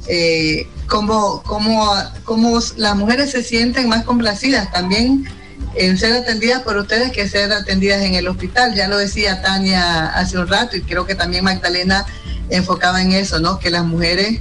Eh, 0.08 0.68
como, 0.86 1.42
como, 1.44 1.94
como 2.24 2.58
las 2.76 2.96
mujeres 2.96 3.30
se 3.30 3.42
sienten 3.44 3.88
más 3.88 4.04
complacidas 4.04 4.70
también 4.72 5.26
en 5.74 5.98
ser 5.98 6.12
atendidas 6.12 6.62
por 6.62 6.76
ustedes 6.76 7.12
que 7.12 7.28
ser 7.28 7.52
atendidas 7.52 8.02
en 8.02 8.14
el 8.14 8.28
hospital. 8.28 8.74
Ya 8.74 8.88
lo 8.88 8.98
decía 8.98 9.42
Tania 9.42 10.06
hace 10.06 10.38
un 10.38 10.48
rato 10.48 10.76
y 10.76 10.82
creo 10.82 11.06
que 11.06 11.14
también 11.14 11.44
Magdalena 11.44 12.06
enfocaba 12.48 13.00
en 13.02 13.12
eso, 13.12 13.38
¿no? 13.38 13.58
Que 13.58 13.70
las 13.70 13.84
mujeres 13.84 14.40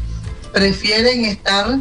prefieren 0.51 1.25
estar 1.25 1.77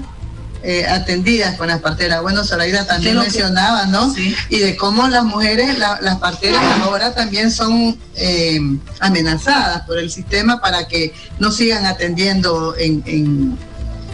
eh, 0.62 0.86
atendidas 0.86 1.56
con 1.56 1.68
las 1.68 1.80
parteras. 1.80 2.20
Bueno, 2.20 2.44
Zoraida 2.44 2.86
también 2.86 3.16
mencionaba, 3.16 3.86
¿no? 3.86 4.14
Y 4.48 4.58
de 4.58 4.76
cómo 4.76 5.08
las 5.08 5.24
mujeres, 5.24 5.78
las 5.78 6.16
parteras 6.18 6.62
ahora 6.82 7.14
también 7.14 7.50
son 7.50 7.96
eh, 8.16 8.60
amenazadas 9.00 9.82
por 9.82 9.98
el 9.98 10.10
sistema 10.10 10.60
para 10.60 10.86
que 10.88 11.14
no 11.38 11.52
sigan 11.52 11.86
atendiendo 11.86 12.74
en 12.76 13.02
en 13.06 13.58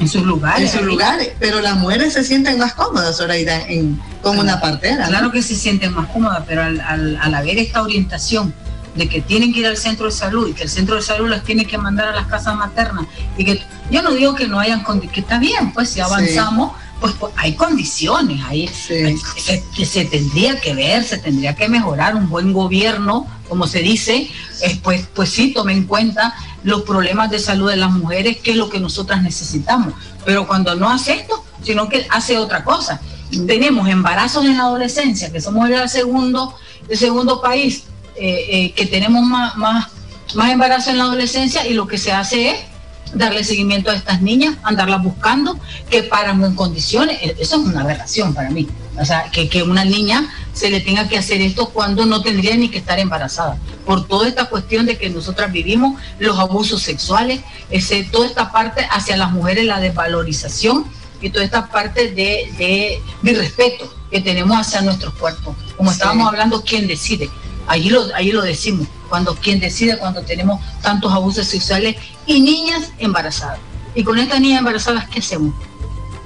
sus 0.08 0.22
lugares. 0.22 0.72
En 0.74 0.78
sus 0.78 0.86
lugares, 0.86 1.32
pero 1.38 1.60
las 1.60 1.76
mujeres 1.76 2.12
se 2.12 2.24
sienten 2.24 2.58
más 2.58 2.74
cómodas, 2.74 3.16
Zoraida, 3.16 3.62
en, 3.68 4.00
como 4.22 4.40
una 4.40 4.60
partera. 4.60 5.06
Claro 5.06 5.30
que 5.30 5.42
se 5.42 5.54
sienten 5.54 5.92
más 5.94 6.08
cómodas, 6.08 6.44
pero 6.46 6.62
al, 6.62 6.80
al, 6.80 7.34
haber 7.34 7.58
esta 7.58 7.82
orientación 7.82 8.52
de 8.94 9.08
que 9.08 9.20
tienen 9.20 9.52
que 9.52 9.60
ir 9.60 9.66
al 9.66 9.76
centro 9.76 10.06
de 10.06 10.12
salud 10.12 10.48
y 10.48 10.52
que 10.52 10.64
el 10.64 10.68
centro 10.68 10.96
de 10.96 11.02
salud 11.02 11.28
las 11.28 11.42
tiene 11.44 11.64
que 11.64 11.78
mandar 11.78 12.08
a 12.08 12.14
las 12.14 12.26
casas 12.26 12.54
maternas 12.56 13.06
y 13.36 13.44
que 13.44 13.60
yo 13.90 14.02
no 14.02 14.12
digo 14.12 14.34
que 14.34 14.46
no 14.46 14.60
hayan 14.60 14.84
que 15.12 15.20
está 15.20 15.38
bien, 15.38 15.72
pues 15.72 15.90
si 15.90 16.00
avanzamos, 16.00 16.72
pues, 17.00 17.12
pues, 17.18 17.32
hay 17.36 17.54
condiciones, 17.54 18.40
ahí 18.46 18.68
se, 18.68 19.16
se, 19.84 20.04
tendría 20.04 20.60
que 20.60 20.74
ver, 20.74 21.04
se 21.04 21.18
tendría 21.18 21.54
que 21.54 21.68
mejorar 21.68 22.14
un 22.14 22.28
buen 22.28 22.52
gobierno, 22.52 23.26
como 23.48 23.66
se 23.66 23.80
dice, 23.80 24.30
pues, 24.82 25.06
pues 25.14 25.30
sí, 25.30 25.52
tome 25.52 25.72
en 25.72 25.84
cuenta 25.84 26.34
los 26.64 26.82
problemas 26.82 27.30
de 27.30 27.38
salud 27.38 27.70
de 27.70 27.76
las 27.76 27.92
mujeres, 27.92 28.38
que 28.38 28.52
es 28.52 28.56
lo 28.56 28.68
que 28.68 28.80
nosotras 28.80 29.22
necesitamos. 29.22 29.94
Pero 30.24 30.46
cuando 30.46 30.74
no 30.74 30.90
hace 30.90 31.12
esto, 31.14 31.44
sino 31.62 31.88
que 31.88 32.06
hace 32.10 32.38
otra 32.38 32.64
cosa. 32.64 33.00
Tenemos 33.46 33.88
embarazos 33.88 34.44
en 34.44 34.56
la 34.56 34.64
adolescencia, 34.64 35.30
que 35.30 35.40
somos 35.40 35.68
el 35.68 35.88
segundo, 35.88 36.54
el 36.88 36.98
segundo 36.98 37.40
país 37.40 37.84
eh, 38.16 38.46
eh, 38.48 38.72
que 38.72 38.86
tenemos 38.86 39.22
más, 39.22 39.56
más, 39.56 39.88
más 40.34 40.52
embarazo 40.52 40.90
en 40.90 40.98
la 40.98 41.04
adolescencia 41.04 41.66
y 41.66 41.74
lo 41.74 41.86
que 41.86 41.98
se 41.98 42.12
hace 42.12 42.50
es 42.50 42.56
darle 43.12 43.44
seguimiento 43.44 43.90
a 43.90 43.94
estas 43.94 44.22
niñas, 44.22 44.56
andarlas 44.62 45.02
buscando, 45.02 45.58
que 45.90 46.02
paran 46.02 46.42
en 46.44 46.54
condiciones. 46.54 47.18
E-, 47.22 47.36
eso 47.38 47.56
es 47.56 47.66
una 47.66 47.82
aberración 47.82 48.34
para 48.34 48.50
mí. 48.50 48.68
O 49.00 49.04
sea, 49.04 49.30
que, 49.32 49.48
que 49.48 49.62
una 49.62 49.84
niña 49.84 50.32
se 50.52 50.70
le 50.70 50.80
tenga 50.80 51.08
que 51.08 51.18
hacer 51.18 51.40
esto 51.40 51.70
cuando 51.70 52.06
no 52.06 52.22
tendría 52.22 52.56
ni 52.56 52.68
que 52.68 52.78
estar 52.78 52.98
embarazada. 52.98 53.58
Por 53.84 54.06
toda 54.06 54.28
esta 54.28 54.46
cuestión 54.46 54.86
de 54.86 54.96
que 54.96 55.10
nosotras 55.10 55.50
vivimos 55.52 56.00
los 56.18 56.38
abusos 56.38 56.82
sexuales, 56.82 57.40
ese, 57.70 58.04
toda 58.04 58.26
esta 58.26 58.52
parte 58.52 58.86
hacia 58.90 59.16
las 59.16 59.32
mujeres, 59.32 59.66
la 59.66 59.80
desvalorización 59.80 60.86
y 61.20 61.30
toda 61.30 61.44
esta 61.44 61.66
parte 61.68 62.12
de, 62.12 63.00
de, 63.22 63.34
respeto 63.34 63.92
que 64.10 64.20
tenemos 64.20 64.56
hacia 64.56 64.80
nuestros 64.82 65.14
cuerpos. 65.14 65.56
Como 65.76 65.90
estábamos 65.90 66.28
hablando, 66.28 66.62
¿quién 66.62 66.86
decide? 66.86 67.28
Allí 67.66 67.90
lo, 67.90 68.14
allí 68.14 68.30
lo 68.30 68.42
decimos, 68.42 68.86
cuando 69.08 69.34
quien 69.34 69.58
decide, 69.58 69.98
cuando 69.98 70.22
tenemos 70.22 70.60
tantos 70.82 71.12
abusos 71.12 71.46
sexuales 71.46 71.96
y 72.26 72.40
niñas 72.40 72.92
embarazadas. 72.98 73.58
Y 73.94 74.04
con 74.04 74.18
estas 74.18 74.40
niñas 74.40 74.58
embarazadas, 74.58 75.08
¿qué 75.08 75.20
hacemos? 75.20 75.54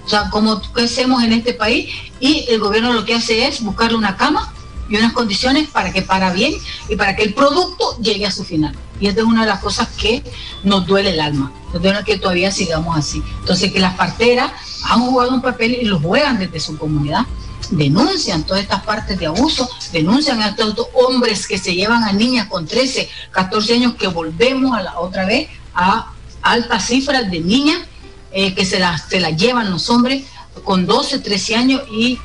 O 0.08 0.10
sea, 0.10 0.30
¿cómo, 0.30 0.62
¿qué 0.74 0.84
hacemos 0.84 1.22
en 1.22 1.34
este 1.34 1.52
país? 1.52 1.94
Y 2.18 2.46
el 2.48 2.60
gobierno 2.60 2.94
lo 2.94 3.04
que 3.04 3.14
hace 3.14 3.46
es 3.46 3.60
buscarle 3.60 3.94
una 3.94 4.16
cama 4.16 4.50
y 4.88 4.96
unas 4.96 5.12
condiciones 5.12 5.68
para 5.68 5.92
que 5.92 6.00
para 6.00 6.32
bien 6.32 6.54
y 6.88 6.96
para 6.96 7.14
que 7.14 7.24
el 7.24 7.34
producto 7.34 7.98
llegue 8.00 8.24
a 8.24 8.32
su 8.32 8.42
final. 8.42 8.74
Y 8.98 9.08
esta 9.08 9.20
es 9.20 9.26
una 9.26 9.42
de 9.42 9.48
las 9.48 9.60
cosas 9.60 9.86
que 9.98 10.24
nos 10.64 10.86
duele 10.86 11.10
el 11.10 11.20
alma, 11.20 11.52
nos 11.74 11.82
duele 11.82 12.02
que 12.06 12.16
todavía 12.16 12.50
sigamos 12.50 12.96
así. 12.96 13.22
Entonces, 13.40 13.70
que 13.70 13.80
las 13.80 13.96
parteras 13.96 14.50
han 14.84 15.02
jugado 15.02 15.34
un 15.34 15.42
papel 15.42 15.76
y 15.78 15.84
lo 15.84 16.00
juegan 16.00 16.38
desde 16.38 16.58
su 16.58 16.78
comunidad 16.78 17.26
denuncian 17.70 18.44
todas 18.44 18.62
estas 18.62 18.82
partes 18.82 19.18
de 19.18 19.26
abuso, 19.26 19.68
denuncian 19.92 20.40
a 20.40 20.48
estos 20.48 20.74
hombres 20.94 21.46
que 21.46 21.58
se 21.58 21.74
llevan 21.74 22.02
a 22.02 22.12
niñas 22.12 22.46
con 22.46 22.66
13, 22.66 23.10
14 23.30 23.74
años, 23.74 23.94
que 23.96 24.06
volvemos 24.06 24.74
a 24.74 24.82
la 24.82 24.98
otra 24.98 25.26
vez 25.26 25.50
a 25.74 26.12
altas 26.40 26.86
cifras 26.86 27.30
de 27.30 27.40
niñas 27.40 27.80
eh, 28.32 28.54
que 28.54 28.64
se 28.64 28.78
las 28.78 29.08
se 29.08 29.20
la 29.20 29.30
llevan 29.30 29.70
los 29.70 29.88
hombres 29.90 30.24
con 30.64 30.86
12, 30.86 31.20
13 31.20 31.54
años 31.54 31.82
y 31.90 32.18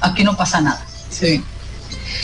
aquí 0.00 0.24
no 0.24 0.36
pasa 0.36 0.60
nada. 0.60 0.84
Sí. 1.10 1.42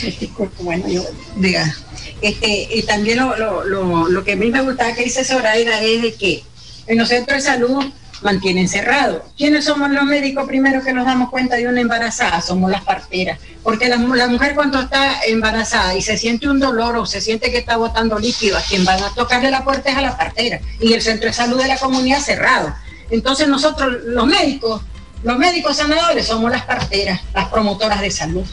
Este, 0.03 0.29
bueno, 0.59 0.87
yo 0.87 1.03
diga. 1.35 1.75
Este, 2.21 2.67
y 2.73 2.81
también 2.83 3.19
lo, 3.19 3.37
lo, 3.37 3.63
lo, 3.63 4.07
lo 4.07 4.23
que 4.23 4.33
a 4.33 4.35
mí 4.35 4.49
me 4.49 4.61
gustaba 4.61 4.93
que 4.93 5.03
dice 5.03 5.23
Zoraida 5.23 5.81
es 5.81 6.01
de 6.01 6.13
que 6.15 6.43
en 6.87 6.97
los 6.97 7.09
centros 7.09 7.43
de 7.43 7.49
salud 7.49 7.85
mantienen 8.21 8.67
cerrado. 8.67 9.23
¿Quiénes 9.37 9.65
somos 9.65 9.89
los 9.91 10.03
médicos 10.03 10.47
primero 10.47 10.83
que 10.83 10.93
nos 10.93 11.05
damos 11.05 11.29
cuenta 11.29 11.55
de 11.55 11.67
una 11.67 11.81
embarazada? 11.81 12.41
Somos 12.41 12.71
las 12.71 12.83
parteras. 12.83 13.39
Porque 13.63 13.87
la, 13.87 13.97
mujer 13.97 14.55
cuando 14.55 14.79
está 14.81 15.21
embarazada 15.25 15.95
y 15.95 16.01
se 16.01 16.17
siente 16.17 16.49
un 16.49 16.59
dolor 16.59 16.97
o 16.97 17.05
se 17.05 17.21
siente 17.21 17.51
que 17.51 17.57
está 17.59 17.77
botando 17.77 18.17
líquido, 18.17 18.57
a 18.57 18.61
quien 18.61 18.85
van 18.85 19.03
a 19.03 19.13
tocarle 19.13 19.51
la 19.51 19.63
puerta 19.63 19.91
es 19.91 19.97
a 19.97 20.01
la 20.01 20.17
partera. 20.17 20.59
Y 20.79 20.93
el 20.93 21.01
centro 21.01 21.27
de 21.27 21.33
salud 21.33 21.61
de 21.61 21.67
la 21.67 21.77
comunidad 21.77 22.19
cerrado. 22.19 22.73
Entonces 23.09 23.47
nosotros, 23.47 24.03
los 24.05 24.25
médicos, 24.25 24.81
los 25.23 25.37
médicos 25.37 25.77
sanadores 25.77 26.27
somos 26.27 26.51
las 26.51 26.63
parteras, 26.63 27.21
las 27.33 27.49
promotoras 27.49 28.01
de 28.01 28.11
salud. 28.11 28.45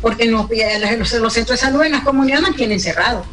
Porque 0.00 0.26
los, 0.26 0.48
los 0.50 1.32
centros 1.32 1.60
de 1.60 1.66
salud 1.66 1.82
en 1.82 1.92
las 1.92 2.02
comunidades 2.02 2.42
mantienen 2.42 2.78
cerrado. 2.78 3.24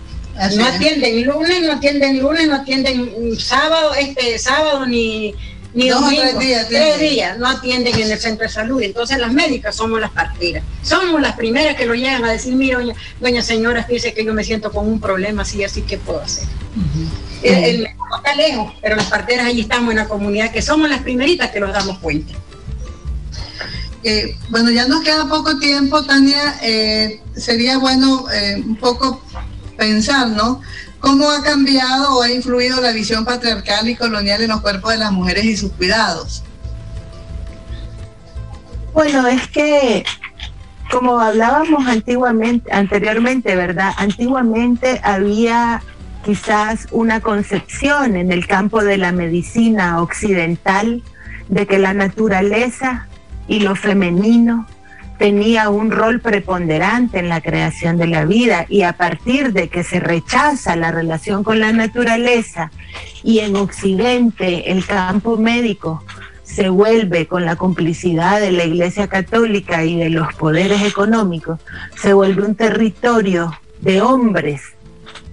no 0.55 0.65
atienden 0.65 1.25
lunes, 1.25 1.61
no 1.61 1.73
atienden 1.73 2.19
lunes, 2.19 2.47
no 2.47 2.55
atienden 2.55 3.37
sábado, 3.37 3.93
este 3.93 4.39
sábado 4.39 4.85
ni 4.85 5.35
ni 5.73 5.89
domingo, 5.89 6.21
tres 6.67 6.99
días, 6.99 7.37
no 7.37 7.47
atienden 7.47 7.97
en 7.97 8.11
el 8.11 8.19
centro 8.19 8.43
de 8.43 8.49
salud. 8.49 8.81
Entonces 8.81 9.17
las 9.17 9.31
médicas 9.31 9.75
somos 9.75 9.99
las 9.99 10.11
parteras. 10.11 10.63
Somos 10.83 11.21
las 11.21 11.35
primeras 11.35 11.75
que 11.75 11.85
lo 11.85 11.95
llegan 11.95 12.25
a 12.25 12.31
decir, 12.31 12.53
mira, 12.55 12.79
doña, 12.79 12.95
doña 13.19 13.41
señora, 13.41 13.85
dice 13.89 14.13
que 14.13 14.25
yo 14.25 14.33
me 14.33 14.43
siento 14.43 14.71
con 14.71 14.87
un 14.87 14.99
problema 14.99 15.43
así, 15.43 15.63
así 15.63 15.83
que 15.83 15.97
puedo 15.97 16.21
hacer. 16.21 16.45
El, 17.43 17.83
médico 17.83 18.17
está 18.17 18.35
lejos, 18.35 18.73
pero 18.81 18.95
las 18.95 19.05
parteras 19.05 19.45
ahí 19.45 19.61
estamos 19.61 19.91
en 19.91 19.97
la 19.97 20.07
comunidad, 20.07 20.51
que 20.51 20.61
somos 20.61 20.89
las 20.89 21.01
primeritas 21.01 21.51
que 21.51 21.59
nos 21.59 21.73
damos 21.73 21.97
cuenta. 21.99 22.33
Eh, 24.03 24.35
bueno, 24.49 24.71
ya 24.71 24.87
nos 24.87 25.03
queda 25.03 25.27
poco 25.27 25.59
tiempo, 25.59 26.03
Tania. 26.03 26.55
Eh, 26.61 27.21
sería 27.35 27.77
bueno 27.77 28.25
eh, 28.33 28.61
un 28.65 28.75
poco 28.75 29.23
pensar, 29.77 30.27
¿no? 30.27 30.61
¿Cómo 30.99 31.29
ha 31.29 31.43
cambiado 31.43 32.17
o 32.17 32.21
ha 32.21 32.31
influido 32.31 32.81
la 32.81 32.91
visión 32.91 33.25
patriarcal 33.25 33.89
y 33.89 33.95
colonial 33.95 34.41
en 34.41 34.49
los 34.49 34.61
cuerpos 34.61 34.91
de 34.91 34.97
las 34.97 35.11
mujeres 35.11 35.45
y 35.45 35.57
sus 35.57 35.71
cuidados? 35.73 36.43
Bueno, 38.93 39.27
es 39.27 39.47
que 39.47 40.03
como 40.91 41.19
hablábamos 41.19 41.87
antiguamente, 41.87 42.71
anteriormente, 42.71 43.55
¿verdad? 43.55 43.93
Antiguamente 43.97 44.99
había 45.03 45.81
quizás 46.23 46.87
una 46.91 47.19
concepción 47.19 48.15
en 48.15 48.31
el 48.31 48.47
campo 48.47 48.83
de 48.83 48.97
la 48.97 49.11
medicina 49.11 50.01
occidental 50.01 51.01
de 51.47 51.67
que 51.67 51.79
la 51.79 51.93
naturaleza 51.93 53.07
y 53.47 53.59
lo 53.59 53.75
femenino 53.75 54.67
tenía 55.17 55.69
un 55.69 55.91
rol 55.91 56.19
preponderante 56.19 57.19
en 57.19 57.29
la 57.29 57.41
creación 57.41 57.97
de 57.97 58.07
la 58.07 58.25
vida 58.25 58.65
y 58.69 58.81
a 58.81 58.93
partir 58.93 59.53
de 59.53 59.69
que 59.69 59.83
se 59.83 59.99
rechaza 59.99 60.75
la 60.75 60.91
relación 60.91 61.43
con 61.43 61.59
la 61.59 61.71
naturaleza 61.71 62.71
y 63.23 63.39
en 63.39 63.55
Occidente 63.55 64.71
el 64.71 64.83
campo 64.85 65.37
médico 65.37 66.03
se 66.43 66.69
vuelve 66.69 67.27
con 67.27 67.45
la 67.45 67.55
complicidad 67.55 68.41
de 68.41 68.51
la 68.51 68.65
Iglesia 68.65 69.07
Católica 69.07 69.85
y 69.85 69.95
de 69.97 70.09
los 70.09 70.33
poderes 70.33 70.81
económicos, 70.81 71.59
se 71.95 72.13
vuelve 72.13 72.41
un 72.41 72.55
territorio 72.55 73.55
de 73.79 74.01
hombres, 74.01 74.61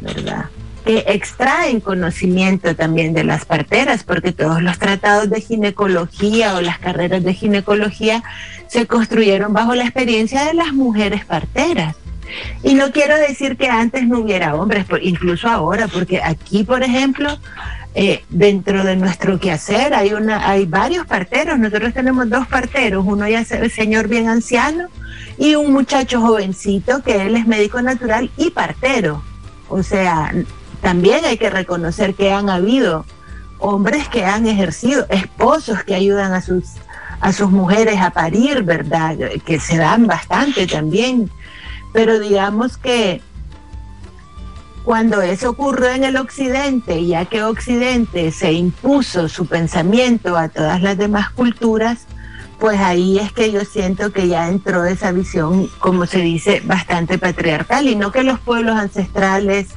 ¿verdad? 0.00 0.46
Que 0.88 1.04
extraen 1.06 1.80
conocimiento 1.80 2.74
también 2.74 3.12
de 3.12 3.22
las 3.22 3.44
parteras, 3.44 4.04
porque 4.04 4.32
todos 4.32 4.62
los 4.62 4.78
tratados 4.78 5.28
de 5.28 5.42
ginecología 5.42 6.54
o 6.54 6.62
las 6.62 6.78
carreras 6.78 7.22
de 7.22 7.34
ginecología 7.34 8.24
se 8.68 8.86
construyeron 8.86 9.52
bajo 9.52 9.74
la 9.74 9.84
experiencia 9.84 10.46
de 10.46 10.54
las 10.54 10.72
mujeres 10.72 11.26
parteras. 11.26 11.94
Y 12.62 12.72
no 12.72 12.90
quiero 12.90 13.18
decir 13.18 13.58
que 13.58 13.68
antes 13.68 14.06
no 14.06 14.20
hubiera 14.20 14.54
hombres, 14.54 14.86
incluso 15.02 15.46
ahora, 15.46 15.88
porque 15.88 16.22
aquí, 16.22 16.64
por 16.64 16.82
ejemplo, 16.82 17.38
eh, 17.94 18.24
dentro 18.30 18.82
de 18.82 18.96
nuestro 18.96 19.38
quehacer 19.38 19.92
hay, 19.92 20.14
una, 20.14 20.48
hay 20.48 20.64
varios 20.64 21.06
parteros. 21.06 21.58
Nosotros 21.58 21.92
tenemos 21.92 22.30
dos 22.30 22.46
parteros, 22.46 23.04
uno 23.06 23.28
ya 23.28 23.40
es 23.40 23.74
señor 23.74 24.08
bien 24.08 24.26
anciano 24.30 24.88
y 25.36 25.54
un 25.54 25.70
muchacho 25.70 26.22
jovencito 26.22 27.02
que 27.02 27.26
él 27.26 27.36
es 27.36 27.46
médico 27.46 27.82
natural 27.82 28.30
y 28.38 28.48
partero. 28.52 29.22
O 29.68 29.82
sea, 29.82 30.32
también 30.80 31.24
hay 31.24 31.38
que 31.38 31.50
reconocer 31.50 32.14
que 32.14 32.32
han 32.32 32.48
habido 32.48 33.04
hombres 33.58 34.08
que 34.08 34.24
han 34.24 34.46
ejercido, 34.46 35.06
esposos 35.08 35.82
que 35.84 35.94
ayudan 35.94 36.32
a 36.32 36.40
sus, 36.40 36.64
a 37.20 37.32
sus 37.32 37.50
mujeres 37.50 38.00
a 38.00 38.10
parir, 38.10 38.62
¿verdad? 38.62 39.16
Que 39.44 39.58
se 39.58 39.76
dan 39.76 40.06
bastante 40.06 40.66
también. 40.66 41.30
Pero 41.92 42.18
digamos 42.18 42.76
que 42.76 43.20
cuando 44.84 45.20
eso 45.20 45.50
ocurrió 45.50 45.90
en 45.90 46.04
el 46.04 46.16
occidente, 46.16 47.04
ya 47.04 47.24
que 47.24 47.42
occidente 47.42 48.30
se 48.30 48.52
impuso 48.52 49.28
su 49.28 49.46
pensamiento 49.46 50.36
a 50.36 50.48
todas 50.48 50.80
las 50.80 50.96
demás 50.96 51.30
culturas, 51.30 52.06
pues 52.58 52.80
ahí 52.80 53.18
es 53.18 53.32
que 53.32 53.52
yo 53.52 53.64
siento 53.64 54.12
que 54.12 54.26
ya 54.26 54.48
entró 54.48 54.84
esa 54.84 55.12
visión, 55.12 55.68
como 55.78 56.06
se 56.06 56.18
dice, 56.18 56.60
bastante 56.64 57.16
patriarcal, 57.16 57.86
y 57.86 57.94
no 57.94 58.10
que 58.10 58.24
los 58.24 58.40
pueblos 58.40 58.76
ancestrales 58.76 59.68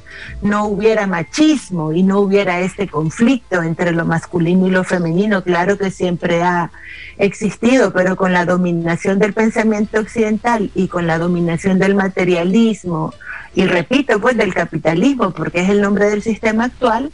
no 0.42 0.66
hubiera 0.66 1.06
machismo 1.06 1.94
y 1.94 2.02
no 2.02 2.20
hubiera 2.20 2.60
este 2.60 2.88
conflicto 2.88 3.62
entre 3.62 3.92
lo 3.92 4.06
masculino 4.06 4.68
y 4.68 4.72
lo 4.72 4.84
femenino, 4.84 5.44
claro 5.44 5.78
que 5.78 5.92
siempre 5.92 6.42
ha 6.42 6.72
existido, 7.18 7.94
pero 7.94 8.16
con 8.16 8.34
la 8.34 8.46
dominación 8.46 9.20
del 9.20 9.34
pensamiento 9.34 10.00
occidental 10.00 10.72
y 10.74 10.88
con 10.88 11.06
la 11.06 11.20
dominación 11.20 11.78
del 11.78 11.94
materialismo, 11.94 13.14
y 13.54 13.66
repito, 13.66 14.20
pues 14.20 14.38
del 14.38 14.54
capitalismo, 14.54 15.32
porque 15.32 15.62
es 15.62 15.70
el 15.70 15.82
nombre 15.82 16.10
del 16.10 16.24
sistema 16.24 16.66
actual, 16.66 17.12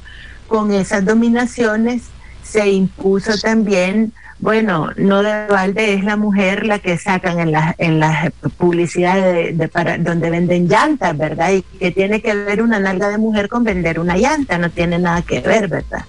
con 0.48 0.72
esas 0.72 1.04
dominaciones 1.04 2.04
se 2.42 2.70
impuso 2.70 3.38
también 3.38 4.14
bueno, 4.40 4.92
no 4.98 5.24
de 5.24 5.48
balde 5.48 5.96
es 5.96 6.04
la 6.04 6.16
mujer 6.16 6.66
la 6.66 6.78
que 6.80 6.98
sacan 6.98 7.40
en 7.40 7.52
las 7.52 7.74
en 7.80 8.00
las 8.00 8.32
publicidades 8.58 9.58
de, 9.58 9.68
para, 9.68 9.98
donde 9.98 10.30
venden 10.30 10.68
llantas, 10.68 11.18
¿verdad? 11.18 11.52
Y 11.54 11.64
que 11.64 11.92
tiene 11.92 12.22
que 12.22 12.36
ver 12.36 12.62
una 12.62 12.80
nalga 12.80 13.10
de 13.10 13.18
mujer 13.18 13.50
con 13.50 13.64
vender 13.64 14.00
una 14.00 14.16
llanta, 14.16 14.58
no 14.58 14.70
tiene 14.70 15.00
nada 15.00 15.24
que 15.24 15.40
ver, 15.40 15.68
¿verdad? 15.68 16.06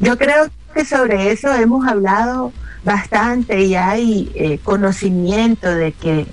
Yo 0.00 0.18
creo 0.18 0.48
que 0.74 0.84
sobre 0.84 1.30
eso 1.30 1.54
hemos 1.54 1.86
hablado 1.86 2.52
bastante 2.84 3.62
y 3.62 3.76
hay 3.76 4.32
eh, 4.34 4.58
conocimiento 4.62 5.72
de 5.72 5.92
que, 5.92 6.26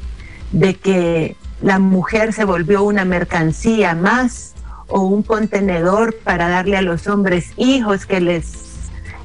de 0.51 0.75
que 0.75 1.35
la 1.61 1.77
mujer 1.77 2.33
se 2.33 2.45
volvió 2.45 2.83
una 2.83 3.05
mercancía 3.05 3.93
más 3.93 4.55
o 4.87 5.01
un 5.01 5.21
contenedor 5.21 6.15
para 6.23 6.49
darle 6.49 6.77
a 6.77 6.81
los 6.81 7.05
hombres 7.07 7.51
hijos 7.57 8.07
que 8.07 8.19
les, 8.19 8.51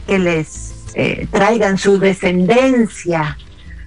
que 0.07 0.19
les 0.19 0.74
eh, 0.95 1.26
traigan 1.30 1.78
su 1.78 1.99
descendencia, 1.99 3.36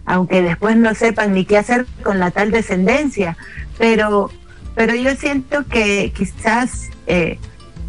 aunque 0.06 0.42
después 0.42 0.76
no 0.76 0.94
sepan 0.94 1.34
ni 1.34 1.46
qué 1.46 1.58
hacer 1.58 1.86
con 2.04 2.20
la 2.20 2.32
tal 2.32 2.52
descendencia. 2.52 3.38
Pero, 3.78 4.32
pero 4.76 4.96
yo 4.96 5.16
siento 5.16 5.66
que 5.66 6.12
quizás 6.16 6.90
eh, 7.08 7.40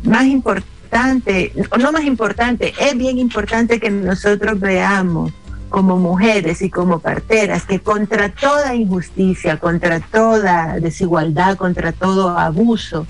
más 0.04 0.26
importante, 0.26 1.52
o 1.70 1.78
no 1.78 1.92
más 1.92 2.04
importante, 2.04 2.74
es 2.80 2.96
bien 2.96 3.18
importante 3.18 3.80
que 3.80 3.90
nosotros 3.90 4.58
veamos 4.60 5.32
como 5.68 5.98
mujeres 5.98 6.62
y 6.62 6.70
como 6.70 7.00
parteras 7.00 7.64
que 7.64 7.80
contra 7.80 8.30
toda 8.30 8.74
injusticia, 8.74 9.58
contra 9.58 10.00
toda 10.00 10.80
desigualdad, 10.80 11.56
contra 11.56 11.92
todo 11.92 12.38
abuso, 12.38 13.06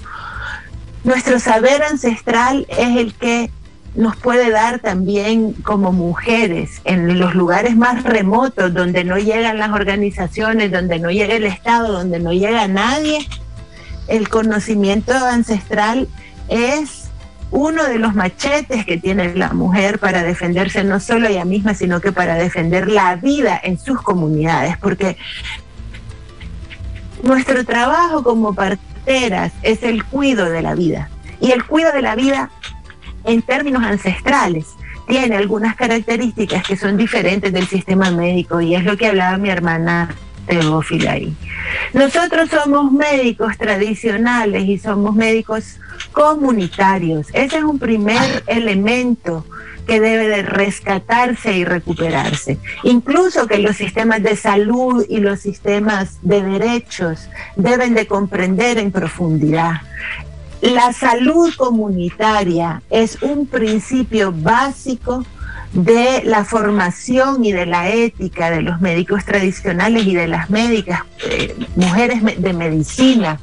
nuestro 1.05 1.39
saber 1.39 1.83
ancestral 1.83 2.67
es 2.69 2.97
el 2.97 3.15
que 3.15 3.51
nos 3.99 4.15
puede 4.15 4.53
dar 4.53 4.79
también 4.79 5.55
como 5.55 5.91
mujeres 5.91 6.81
en 6.85 7.19
los 7.19 7.35
lugares 7.35 7.77
más 7.77 8.05
remotos 8.05 8.73
donde 8.73 9.03
no 9.03 9.19
llegan 9.19 9.59
las 9.59 9.71
organizaciones, 9.71 10.71
donde 10.71 11.01
no 11.01 11.11
llega 11.11 11.35
el 11.35 11.43
Estado, 11.43 11.93
donde 11.93 12.21
no 12.21 12.33
llega 12.33 12.69
nadie, 12.69 13.27
el 14.07 14.29
conocimiento 14.29 15.13
ancestral 15.13 16.07
es 16.49 17.09
uno 17.51 17.83
de 17.83 17.99
los 17.99 18.15
machetes 18.15 18.87
que 18.87 18.99
tiene 18.99 19.35
la 19.35 19.53
mujer 19.53 19.99
para 19.99 20.23
defenderse 20.23 20.85
no 20.85 21.01
solo 21.01 21.27
ella 21.27 21.45
misma, 21.45 21.75
sino 21.75 22.01
que 22.01 22.13
para 22.13 22.37
defender 22.37 22.89
la 22.89 23.17
vida 23.17 23.61
en 23.61 23.81
sus 23.81 24.01
comunidades, 24.01 24.77
porque 24.79 25.17
nuestro 27.25 27.65
trabajo 27.65 28.23
como 28.23 28.55
parteras 28.55 29.53
es 29.63 29.83
el 29.83 30.05
cuidado 30.05 30.51
de 30.51 30.63
la 30.63 30.77
vida. 30.77 31.11
Y 31.41 31.51
el 31.51 31.65
cuidado 31.65 31.95
de 31.95 32.03
la 32.03 32.15
vida 32.15 32.51
en 33.29 33.43
términos 33.43 33.83
ancestrales 33.83 34.67
tiene 35.07 35.37
algunas 35.37 35.77
características 35.77 36.63
que 36.67 36.77
son 36.77 36.97
diferentes 36.97 37.53
del 37.53 37.67
sistema 37.67 38.11
médico 38.11 38.61
y 38.61 38.75
es 38.75 38.85
lo 38.85 38.97
que 38.97 39.07
hablaba 39.07 39.39
mi 39.39 39.51
hermana 39.51 40.15
Teófila 40.47 41.13
ahí. 41.13 41.35
Nosotros 41.93 42.49
somos 42.51 42.91
médicos 42.91 43.57
tradicionales 43.59 44.65
y 44.65 44.79
somos 44.79 45.15
médicos 45.15 45.79
comunitarios. 46.13 47.29
Ese 47.33 47.59
es 47.59 47.65
un 47.65 47.79
primer 47.79 48.45
elemento 48.47 49.45
que 49.87 50.01
debe 50.01 50.29
de 50.29 50.43
rescatarse 50.43 51.53
y 51.57 51.65
recuperarse. 51.65 52.59
Incluso 52.83 53.47
que 53.47 53.59
los 53.59 53.77
sistemas 53.77 54.23
de 54.23 54.37
salud 54.37 55.05
y 55.09 55.19
los 55.19 55.41
sistemas 55.41 56.19
de 56.23 56.43
derechos 56.43 57.29
deben 57.57 57.95
de 57.95 58.07
comprender 58.07 58.79
en 58.79 58.91
profundidad 58.91 59.81
la 60.61 60.93
salud 60.93 61.53
comunitaria 61.57 62.83
es 62.91 63.23
un 63.23 63.47
principio 63.47 64.33
básico 64.33 65.25
de 65.73 66.23
la 66.25 66.45
formación 66.45 67.45
y 67.45 67.53
de 67.53 67.67
la 67.67 67.91
ética 67.91 68.51
de 68.51 68.63
los 68.63 68.81
médicos 68.81 69.25
tradicionales 69.25 70.07
y 70.07 70.15
de 70.15 70.27
las 70.27 70.51
médicas, 70.51 71.03
eh, 71.25 71.55
mujeres 71.77 72.23
de 72.41 72.53
medicina, 72.53 73.39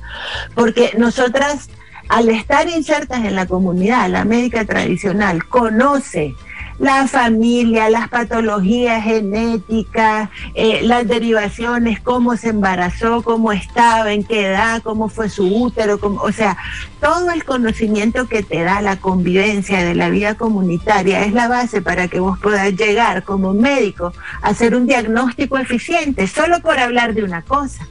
porque 0.55 0.93
nosotras, 0.97 1.69
al 2.09 2.29
estar 2.29 2.67
insertas 2.67 3.23
en 3.23 3.35
la 3.35 3.45
comunidad, 3.45 4.09
la 4.09 4.25
médica 4.25 4.65
tradicional 4.65 5.45
conoce 5.47 6.33
la 6.79 7.07
familia, 7.07 7.89
las 7.89 8.09
patologías 8.09 9.03
genéticas, 9.03 10.29
eh, 10.53 10.81
las 10.83 11.07
derivaciones, 11.07 12.01
cómo 12.01 12.35
se 12.35 12.49
embarazó, 12.49 13.21
cómo 13.21 13.51
estaba, 13.51 14.11
en 14.11 14.23
qué 14.23 14.47
edad, 14.47 14.81
cómo 14.83 15.07
fue 15.07 15.29
su 15.29 15.47
útero, 15.47 15.99
o 16.01 16.31
sea, 16.31 16.57
todo 16.99 17.31
el 17.31 17.45
conocimiento 17.45 18.27
que 18.27 18.43
te 18.43 18.63
da 18.63 18.81
la 18.81 18.97
convivencia 18.97 19.83
de 19.83 19.95
la 19.95 20.09
vida 20.09 20.35
comunitaria 20.35 21.23
es 21.23 21.33
la 21.33 21.47
base 21.47 21.81
para 21.81 22.07
que 22.07 22.19
vos 22.19 22.39
puedas 22.39 22.73
llegar 22.73 23.23
como 23.23 23.53
médico 23.53 24.11
a 24.41 24.49
hacer 24.49 24.75
un 24.75 24.85
diagnóstico 24.85 25.57
eficiente, 25.57 26.27
solo 26.27 26.59
por 26.59 26.79
hablar 26.79 27.13
de 27.13 27.23
una 27.23 27.41
cosa, 27.41 27.87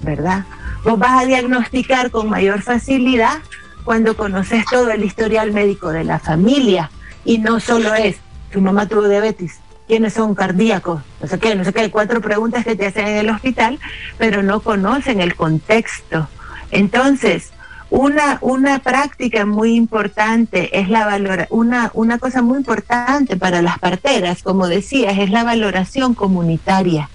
¿verdad? 0.00 0.44
Vos 0.82 0.98
vas 0.98 1.22
a 1.22 1.26
diagnosticar 1.26 2.10
con 2.10 2.30
mayor 2.30 2.62
facilidad 2.62 3.38
cuando 3.84 4.16
conoces 4.16 4.64
todo 4.64 4.90
el 4.90 5.04
historial 5.04 5.52
médico 5.52 5.90
de 5.90 6.04
la 6.04 6.18
familia 6.18 6.90
y 7.24 7.38
no 7.38 7.60
solo 7.60 7.94
es, 7.94 8.16
tu 8.52 8.60
mamá 8.60 8.86
tuvo 8.86 9.08
diabetes, 9.08 9.60
quiénes 9.86 10.14
son 10.14 10.34
cardíacos, 10.34 11.02
no 11.20 11.26
sé 11.26 11.38
qué, 11.38 11.54
no 11.54 11.64
sé 11.64 11.72
qué, 11.72 11.80
hay 11.80 11.90
cuatro 11.90 12.20
preguntas 12.20 12.64
que 12.64 12.76
te 12.76 12.86
hacen 12.86 13.06
en 13.06 13.16
el 13.16 13.30
hospital, 13.30 13.78
pero 14.18 14.42
no 14.42 14.60
conocen 14.60 15.20
el 15.20 15.34
contexto. 15.34 16.28
Entonces, 16.70 17.52
una, 17.90 18.38
una 18.40 18.78
práctica 18.80 19.44
muy 19.44 19.74
importante 19.74 20.78
es 20.78 20.88
la 20.88 21.06
valora, 21.06 21.46
una, 21.50 21.90
una 21.94 22.18
cosa 22.18 22.42
muy 22.42 22.58
importante 22.58 23.36
para 23.36 23.62
las 23.62 23.78
parteras, 23.78 24.42
como 24.42 24.66
decías, 24.66 25.18
es 25.18 25.30
la 25.30 25.44
valoración 25.44 26.14
comunitaria. 26.14 27.08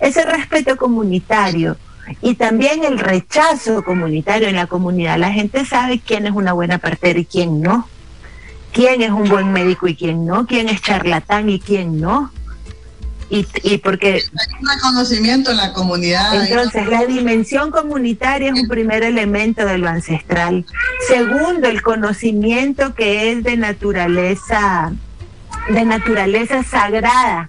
Ese 0.00 0.24
respeto 0.24 0.76
comunitario 0.76 1.76
y 2.20 2.34
también 2.34 2.84
el 2.84 2.98
rechazo 2.98 3.82
comunitario 3.82 4.48
en 4.48 4.56
la 4.56 4.66
comunidad. 4.66 5.18
La 5.18 5.32
gente 5.32 5.64
sabe 5.64 6.00
quién 6.00 6.26
es 6.26 6.32
una 6.32 6.52
buena 6.52 6.78
partera 6.78 7.18
y 7.18 7.24
quién 7.24 7.60
no 7.60 7.88
quién 8.74 9.00
es 9.00 9.10
un 9.10 9.28
buen 9.28 9.52
médico 9.52 9.86
y 9.86 9.94
quién 9.94 10.26
no, 10.26 10.46
quién 10.46 10.68
es 10.68 10.82
charlatán 10.82 11.48
y 11.48 11.60
quién 11.60 12.00
no. 12.00 12.30
Y, 13.30 13.46
y 13.62 13.78
porque... 13.78 14.14
Hay 14.16 14.60
un 14.60 14.80
conocimiento 14.82 15.52
en 15.52 15.56
la 15.56 15.72
comunidad. 15.72 16.44
Entonces, 16.44 16.86
la 16.88 17.06
dimensión 17.06 17.70
comunitaria 17.70 18.50
es 18.52 18.60
un 18.60 18.68
primer 18.68 19.02
elemento 19.02 19.64
de 19.64 19.78
lo 19.78 19.88
ancestral. 19.88 20.66
Segundo, 21.08 21.68
el 21.68 21.82
conocimiento 21.82 22.94
que 22.94 23.32
es 23.32 23.42
de 23.42 23.56
naturaleza, 23.56 24.92
de 25.70 25.84
naturaleza 25.84 26.62
sagrada. 26.64 27.48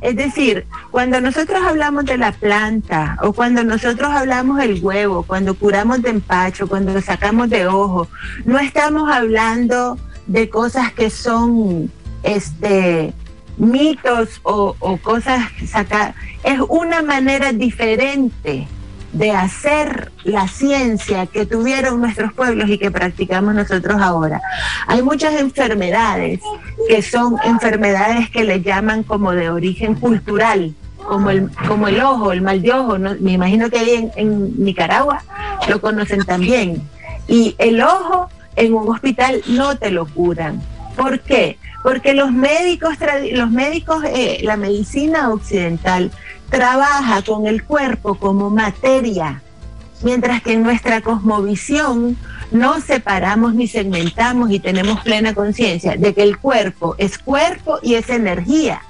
Es 0.00 0.16
decir, 0.16 0.66
cuando 0.90 1.20
nosotros 1.20 1.62
hablamos 1.64 2.04
de 2.06 2.18
la 2.18 2.32
planta 2.32 3.16
o 3.22 3.32
cuando 3.32 3.64
nosotros 3.64 4.10
hablamos 4.10 4.58
del 4.58 4.82
huevo, 4.82 5.22
cuando 5.22 5.54
curamos 5.54 6.02
de 6.02 6.10
empacho, 6.10 6.66
cuando 6.66 7.00
sacamos 7.00 7.48
de 7.48 7.66
ojo, 7.66 8.08
no 8.44 8.58
estamos 8.58 9.10
hablando 9.10 9.98
de 10.26 10.48
cosas 10.48 10.92
que 10.92 11.10
son 11.10 11.90
este 12.22 13.12
mitos 13.56 14.40
o, 14.42 14.74
cosas 15.02 15.48
sacar 15.66 16.14
es 16.42 16.58
una 16.68 17.02
manera 17.02 17.52
diferente 17.52 18.66
de 19.12 19.30
hacer 19.30 20.10
la 20.24 20.48
ciencia 20.48 21.26
que 21.26 21.46
tuvieron 21.46 22.00
nuestros 22.00 22.32
pueblos 22.32 22.68
y 22.68 22.78
que 22.78 22.90
practicamos 22.90 23.54
nosotros 23.54 24.00
ahora. 24.00 24.40
Hay 24.88 25.02
muchas 25.02 25.34
enfermedades 25.34 26.40
que 26.88 27.00
son 27.00 27.36
enfermedades 27.44 28.28
que 28.30 28.42
le 28.42 28.60
llaman 28.60 29.04
como 29.04 29.30
de 29.30 29.50
origen 29.50 29.94
cultural, 29.94 30.74
como 31.06 31.30
el, 31.30 31.48
como 31.68 31.86
el 31.86 32.00
ojo, 32.00 32.32
el 32.32 32.42
mal 32.42 32.60
de 32.60 32.72
ojo. 32.72 32.98
Me 32.98 33.32
imagino 33.32 33.70
que 33.70 33.78
ahí 33.78 34.10
en 34.16 34.64
Nicaragua 34.64 35.22
lo 35.68 35.80
conocen 35.80 36.24
también. 36.24 36.82
Y 37.28 37.54
el 37.58 37.80
ojo 37.82 38.28
en 38.56 38.74
un 38.74 38.88
hospital 38.88 39.42
no 39.48 39.76
te 39.76 39.90
lo 39.90 40.06
curan. 40.06 40.60
¿Por 40.96 41.20
qué? 41.20 41.58
Porque 41.82 42.14
los 42.14 42.32
médicos, 42.32 42.94
los 43.32 43.50
médicos, 43.50 44.04
eh, 44.04 44.40
la 44.42 44.56
medicina 44.56 45.30
occidental 45.30 46.10
trabaja 46.50 47.22
con 47.22 47.46
el 47.46 47.64
cuerpo 47.64 48.14
como 48.14 48.48
materia, 48.48 49.42
mientras 50.02 50.42
que 50.42 50.52
en 50.52 50.62
nuestra 50.62 51.00
cosmovisión 51.00 52.16
no 52.50 52.80
separamos 52.80 53.54
ni 53.54 53.66
segmentamos 53.66 54.50
y 54.50 54.60
tenemos 54.60 55.00
plena 55.00 55.34
conciencia 55.34 55.96
de 55.96 56.14
que 56.14 56.22
el 56.22 56.38
cuerpo 56.38 56.94
es 56.98 57.18
cuerpo 57.18 57.78
y 57.82 57.94
es 57.94 58.08
energía 58.08 58.80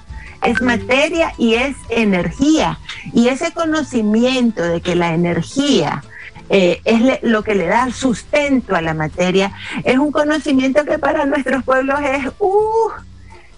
es 0.45 0.61
materia 0.61 1.33
y 1.39 1.55
es 1.55 1.77
energía. 1.89 2.79
Y 3.13 3.29
ese 3.29 3.53
conocimiento 3.53 4.63
de 4.63 4.81
que 4.81 4.95
la 4.95 5.15
energía 5.15 6.05
eh, 6.51 6.81
es 6.85 7.23
lo 7.23 7.43
que 7.43 7.55
le 7.55 7.67
da 7.67 7.91
sustento 7.91 8.77
a 8.77 8.83
la 8.83 8.95
materia, 8.95 9.53
es 9.85 9.99
un 9.99 10.13
conocimiento 10.13 10.85
que 10.85 10.99
para 10.99 11.25
nuestros 11.25 11.65
pueblos 11.65 11.99
es 12.01 12.27
uh, 12.39 12.91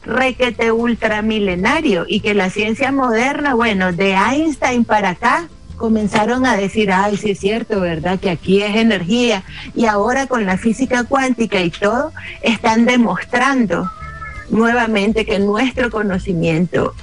requete 0.05 0.71
ultramilenario 0.71 2.05
y 2.09 2.21
que 2.21 2.35
la 2.35 2.51
ciencia 2.51 2.93
moderna, 2.93 3.55
bueno, 3.55 3.93
de 3.93 4.13
Einstein 4.13 4.85
para 4.85 5.11
acá, 5.11 5.49
comenzaron 5.77 6.47
a 6.47 6.57
decir, 6.57 6.91
ay, 6.91 7.17
sí 7.17 7.33
es 7.33 7.41
cierto, 7.41 7.81
¿verdad? 7.81 8.19
Que 8.19 8.31
aquí 8.31 8.63
es 8.63 8.77
energía. 8.77 9.43
Y 9.75 9.87
ahora 9.87 10.27
con 10.27 10.47
la 10.47 10.57
física 10.57 11.05
cuántica 11.05 11.61
y 11.61 11.71
todo, 11.71 12.13
están 12.43 12.87
demostrando 12.87 13.91
nuevamente 14.49 15.27
que 15.27 15.39
nuestro 15.39 15.91
conocimiento 15.91 16.95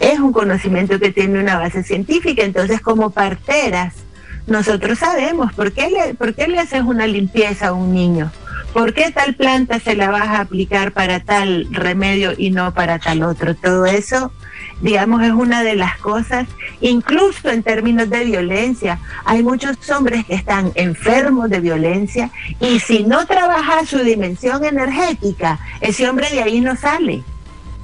es 0.00 0.20
un 0.20 0.32
conocimiento 0.32 0.98
que 0.98 1.12
tiene 1.12 1.40
una 1.40 1.58
base 1.58 1.82
científica. 1.82 2.44
Entonces, 2.44 2.80
como 2.80 3.10
parteras, 3.10 3.94
nosotros 4.48 4.98
sabemos 4.98 5.52
por 5.52 5.72
qué, 5.72 5.90
le, 5.90 6.14
por 6.14 6.34
qué 6.34 6.48
le 6.48 6.58
haces 6.58 6.82
una 6.82 7.06
limpieza 7.06 7.68
a 7.68 7.72
un 7.72 7.92
niño. 7.92 8.30
¿Por 8.72 8.94
qué 8.94 9.10
tal 9.10 9.34
planta 9.34 9.80
se 9.80 9.94
la 9.94 10.10
vas 10.10 10.28
a 10.28 10.40
aplicar 10.40 10.92
para 10.92 11.20
tal 11.20 11.66
remedio 11.70 12.32
y 12.36 12.50
no 12.50 12.72
para 12.74 12.98
tal 12.98 13.22
otro? 13.22 13.54
Todo 13.54 13.86
eso, 13.86 14.30
digamos, 14.80 15.22
es 15.22 15.32
una 15.32 15.62
de 15.62 15.74
las 15.74 15.98
cosas, 15.98 16.46
incluso 16.80 17.50
en 17.50 17.62
términos 17.62 18.10
de 18.10 18.24
violencia. 18.24 19.00
Hay 19.24 19.42
muchos 19.42 19.76
hombres 19.90 20.24
que 20.26 20.34
están 20.34 20.72
enfermos 20.74 21.50
de 21.50 21.60
violencia 21.60 22.30
y 22.60 22.78
si 22.80 23.04
no 23.04 23.26
trabaja 23.26 23.84
su 23.86 23.98
dimensión 23.98 24.64
energética, 24.64 25.58
ese 25.80 26.08
hombre 26.08 26.28
de 26.30 26.42
ahí 26.42 26.60
no 26.60 26.76
sale, 26.76 27.22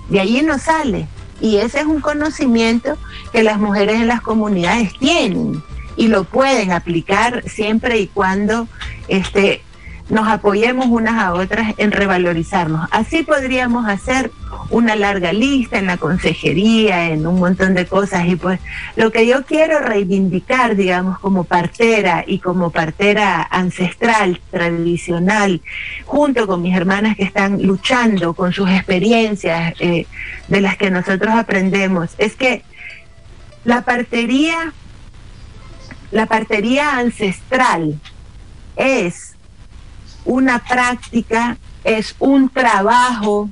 de 0.09 0.21
ahí 0.21 0.43
no 0.43 0.59
sale. 0.59 1.09
Y 1.41 1.57
ese 1.57 1.81
es 1.81 1.87
un 1.87 2.01
conocimiento 2.01 2.97
que 3.33 3.43
las 3.43 3.59
mujeres 3.59 3.97
en 3.97 4.07
las 4.07 4.21
comunidades 4.21 4.93
tienen 4.99 5.63
y 5.97 6.09
lo 6.09 6.25
pueden 6.25 6.73
aplicar 6.73 7.43
siempre 7.49 7.99
y 7.99 8.07
cuando 8.09 8.69
este, 9.09 9.63
nos 10.09 10.29
apoyemos 10.29 10.87
unas 10.87 11.23
a 11.23 11.33
otras 11.33 11.75
en 11.79 11.91
revalorizarnos. 11.91 12.89
Así 12.91 13.23
podríamos 13.23 13.89
hacer 13.89 14.31
una 14.71 14.97
larga 14.97 15.33
lista 15.33 15.79
en 15.79 15.87
la 15.87 15.97
consejería, 15.97 17.11
en 17.11 17.27
un 17.27 17.39
montón 17.39 17.75
de 17.75 17.87
cosas. 17.87 18.27
Y 18.27 18.37
pues 18.37 18.61
lo 18.97 19.11
que 19.11 19.27
yo 19.27 19.45
quiero 19.45 19.79
reivindicar, 19.79 20.77
digamos, 20.77 21.19
como 21.21 21.45
partera 21.45 22.25
y 22.27 22.39
como 22.39 22.71
partera 22.71 23.47
ancestral, 23.51 24.41
tradicional, 24.51 25.63
junto 26.05 26.47
con 26.47 26.61
mis 26.63 26.77
hermanas 26.77 27.17
que 27.17 27.25
están 27.25 27.63
luchando 27.63 28.35
con 28.35 28.53
sus 28.53 28.69
experiencias 28.71 29.75
eh, 29.81 30.07
de 30.49 30.61
las 30.61 30.77
que 30.77 30.91
nosotros 30.91 31.33
aprendemos, 31.35 32.11
es 32.19 32.35
que 32.37 32.63
la 33.65 33.83
partería 33.83 34.75
la 36.15 36.27
partería 36.27 36.97
ancestral 36.99 37.99
es 38.77 39.35
una 40.25 40.61
práctica, 40.61 41.59
es 41.83 42.15
un 42.21 42.49
trabajo, 42.49 43.51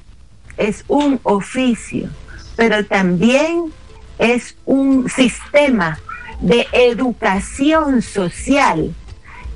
es 0.56 0.84
un 0.86 1.18
oficio, 1.24 2.08
pero 2.54 2.86
también 2.86 3.72
es 4.16 4.56
un 4.64 5.10
sistema 5.10 5.98
de 6.40 6.68
educación 6.70 8.00
social 8.00 8.94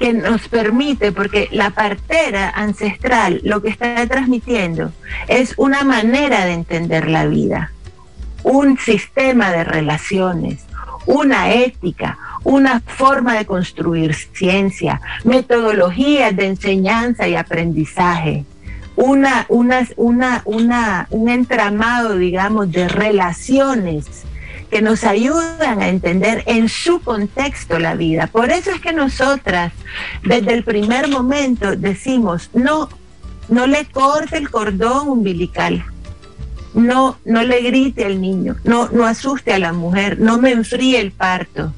que 0.01 0.13
nos 0.13 0.49
permite, 0.49 1.13
porque 1.13 1.49
la 1.53 1.71
partera 1.71 2.51
ancestral 2.51 3.41
lo 3.45 3.63
que 3.63 3.69
está 3.69 4.05
transmitiendo 4.09 4.93
es 5.29 5.55
una 5.59 5.85
manera 5.85 6.45
de 6.45 6.55
entender 6.55 7.09
la 7.09 7.25
vida, 7.27 7.71
un 8.43 8.77
sistema 8.79 9.53
de 9.53 9.63
relaciones, 9.63 10.65
una 11.07 11.53
ética, 11.53 12.19
una 12.47 12.79
forma 12.79 13.35
de 13.35 13.45
construir 13.45 14.15
ciencia, 14.15 15.01
metodologías 15.25 16.35
de 16.37 16.47
enseñanza 16.47 17.27
y 17.27 17.35
aprendizaje, 17.35 18.45
una, 18.95 19.47
una, 19.49 19.87
una, 19.97 20.43
una, 20.45 21.09
un 21.11 21.29
entramado, 21.29 22.17
digamos, 22.17 22.71
de 22.71 22.87
relaciones 22.89 24.07
que 24.71 24.81
nos 24.81 25.03
ayudan 25.03 25.83
a 25.83 25.89
entender 25.89 26.45
en 26.47 26.69
su 26.69 27.01
contexto 27.01 27.81
la 27.81 27.97
vida. 27.97 28.29
Por 28.29 28.51
eso 28.51 28.71
es 28.71 28.81
que 28.81 28.93
nosotras, 28.93 29.73
desde 30.23 30.55
el 30.55 30.63
primer 30.63 31.09
momento, 31.09 31.75
decimos, 31.75 32.51
no, 32.55 32.89
no 33.49 33.67
le 33.67 33.87
corte 33.87 34.37
el 34.37 34.51
cordón 34.51 35.09
umbilical, 35.09 35.85
no, 36.75 37.19
no 37.25 37.43
le 37.43 37.61
grite 37.63 38.05
al 38.05 38.21
niño, 38.21 38.55
no, 38.63 38.89
no 38.91 39.05
asuste 39.05 39.53
a 39.53 39.59
la 39.59 39.73
mujer, 39.73 40.21
no 40.21 40.39
me 40.39 40.53
enfríe 40.53 41.01
el 41.01 41.11
parto 41.11 41.73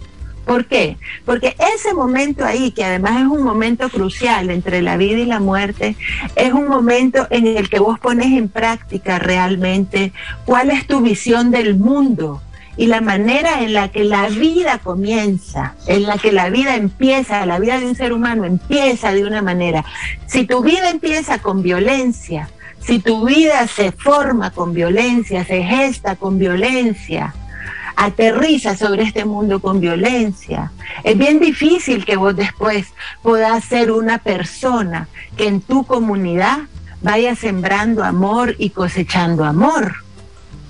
¿Por 0.49 0.65
qué? 0.65 0.97
Porque 1.27 1.55
ese 1.75 1.93
momento 1.93 2.43
ahí, 2.43 2.71
que 2.71 2.83
además 2.83 3.21
es 3.21 3.27
un 3.27 3.43
momento 3.43 3.91
crucial 3.91 4.49
entre 4.49 4.81
la 4.81 4.97
vida 4.97 5.19
y 5.19 5.27
la 5.27 5.41
muerte, 5.41 5.95
es 6.37 6.55
un 6.55 6.69
momento 6.69 7.27
en 7.29 7.47
el 7.47 7.69
que 7.69 7.79
vos 7.79 8.01
pones 8.01 8.29
en 8.29 8.49
práctica 8.49 9.19
realmente 9.19 10.15
cuál 10.47 10.71
es 10.71 10.87
tu 10.87 11.03
visión 11.03 11.51
del 11.51 11.77
mundo 11.77 12.41
y 12.79 12.87
la 12.87 13.03
manera 13.03 13.61
en 13.63 13.75
la 13.75 13.89
que 13.89 14.05
la 14.05 14.31
vida 14.31 14.79
comienza, 14.79 15.75
en 15.87 16.05
la 16.05 16.17
que 16.17 16.33
la 16.33 16.49
vida 16.49 16.77
empieza, 16.77 17.45
la 17.45 17.59
vida 17.59 17.79
de 17.79 17.85
un 17.85 17.95
ser 17.95 18.15
humano 18.15 18.47
empieza 18.47 19.13
de 19.13 19.27
una 19.27 19.43
manera. 19.43 19.85
Si 20.27 20.47
tu 20.47 20.63
vida 20.63 20.89
empieza 20.89 21.41
con 21.41 21.61
violencia, 21.61 22.49
si 22.81 23.01
tu 23.01 23.27
vida 23.27 23.67
se 23.67 23.93
forma 23.93 24.51
con 24.51 24.73
violencia, 24.73 25.45
se 25.45 25.63
gesta 25.63 26.17
con 26.17 26.39
violencia, 26.39 27.35
aterriza 27.99 28.77
sobre 28.77 29.03
este 29.03 29.25
mundo 29.25 29.61
con 29.61 29.81
violencia. 29.81 30.71
Es 31.03 31.19
bien 31.19 31.41
difícil 31.41 32.05
que 32.05 32.17
vos 32.17 32.35
después 32.37 32.87
puedas 33.23 33.65
ser 33.65 33.91
una 33.91 34.19
persona 34.19 35.09
que 35.37 35.49
en 35.49 35.61
tu 35.61 35.85
comunidad 35.85 36.59
vaya 37.03 37.35
sembrando 37.35 38.05
amor 38.05 38.55
y 38.57 38.71
cosechando 38.71 39.45
amor. 39.45 39.97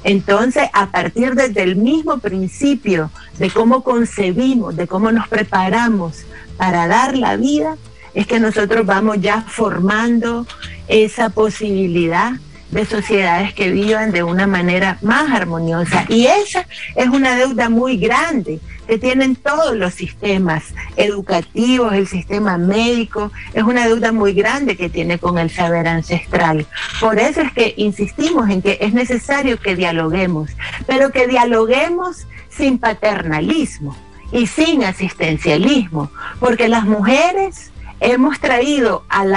Entonces, 0.04 0.70
a 0.72 0.86
partir 0.86 1.34
desde 1.34 1.62
el 1.64 1.76
mismo 1.76 2.16
principio 2.16 3.10
de 3.38 3.50
cómo 3.50 3.84
concebimos, 3.84 4.74
de 4.76 4.86
cómo 4.86 5.12
nos 5.12 5.28
preparamos 5.28 6.24
para 6.56 6.86
dar 6.86 7.14
la 7.14 7.36
vida, 7.36 7.76
es 8.14 8.26
que 8.26 8.40
nosotros 8.40 8.86
vamos 8.86 9.20
ya 9.20 9.42
formando 9.42 10.46
esa 10.86 11.28
posibilidad 11.28 12.32
de 12.70 12.84
sociedades 12.84 13.54
que 13.54 13.70
vivan 13.70 14.12
de 14.12 14.22
una 14.22 14.46
manera 14.46 14.98
más 15.02 15.30
armoniosa. 15.30 16.04
Y 16.08 16.26
esa 16.26 16.66
es 16.94 17.08
una 17.08 17.36
deuda 17.36 17.68
muy 17.68 17.96
grande 17.96 18.60
que 18.86 18.98
tienen 18.98 19.36
todos 19.36 19.76
los 19.76 19.94
sistemas 19.94 20.74
educativos, 20.96 21.92
el 21.92 22.06
sistema 22.06 22.56
médico, 22.56 23.30
es 23.52 23.62
una 23.62 23.86
deuda 23.86 24.12
muy 24.12 24.32
grande 24.32 24.76
que 24.76 24.88
tiene 24.88 25.18
con 25.18 25.38
el 25.38 25.50
saber 25.50 25.86
ancestral. 25.86 26.66
Por 26.98 27.18
eso 27.18 27.42
es 27.42 27.52
que 27.52 27.74
insistimos 27.76 28.48
en 28.48 28.62
que 28.62 28.78
es 28.80 28.94
necesario 28.94 29.58
que 29.60 29.76
dialoguemos, 29.76 30.50
pero 30.86 31.12
que 31.12 31.26
dialoguemos 31.26 32.26
sin 32.48 32.78
paternalismo 32.78 33.94
y 34.32 34.46
sin 34.46 34.84
asistencialismo, 34.84 36.10
porque 36.40 36.68
las 36.68 36.84
mujeres 36.84 37.70
hemos 38.00 38.38
traído 38.40 39.04
al, 39.08 39.34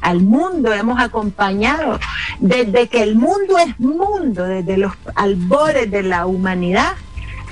al, 0.00 0.20
mundo, 0.20 0.72
hemos 0.72 1.00
acompañado 1.00 1.98
desde 2.38 2.88
que 2.88 3.02
el 3.02 3.16
mundo 3.16 3.58
es 3.58 3.78
mundo, 3.80 4.44
desde 4.44 4.76
los 4.76 4.92
albores 5.14 5.90
de 5.90 6.02
la 6.02 6.26
humanidad, 6.26 6.92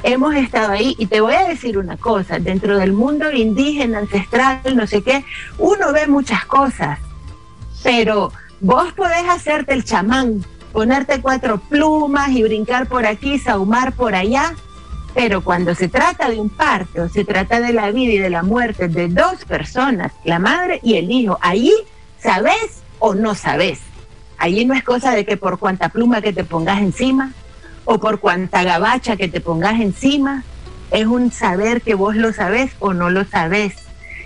hemos 0.03 0.35
estado 0.35 0.73
ahí. 0.73 0.95
Y 0.99 1.07
te 1.07 1.21
voy 1.21 1.35
a 1.35 1.49
decir 1.49 1.79
una 1.79 1.97
cosa, 1.97 2.39
dentro 2.39 2.79
del 2.79 2.93
mundo 2.93 3.31
indígena, 3.33 3.99
ancestral, 3.99 4.61
no 4.75 4.87
sé 4.87 5.03
qué, 5.03 5.25
uno 5.59 5.93
ve 5.93 6.07
muchas 6.07 6.45
cosas, 6.47 6.99
pero 7.83 8.33
vos 8.61 8.93
podés 8.93 9.29
hacerte 9.29 9.75
el 9.75 9.85
chamán, 9.85 10.45
ponerte 10.73 11.21
cuatro 11.21 11.59
plumas 11.59 12.31
y 12.31 12.43
brincar 12.43 12.87
por 12.87 13.07
aquí, 13.07 13.39
sahumar 13.39 13.93
por 13.93 14.15
allá, 14.15 14.55
pero 15.17 15.43
cuando 15.43 15.75
se 15.75 15.89
trata 15.89 16.29
de 16.29 16.39
un 16.39 16.51
parto, 16.51 17.09
se 17.09 17.25
trata 17.25 17.59
de 17.59 17.73
la 17.73 17.91
vida 17.91 18.13
y 18.13 18.19
de 18.19 18.29
la 18.29 18.43
muerte 18.43 18.87
de 18.87 19.09
dos 19.09 19.47
personas, 19.47 20.13
la 20.25 20.39
madre 20.39 20.79
y 20.83 20.97
el 20.97 21.11
hijo. 21.11 21.39
Ahí 21.41 21.73
sabes 22.19 22.83
o 22.99 23.15
no 23.15 23.35
sabes. 23.35 23.81
Allí 24.37 24.67
no 24.67 24.75
es 24.75 24.85
cosa 24.85 25.13
de 25.13 25.25
que 25.25 25.39
por 25.39 25.59
cuanta 25.59 25.89
pluma 25.89 26.21
que 26.21 26.35
te 26.35 26.45
pongas 26.45 26.83
encima 26.83 27.33
o 27.87 27.99
por 27.99 28.21
cuanta 28.21 28.63
gabacha 28.63 29.17
que 29.17 29.29
te 29.29 29.41
pongas 29.41 29.81
encima, 29.81 30.45
es 30.91 31.07
un 31.07 31.33
saber 31.33 31.81
que 31.81 31.95
vos 31.95 32.15
lo 32.15 32.35
sabés 32.35 32.73
o 32.79 32.93
no 32.93 33.09
lo 33.09 33.25
sabés. 33.25 33.73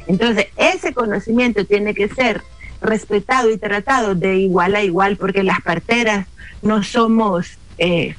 Entonces, 0.09 0.49
ese 0.57 0.93
conocimiento 0.93 1.65
tiene 1.67 1.95
que 1.95 2.09
ser 2.09 2.43
respetado 2.81 3.49
y 3.49 3.59
tratado 3.59 4.17
de 4.17 4.39
igual 4.39 4.75
a 4.75 4.83
igual, 4.83 5.17
porque 5.17 5.45
las 5.45 5.61
parteras 5.61 6.27
no 6.63 6.83
somos 6.83 7.59
eh, 7.79 8.17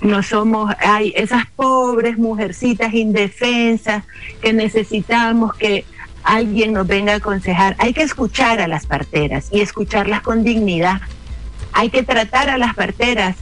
no 0.00 0.22
somos, 0.22 0.74
hay 0.80 1.12
esas 1.16 1.46
pobres 1.56 2.18
mujercitas 2.18 2.92
indefensas 2.92 4.04
que 4.42 4.52
necesitamos 4.52 5.54
que 5.54 5.84
alguien 6.22 6.72
nos 6.72 6.86
venga 6.86 7.12
a 7.12 7.16
aconsejar. 7.16 7.76
Hay 7.78 7.92
que 7.92 8.02
escuchar 8.02 8.60
a 8.60 8.68
las 8.68 8.86
parteras 8.86 9.48
y 9.50 9.60
escucharlas 9.60 10.22
con 10.22 10.42
dignidad. 10.42 11.00
Hay 11.72 11.90
que 11.90 12.02
tratar 12.02 12.50
a 12.50 12.58
las 12.58 12.74
parteras 12.74 13.36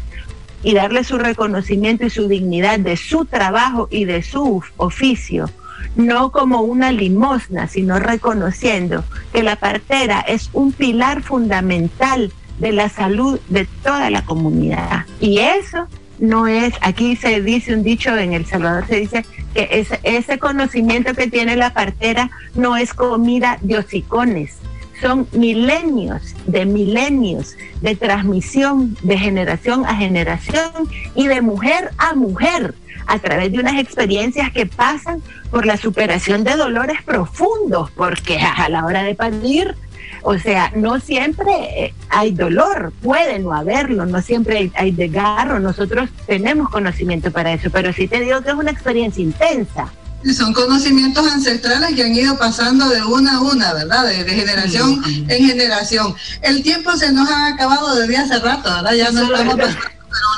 y 0.63 0.75
darle 0.75 1.05
su 1.05 1.19
reconocimiento 1.19 2.07
y 2.07 2.11
su 2.11 2.29
dignidad 2.29 2.79
de 2.79 2.97
su 2.97 3.25
trabajo 3.25 3.89
y 3.91 4.05
de 4.05 4.23
su 4.23 4.63
oficio, 4.77 5.51
no 5.97 6.31
como 6.31 6.63
una 6.63 6.93
limosna, 6.93 7.67
sino 7.67 7.99
reconociendo 7.99 9.05
que 9.33 9.43
la 9.43 9.57
partera 9.57 10.21
es 10.21 10.51
un 10.53 10.73
pilar 10.73 11.23
fundamental 11.23 12.33
de 12.59 12.73
la 12.73 12.89
salud 12.89 13.41
de 13.49 13.67
toda 13.83 14.11
la 14.11 14.25
comunidad. 14.25 15.05
Y 15.21 15.39
eso 15.39 15.89
no 16.19 16.47
es, 16.47 16.75
aquí 16.81 17.17
se 17.17 17.41
dice 17.41 17.75
un 17.75 17.83
dicho 17.83 18.17
en 18.17 18.33
El 18.33 18.47
Salvador, 18.47 18.87
se 18.87 18.97
dice 18.97 19.25
que 19.55 19.87
ese, 20.03 20.39
conocimiento 20.39 21.15
que 21.15 21.27
tiene 21.27 21.57
la 21.57 21.75
partera 21.75 22.31
no 22.55 22.77
es 22.77 22.95
comida 22.95 23.59
de 23.61 23.79
hocicones, 23.79 24.59
son 25.01 25.27
milenios 25.33 26.35
de 26.47 26.65
milenios 26.65 27.57
de 27.81 27.97
transmisión 27.97 28.97
de 29.03 29.19
generación 29.19 29.85
a 29.85 29.97
generación 29.97 30.71
y 31.15 31.27
de 31.27 31.43
mujer 31.43 31.91
a 31.99 32.15
mujer 32.15 32.75
a 33.07 33.19
través 33.19 33.51
de 33.51 33.59
unas 33.59 33.81
experiencias 33.81 34.53
que 34.53 34.67
pasan 34.67 35.21
por 35.51 35.67
la 35.67 35.77
superación 35.77 36.45
de 36.45 36.57
dolores 36.57 37.03
profundos, 37.03 37.91
porque 37.91 38.39
a 38.39 38.69
la 38.69 38.85
hora 38.85 39.03
de 39.03 39.15
parir 39.17 39.75
o 40.23 40.39
sea, 40.39 40.73
no 40.77 41.01
siempre 41.01 41.53
eh, 41.77 41.95
hay 42.09 42.33
dolor, 42.33 42.93
puede 43.03 43.39
no 43.39 43.53
haberlo, 43.53 44.07
no 44.07 44.23
siempre 44.23 44.71
hay, 44.75 44.93
desgarro, 44.93 45.59
nosotros 45.59 46.09
tenemos 46.27 46.69
conocimiento 46.71 47.31
para 47.31 47.53
eso, 47.53 47.71
pero 47.71 47.93
sí 47.93 48.07
te 48.07 48.21
digo 48.21 48.41
que 48.43 48.51
es 48.51 48.57
una 48.57 48.71
experiencia 48.71 49.23
intensa. 49.23 49.93
Son 50.37 50.53
conocimientos 50.53 51.27
ancestrales 51.27 51.97
que 51.97 52.05
han 52.05 52.15
ido 52.15 52.39
pasando 52.39 52.89
de 52.89 53.03
una 53.03 53.39
a 53.39 53.41
una, 53.41 53.75
¿verdad? 53.75 54.07
De, 54.07 54.25
generación 54.25 55.03
en 55.29 55.47
generación. 55.47 56.15
El 56.43 56.63
tiempo 56.63 56.97
se 56.97 57.11
nos 57.13 57.29
ha 57.29 57.49
acabado 57.49 57.97
desde 57.97 58.17
hace 58.17 58.39
rato, 58.39 58.71
¿verdad? 58.71 58.93
Ya 58.93 59.11
no 59.11 59.25
estamos 59.25 59.57
pero 59.57 59.69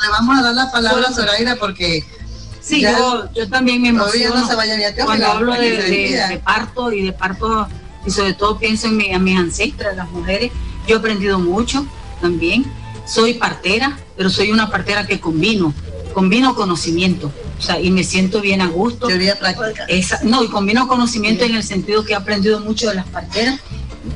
le 0.03 0.09
vamos 0.11 0.39
a 0.39 0.43
dar 0.43 0.55
la 0.55 0.71
palabra 0.71 1.09
a 1.09 1.13
Zoraida 1.13 1.57
porque... 1.57 2.05
Sí, 2.61 2.81
yo, 2.81 3.31
yo 3.35 3.47
también 3.51 3.83
me 3.83 3.89
emociono 3.89 4.37
no 4.37 4.49
se 4.49 4.55
vaya 4.55 4.79
cuando 5.05 5.27
hablo 5.27 5.53
de, 5.53 5.77
de, 5.77 6.41
parto 6.43 6.91
y 6.91 7.03
de 7.03 7.13
parto 7.13 7.69
y 8.07 8.11
sobre 8.11 8.35
todo 8.35 8.59
pienso 8.59 8.87
en, 8.87 8.97
mi, 8.97 9.17
mis 9.19 9.39
ancestras, 9.39 9.97
las 9.97 10.11
mujeres. 10.11 10.53
Yo 10.87 10.97
he 10.97 10.99
aprendido 10.99 11.39
mucho 11.39 11.87
también. 12.21 12.65
Soy 13.07 13.35
partera, 13.35 13.99
pero 14.17 14.31
soy 14.31 14.51
una 14.51 14.71
partera 14.71 15.07
que 15.07 15.21
combino, 15.21 15.75
combino 16.13 16.55
conocimiento. 16.55 17.31
O 17.59 17.63
sea, 17.63 17.81
y 17.81 17.91
me 17.91 18.05
siento 18.05 18.41
bien 18.41 18.61
a 18.61 18.69
gusto. 18.69 19.07
Teoría 19.07 19.39
práctica. 19.39 19.87
no, 20.23 20.43
y 20.43 20.49
combino 20.49 20.89
conocimiento 20.89 21.45
en 21.45 21.55
el 21.55 21.63
sentido 21.63 22.05
que 22.05 22.13
he 22.13 22.17
aprendido 22.17 22.61
mucho 22.61 22.89
de 22.89 22.95
las 22.95 23.07
parteras. 23.07 23.61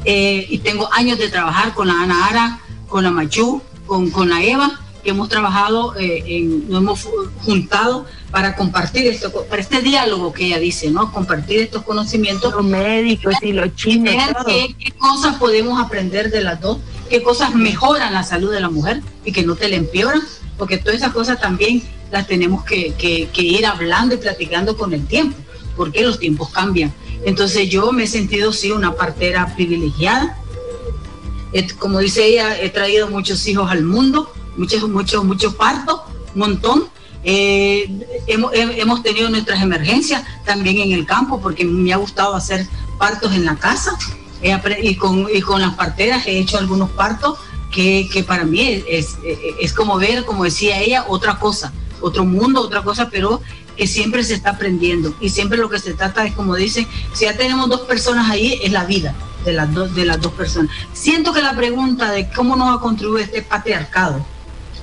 Eh, 0.05 0.47
y 0.49 0.59
tengo 0.59 0.89
años 0.93 1.19
de 1.19 1.29
trabajar 1.29 1.75
con 1.75 1.89
la 1.89 2.03
Ana 2.03 2.27
Ara, 2.27 2.61
con 2.89 3.05
la 3.05 3.11
Machu, 3.11 3.63
con, 3.87 4.11
con 4.11 4.29
la 4.29 4.43
Eva, 4.43 4.81
que 5.09 5.13
hemos 5.13 5.31
trabajado, 5.31 5.97
eh, 5.97 6.23
en, 6.27 6.69
nos 6.69 6.83
hemos 6.83 7.09
juntado 7.43 8.05
para 8.31 8.55
compartir 8.55 9.07
esto, 9.07 9.33
para 9.49 9.63
este 9.63 9.81
diálogo 9.81 10.35
que 10.35 10.45
ella 10.45 10.59
dice, 10.59 10.91
¿no? 10.91 11.11
Compartir 11.11 11.61
estos 11.61 11.83
conocimientos. 11.83 12.53
Los 12.53 12.67
médicos 12.67 13.35
y 13.41 13.53
los 13.53 13.75
chinos. 13.75 14.15
Qué, 14.45 14.77
qué 14.79 14.91
cosas 14.93 15.37
podemos 15.37 15.81
aprender 15.81 16.31
de 16.31 16.43
las 16.43 16.61
dos, 16.61 16.77
qué 17.09 17.23
cosas 17.23 17.55
mejoran 17.55 18.13
la 18.13 18.23
salud 18.23 18.53
de 18.53 18.61
la 18.61 18.69
mujer 18.69 19.01
y 19.25 19.33
que 19.33 19.45
no 19.45 19.57
te 19.57 19.71
la 19.71 19.77
empeoran, 19.77 20.21
porque 20.59 20.77
todas 20.77 20.97
esas 20.97 21.15
cosas 21.15 21.41
también 21.41 21.83
las 22.11 22.27
tenemos 22.27 22.63
que, 22.65 22.93
que, 22.93 23.43
ir 23.43 23.65
hablando 23.65 24.15
y 24.15 24.19
platicando 24.19 24.77
con 24.77 24.93
el 24.93 25.07
tiempo, 25.07 25.39
porque 25.75 26.03
los 26.03 26.19
tiempos 26.19 26.51
cambian. 26.51 26.93
Entonces 27.25 27.71
yo 27.71 27.93
me 27.93 28.03
he 28.03 28.07
sentido, 28.07 28.53
sí, 28.53 28.73
una 28.73 28.95
partera 28.95 29.55
privilegiada. 29.57 30.37
como 31.79 31.99
dice 31.99 32.27
ella, 32.27 32.61
he 32.61 32.69
traído 32.69 33.09
muchos 33.09 33.47
hijos 33.49 33.71
al 33.71 33.85
mundo, 33.85 34.31
muchos, 34.59 34.89
muchos, 34.89 35.25
muchos 35.25 35.55
partos, 35.55 36.01
un 36.35 36.41
montón, 36.41 36.89
eh, 37.25 37.91
hemos, 38.27 39.03
tenido 39.03 39.29
nuestras 39.29 39.63
emergencias 39.63 40.23
también 40.45 40.79
en 40.79 40.93
el 40.93 41.05
campo 41.05 41.41
porque 41.41 41.65
me 41.65 41.93
ha 41.93 41.97
gustado 41.97 42.35
hacer 42.35 42.67
partos 42.99 43.35
en 43.35 43.45
la 43.45 43.57
casa. 43.57 43.97
Y, 44.41 44.95
con, 44.95 45.27
con 45.45 45.61
las 45.61 45.75
parteras 45.75 46.27
he 46.27 46.39
hecho 46.39 46.59
algunos 46.59 46.91
partos 46.91 47.39
que, 47.73 48.25
para 48.27 48.45
mí 48.45 48.85
es, 48.89 49.19
es, 49.61 49.73
como 49.73 49.99
ver, 49.99 50.25
como 50.25 50.45
decía 50.45 50.81
ella, 50.81 51.05
otra 51.09 51.39
cosa, 51.39 51.73
otro 52.01 52.25
mundo, 52.25 52.61
otra 52.61 52.83
cosa, 52.83 53.09
pero 53.11 53.41
que 53.77 53.87
siempre 53.87 54.23
se 54.25 54.35
está 54.35 54.51
aprendiendo. 54.51 55.15
Y 55.21 55.31
siempre 55.31 55.59
lo 55.59 55.69
que 55.69 55.79
se 55.79 55.95
trata 55.95 56.25
es 56.25 56.35
como 56.35 56.55
dicen, 56.55 56.87
si 57.15 57.25
ya 57.25 57.37
tenemos 57.37 57.69
dos 57.69 57.83
personas 57.83 58.31
ahí, 58.31 58.61
es 58.63 58.73
la 58.73 58.85
vida 58.85 59.15
de 59.45 59.53
las, 59.53 59.73
dos 59.73 59.95
de 59.95 60.05
las 60.05 60.21
dos 60.21 60.33
personas. 60.33 60.71
Siento 60.93 61.33
que 61.33 61.43
la 61.43 61.55
pregunta 61.55 62.11
de 62.11 62.29
cómo 62.31 62.57
nos 62.57 62.69
va 62.69 62.75
a 62.75 62.81
contribuir 62.81 63.25
este 63.25 63.43
patriarcado, 63.43 64.25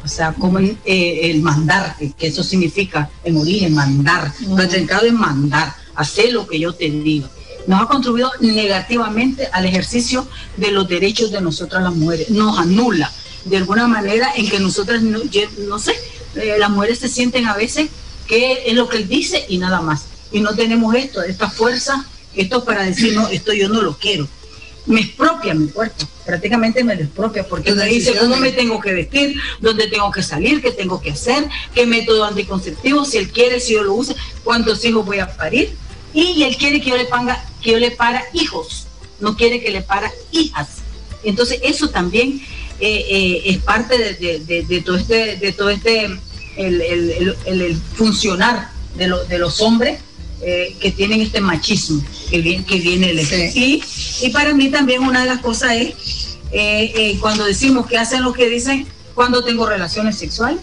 o 0.05 0.07
sea, 0.07 0.33
como 0.33 0.59
eh, 0.59 0.75
el 0.85 1.41
mandar, 1.41 1.95
que 1.97 2.27
eso 2.27 2.43
significa 2.43 3.09
en 3.23 3.37
origen, 3.37 3.73
mandar. 3.73 4.31
-huh. 4.39 5.03
es 5.03 5.13
mandar. 5.13 5.73
hacer 5.95 6.31
lo 6.33 6.45
que 6.45 6.59
yo 6.59 6.73
te 6.73 6.89
diga. 6.89 7.27
Nos 7.67 7.81
ha 7.81 7.87
contribuido 7.87 8.29
negativamente 8.41 9.47
al 9.51 9.65
ejercicio 9.65 10.27
de 10.57 10.71
los 10.71 10.87
derechos 10.87 11.31
de 11.31 11.41
nosotras 11.41 11.81
las 11.83 11.95
mujeres, 11.95 12.29
nos 12.29 12.59
anula 12.59 13.11
de 13.45 13.57
alguna 13.57 13.87
manera 13.87 14.31
en 14.35 14.49
que 14.49 14.59
nosotras, 14.59 15.01
no, 15.01 15.19
no 15.67 15.79
sé, 15.79 15.93
eh, 16.35 16.57
las 16.59 16.69
mujeres 16.69 16.99
se 16.99 17.07
sienten 17.07 17.47
a 17.47 17.55
veces 17.55 17.89
que 18.27 18.63
es 18.67 18.73
lo 18.73 18.87
que 18.89 18.97
él 18.97 19.07
dice 19.07 19.45
y 19.47 19.57
nada 19.57 19.81
más. 19.81 20.05
Y 20.31 20.39
no 20.41 20.53
tenemos 20.53 20.93
esto, 20.95 21.21
esta 21.21 21.49
fuerza, 21.49 22.05
esto 22.35 22.65
para 22.65 22.83
decir, 22.83 23.13
no, 23.13 23.27
esto 23.29 23.53
yo 23.53 23.69
no 23.69 23.81
lo 23.81 23.97
quiero. 23.97 24.27
Me 24.85 25.01
expropia 25.01 25.53
mi 25.53 25.67
cuerpo, 25.67 26.07
prácticamente 26.25 26.83
me 26.83 26.95
lo 26.95 27.03
expropia, 27.03 27.47
porque 27.47 27.73
me 27.73 27.85
dice 27.85 28.15
cómo 28.19 28.37
me 28.37 28.51
tengo 28.51 28.79
que 28.79 28.93
vestir, 28.93 29.35
dónde 29.59 29.87
tengo 29.87 30.11
que 30.11 30.21
salir, 30.21 30.61
qué 30.61 30.71
tengo 30.71 31.01
que 31.01 31.11
hacer, 31.11 31.49
qué 31.73 31.85
método 31.85 32.23
anticonceptivo, 32.23 33.03
si 33.03 33.17
él 33.17 33.31
quiere, 33.31 33.59
si 33.59 33.73
yo 33.73 33.83
lo 33.83 33.93
use, 33.93 34.15
cuántos 34.43 34.85
hijos 34.85 35.05
voy 35.05 35.19
a 35.19 35.35
parir. 35.35 35.75
Y 36.13 36.43
él 36.43 36.55
quiere 36.57 36.79
que 36.81 36.91
yo 36.91 36.97
le 36.97 37.05
ponga, 37.05 37.43
que 37.61 37.71
yo 37.71 37.79
le 37.79 37.91
para 37.91 38.23
hijos, 38.33 38.87
no 39.19 39.35
quiere 39.35 39.59
que 39.59 39.71
le 39.71 39.81
para 39.81 40.11
hijas. 40.31 40.77
Entonces 41.23 41.59
eso 41.63 41.89
también 41.89 42.41
eh, 42.79 43.05
eh, 43.09 43.41
es 43.45 43.57
parte 43.59 43.97
de, 43.97 44.81
todo 44.85 44.97
este, 44.97 45.37
de 45.37 45.51
todo 45.53 45.69
este 45.69 46.19
el, 46.57 47.81
funcionar 47.95 48.69
de, 48.95 49.13
de, 49.27 49.39
los 49.39 49.61
hombres 49.61 49.99
eh, 50.41 50.75
que 50.79 50.91
tienen 50.91 51.21
este 51.21 51.41
machismo 51.41 52.03
que 52.29 52.41
viene, 52.41 52.65
que 52.65 52.79
viene 52.79 53.13
y, 53.53 53.81
y, 54.21 54.29
para 54.31 54.53
mí 54.53 54.69
también 54.69 55.03
una 55.03 55.21
de 55.21 55.27
las 55.27 55.39
cosas 55.39 55.71
es 55.73 57.19
cuando 57.19 57.45
decimos 57.45 57.87
que 57.87 57.97
hacen 57.97 58.23
lo 58.23 58.31
que 58.33 58.49
dicen 58.49 58.87
cuando 59.15 59.43
tengo 59.43 59.65
relaciones 59.65 60.17
sexuales. 60.17 60.59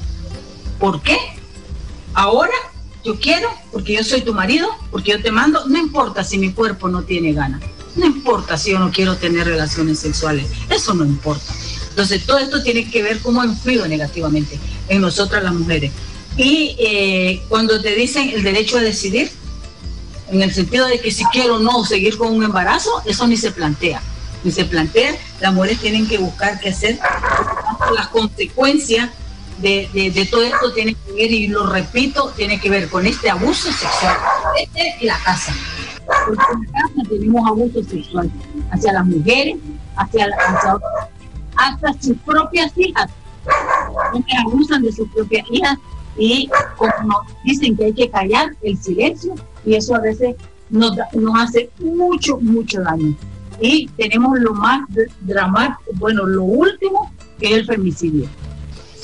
¿Por 0.78 1.02
qué? 1.02 1.16
Ahora 2.14 2.52
yo 3.04 3.18
quiero, 3.18 3.48
porque 3.72 3.94
yo 3.94 4.04
soy 4.04 4.20
tu 4.20 4.34
marido, 4.34 4.68
porque 4.90 5.12
yo 5.12 5.22
te 5.22 5.32
mando, 5.32 5.66
no 5.66 5.78
importa 5.78 6.22
si 6.22 6.38
mi 6.38 6.52
cuerpo 6.52 6.88
no 6.88 7.02
tiene 7.02 7.32
ganas, 7.32 7.62
no 7.96 8.06
importa 8.06 8.56
si 8.56 8.70
yo 8.70 8.78
no 8.78 8.92
quiero 8.92 9.16
tener 9.16 9.46
relaciones 9.46 9.98
sexuales, 9.98 10.46
eso 10.70 10.94
no 10.94 11.04
importa. 11.04 11.52
Entonces, 11.90 12.24
todo 12.24 12.38
esto 12.38 12.62
tiene 12.62 12.90
que 12.90 13.02
ver 13.02 13.18
cómo 13.18 13.42
ha 13.42 13.46
influido 13.46 13.86
negativamente 13.86 14.58
en 14.88 15.00
nosotras 15.00 15.42
las 15.42 15.52
mujeres. 15.52 15.90
Y 16.36 16.76
eh, 16.78 17.42
cuando 17.48 17.82
te 17.82 17.94
dicen 17.94 18.30
el 18.30 18.42
derecho 18.42 18.78
a 18.78 18.80
decidir, 18.80 19.30
en 20.32 20.40
el 20.40 20.52
sentido 20.52 20.86
de 20.86 20.98
que 20.98 21.10
si 21.10 21.24
quiero 21.26 21.56
o 21.56 21.58
no 21.58 21.84
seguir 21.84 22.16
con 22.16 22.34
un 22.34 22.42
embarazo, 22.42 23.02
eso 23.04 23.26
ni 23.26 23.36
se 23.36 23.50
plantea. 23.50 24.00
Ni 24.42 24.50
se 24.50 24.64
plantea, 24.64 25.14
las 25.40 25.52
mujeres 25.52 25.78
tienen 25.78 26.08
que 26.08 26.16
buscar 26.16 26.58
qué 26.58 26.70
hacer. 26.70 26.98
Las 27.94 28.08
consecuencias 28.08 29.10
de, 29.58 30.28
todo 30.30 30.42
esto 30.42 30.72
tienen 30.72 30.96
que 30.96 31.12
ver, 31.12 31.30
y 31.30 31.48
lo 31.48 31.66
repito, 31.66 32.32
tiene 32.34 32.58
que 32.58 32.70
ver 32.70 32.88
con 32.88 33.06
este 33.06 33.28
abuso 33.28 33.70
sexual. 33.70 34.16
Es 34.74 35.02
la 35.02 35.18
casa. 35.18 35.54
Porque 36.26 36.42
en 36.54 36.72
la 36.72 36.80
casa 36.80 37.08
tenemos 37.10 37.48
abuso 37.48 37.82
sexual 37.84 38.30
hacia 38.70 38.92
las 38.94 39.04
mujeres, 39.04 39.56
hacia, 39.96 40.24
hacia 40.24 40.78
hasta 41.56 41.92
sus 42.02 42.16
propias 42.24 42.72
hijas, 42.76 43.10
abusan 44.46 44.82
de 44.82 44.92
sus 44.92 45.08
propias 45.10 45.46
hijas 45.50 45.76
y 46.16 46.50
como 46.76 47.20
dicen 47.44 47.76
que 47.76 47.86
hay 47.86 47.92
que 47.92 48.10
callar 48.10 48.54
el 48.62 48.76
silencio 48.78 49.34
y 49.64 49.74
eso 49.74 49.94
a 49.94 50.00
veces 50.00 50.36
nos, 50.70 50.96
hace 51.36 51.70
mucho, 51.78 52.38
mucho 52.38 52.82
daño. 52.82 53.16
Y 53.60 53.88
tenemos 53.96 54.38
lo 54.40 54.54
más 54.54 54.80
dramático, 55.20 55.90
bueno, 55.94 56.24
lo 56.26 56.42
último 56.42 57.12
que 57.38 57.48
es 57.48 57.52
el 57.58 57.66
femicidio. 57.66 58.26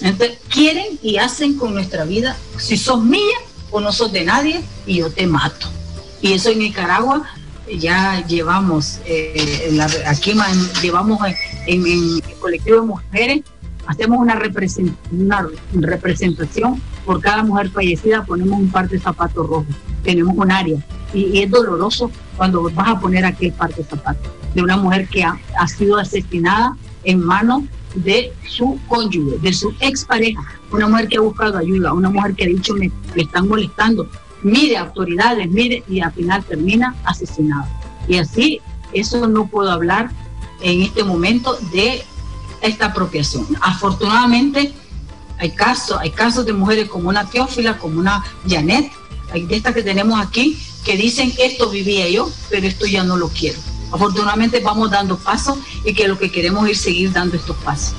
Entonces, 0.01 0.39
quieren 0.49 0.99
y 1.03 1.19
hacen 1.19 1.59
con 1.59 1.75
nuestra 1.75 2.05
vida, 2.05 2.37
si 2.57 2.77
sos 2.77 3.03
mía 3.03 3.37
o 3.71 3.81
no 3.81 3.93
sos 3.93 4.13
de 4.13 4.25
nadie, 4.25 4.63
y 4.87 4.97
yo 4.97 5.11
te 5.11 5.27
mato. 5.27 5.69
Y 6.21 6.33
eso 6.33 6.51
en 6.51 6.61
Nicaragua 6.61 7.25
ya 7.79 8.25
llevamos, 8.27 9.01
eh, 9.05 9.79
aquí 10.07 10.35
llevamos 10.83 11.21
en, 11.67 11.87
el 11.87 12.23
colectivo 12.41 12.81
de 12.81 12.87
mujeres, 12.87 13.43
hacemos 13.87 14.19
una, 14.21 14.35
representación 15.75 16.81
por 17.09 17.23
cada 17.23 17.43
mujer 17.43 17.71
fallecida, 17.71 18.23
ponemos 18.23 18.61
un 18.61 18.71
par 18.71 18.87
de 18.87 19.01
zapatos 19.01 19.47
rojos, 19.49 19.75
tenemos 20.05 20.37
un 20.37 20.53
área 20.53 20.77
y, 21.15 21.41
es 21.41 21.51
doloroso 21.51 22.11
cuando 22.37 22.65
vas 22.65 22.87
a 22.87 23.01
poner 23.01 23.25
aquel 23.25 23.51
par 23.53 23.75
de 23.75 23.83
zapatos 23.83 24.31
de 24.55 24.63
una 24.63 24.77
mujer 24.77 25.09
que 25.09 25.25
ha, 25.25 25.39
sido 25.69 25.97
asesinada 25.97 26.77
en 27.05 27.21
manos 27.25 27.63
de 27.95 28.31
su 28.47 28.79
cónyuge, 28.89 29.39
de 29.39 29.55
su 29.55 29.73
expareja, 29.81 30.43
una 30.71 30.87
mujer 30.87 31.09
que 31.09 31.17
ha 31.17 31.23
buscado 31.23 31.57
ayuda, 31.57 31.95
una 31.95 32.11
mujer 32.11 32.35
que 32.35 32.45
ha 32.45 32.49
dicho 32.49 32.75
me, 32.75 32.93
me 33.17 33.23
están 33.23 33.49
molestando, 33.49 34.07
mire 34.43 34.77
autoridades, 34.77 35.49
mire, 35.49 35.83
y 35.89 36.01
al 36.01 36.13
final 36.13 36.45
termina 36.45 36.95
asesinado. 37.05 37.65
Y 38.07 38.19
así, 38.19 38.61
eso 38.93 39.27
no 39.29 39.47
puedo 39.47 39.71
hablar 39.71 40.11
en 40.61 40.83
este 40.83 41.05
momento 41.05 41.57
de 41.73 42.03
esta 42.61 42.87
apropiación. 42.89 43.47
Afortunadamente, 43.63 44.75
hay 45.39 45.51
casos, 45.51 45.99
hay 46.01 46.11
casos 46.11 46.45
de 46.47 46.53
mujeres 46.53 46.89
como 46.89 47.09
una 47.09 47.29
Teófila, 47.29 47.79
como 47.79 47.99
una 47.99 48.25
Janet, 48.49 48.91
hay 49.33 49.47
de 49.47 49.57
estas 49.57 49.75
que 49.75 49.83
tenemos 49.83 50.21
aquí, 50.21 50.59
que 50.85 50.97
dicen 50.97 51.33
esto 51.39 51.71
vivía 51.71 52.09
yo, 52.09 52.31
pero 52.51 52.67
esto 52.67 52.87
ya 52.87 53.05
no 53.05 53.17
lo 53.17 53.29
quiero. 53.29 53.59
Afortunadamente 53.93 54.61
vamos 54.61 54.91
dando 54.91 55.19
pasos 55.19 55.59
y 55.85 55.95
que 55.95 56.09
lo 56.09 56.19
que 56.19 56.31
queremos 56.31 56.69
es 56.69 56.81
seguir 56.81 57.13
dando 57.13 57.37
estos 57.37 57.57
pasos. 57.59 57.95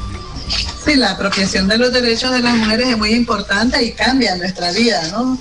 Sí, 0.83 0.95
la 0.95 1.11
apropiación 1.11 1.67
de 1.67 1.77
los 1.77 1.91
derechos 1.93 2.31
de 2.31 2.39
las 2.39 2.55
mujeres 2.55 2.87
es 2.87 2.97
muy 2.97 3.11
importante 3.11 3.83
y 3.83 3.91
cambia 3.91 4.35
nuestra 4.35 4.71
vida, 4.71 5.07
¿no? 5.11 5.37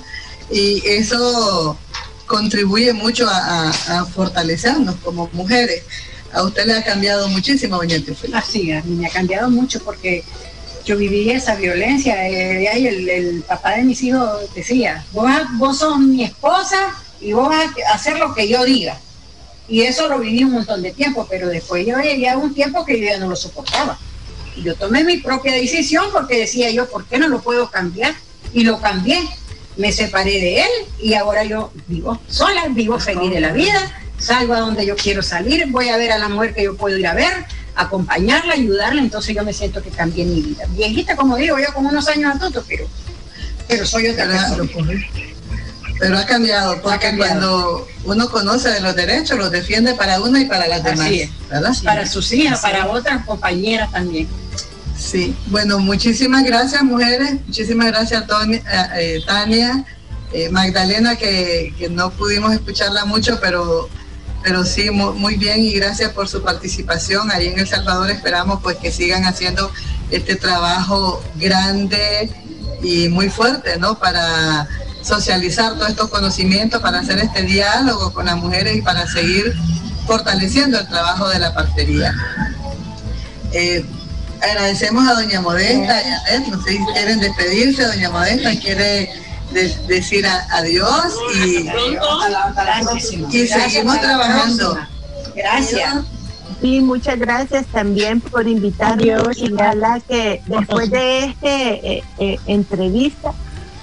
y 0.51 0.81
eso 0.85 1.77
contribuye 2.25 2.93
mucho 2.93 3.27
a, 3.29 4.05
fortalecernos 4.13 4.95
como 5.03 5.29
mujeres. 5.33 5.83
A 6.31 6.43
usted 6.43 6.67
le 6.67 6.73
ha 6.73 6.83
cambiado 6.83 7.27
muchísimo, 7.29 7.77
doña 7.77 7.97
Así, 8.33 8.71
a 8.71 8.83
mí 8.83 8.95
me 8.95 9.07
ha 9.07 9.09
cambiado 9.09 9.49
mucho 9.49 9.83
porque 9.83 10.23
yo 10.85 10.97
viví 10.97 11.29
esa 11.31 11.55
violencia. 11.55 12.27
Eh, 12.27 12.67
ahí 12.67 12.87
el, 12.87 13.43
papá 13.47 13.75
de 13.75 13.83
mis 13.83 14.01
hijos 14.03 14.53
decía, 14.53 15.05
vos, 15.11 15.31
vos 15.57 15.79
sos 15.79 15.99
mi 15.99 16.23
esposa 16.23 16.95
y 17.19 17.33
vos 17.33 17.49
vas 17.49 17.67
a 17.89 17.93
hacer 17.93 18.17
lo 18.17 18.33
que 18.33 18.47
yo 18.47 18.63
diga. 18.63 18.99
Y 19.67 19.81
eso 19.81 20.07
lo 20.07 20.19
viví 20.19 20.43
un 20.43 20.53
montón 20.53 20.81
de 20.81 20.91
tiempo, 20.91 21.27
pero 21.29 21.47
después 21.47 21.85
yo 21.85 21.97
llegué 21.99 22.35
un 22.35 22.53
tiempo 22.53 22.85
que 22.85 22.99
yo 22.99 23.05
ya 23.05 23.19
no 23.19 23.27
lo 23.27 23.35
soportaba. 23.35 23.99
Y 24.55 24.63
yo 24.63 24.75
tomé 24.75 25.03
mi 25.03 25.17
propia 25.17 25.53
decisión 25.53 26.05
porque 26.11 26.39
decía 26.39 26.71
yo, 26.71 26.89
¿por 26.89 27.05
qué 27.05 27.19
no 27.19 27.27
lo 27.27 27.41
puedo 27.41 27.69
cambiar? 27.69 28.15
Y 28.53 28.63
lo 28.63 28.81
cambié 28.81 29.29
me 29.79 29.93
separé 29.93 30.31
de 30.31 30.59
él 30.59 30.69
y 31.01 31.13
ahora 31.13 31.45
yo 31.45 31.71
vivo 31.87 32.19
sola, 32.27 32.67
vivo 32.69 32.99
feliz 32.99 33.31
de 33.31 33.39
la 33.39 33.53
vida, 33.53 33.79
salgo 34.17 34.53
a 34.53 34.59
donde 34.59 34.85
yo 34.85 34.95
quiero 34.97 35.23
salir, 35.23 35.65
voy 35.67 35.87
a 35.87 35.95
ver 35.95 36.11
a 36.11 36.17
la 36.17 36.27
mujer 36.27 36.53
que 36.53 36.63
yo 36.63 36.75
puedo 36.75 36.97
ir 36.97 37.07
a 37.07 37.13
ver, 37.13 37.45
acompañarla, 37.81 38.53
ayudarla, 38.53 39.01
entonces 39.01 39.35
yo 39.35 39.43
me 39.43 39.53
siento 39.53 39.81
que 39.81 39.89
cambié 39.89 40.25
mi 40.25 40.41
vida. 40.41 40.65
Viejita, 40.69 41.15
como 41.15 41.37
digo, 41.37 41.57
yo 41.59 41.73
con 41.73 41.85
unos 41.85 42.07
años 42.07 42.35
a 42.35 42.39
todo, 42.39 42.63
pero, 42.67 42.87
pero 43.67 43.85
soy 43.85 44.07
otra 44.07 44.27
persona. 44.27 44.69
Pero 45.99 46.17
ha 46.17 46.25
cambiado, 46.25 46.81
porque 46.81 47.15
cuando 47.17 47.85
uno 48.05 48.29
conoce 48.29 48.69
de 48.69 48.79
los 48.79 48.95
derechos, 48.95 49.37
los 49.37 49.51
defiende 49.51 49.93
para 49.95 50.21
uno 50.21 50.39
y 50.39 50.45
para 50.45 50.67
las 50.67 50.83
demás. 50.83 51.09
Para 51.83 52.05
sus 52.05 52.31
hijas, 52.31 52.61
para 52.61 52.87
otras 52.87 53.25
compañeras 53.25 53.91
también. 53.91 54.27
Sí, 54.97 55.35
bueno, 55.47 55.79
muchísimas 55.79 56.43
gracias 56.43 56.83
mujeres, 56.83 57.35
muchísimas 57.47 57.87
gracias 57.87 58.27
Tony, 58.27 58.61
eh, 58.97 59.21
Tania, 59.25 59.85
eh, 60.33 60.49
Magdalena, 60.49 61.15
que, 61.15 61.73
no 61.91 62.11
pudimos 62.11 62.53
escucharla 62.53 63.05
mucho, 63.05 63.39
pero, 63.39 63.89
pero 64.49 64.65
sí, 64.65 64.89
muy, 64.89 65.35
bien 65.35 65.63
y 65.63 65.73
gracias 65.73 66.11
por 66.11 66.27
su 66.27 66.41
participación. 66.41 67.29
Ahí 67.29 67.49
en 67.49 67.59
El 67.59 67.67
Salvador 67.67 68.09
esperamos 68.09 68.61
pues 68.63 68.77
que 68.77 68.91
sigan 68.91 69.25
haciendo 69.25 69.71
este 70.09 70.35
trabajo 70.35 71.21
grande 71.35 72.31
y 72.81 73.09
muy 73.09 73.29
fuerte, 73.29 73.77
¿no? 73.77 73.99
Para 73.99 74.67
socializar 75.03 75.75
todos 75.75 75.89
estos 75.89 76.09
conocimientos, 76.09 76.81
para 76.81 77.01
hacer 77.01 77.19
este 77.19 77.43
diálogo 77.43 78.11
con 78.11 78.25
las 78.25 78.37
mujeres 78.37 78.75
y 78.75 78.81
para 78.81 79.05
seguir 79.05 79.53
fortaleciendo 80.07 80.79
el 80.79 80.87
trabajo 80.87 81.29
de 81.29 81.37
la 81.37 81.53
partería. 81.53 82.15
Eh, 83.51 83.85
agradecemos 84.41 85.07
a 85.07 85.13
doña 85.13 85.41
Modesta, 85.41 86.01
no 86.49 86.63
sé 86.63 86.71
si 86.71 86.85
quieren 86.91 87.19
despedirse, 87.19 87.85
doña 87.85 88.09
Modesta 88.09 88.49
quiere 88.59 89.11
decir 89.51 90.25
adiós 90.51 91.15
y, 91.35 91.69
y 93.37 93.47
seguimos 93.47 93.99
trabajando. 93.99 94.77
Gracias. 95.35 96.05
Sí, 96.61 96.81
muchas 96.81 97.17
gracias 97.17 97.65
también 97.67 98.19
por 98.19 98.47
invitarnos 98.47 99.37
y 99.37 99.53
ojalá 99.53 100.01
que 100.01 100.41
después 100.45 100.89
de 100.89 101.25
esta 101.25 101.47
eh, 101.47 102.03
eh, 102.17 102.37
entrevista 102.47 103.31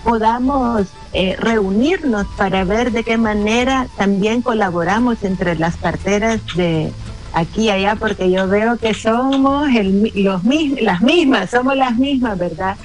podamos 0.04 0.86
eh, 1.14 1.36
reunirnos 1.38 2.26
para 2.36 2.64
ver 2.64 2.92
de 2.92 3.02
qué 3.02 3.16
manera 3.16 3.86
también 3.96 4.42
colaboramos 4.42 5.22
entre 5.22 5.56
las 5.56 5.76
parteras 5.78 6.40
de, 6.54 6.92
aquí 7.32 7.64
y 7.64 7.70
allá, 7.70 7.96
porque 7.96 8.30
yo 8.30 8.48
veo 8.48 8.78
que 8.78 8.94
somos 8.94 9.68
el, 9.74 10.12
los, 10.14 10.42
las 10.80 11.02
mismas, 11.02 11.50
somos 11.50 11.76
las 11.76 11.96
mismas, 11.96 12.38
¿verdad? 12.38 12.76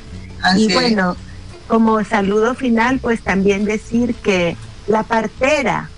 y 0.57 0.73
bueno, 0.73 1.15
como 1.71 2.03
saludo 2.03 2.53
final, 2.53 2.99
pues 2.99 3.21
también 3.21 3.63
decir 3.63 4.13
que 4.15 4.57
la 4.87 5.03
partera 5.03 5.89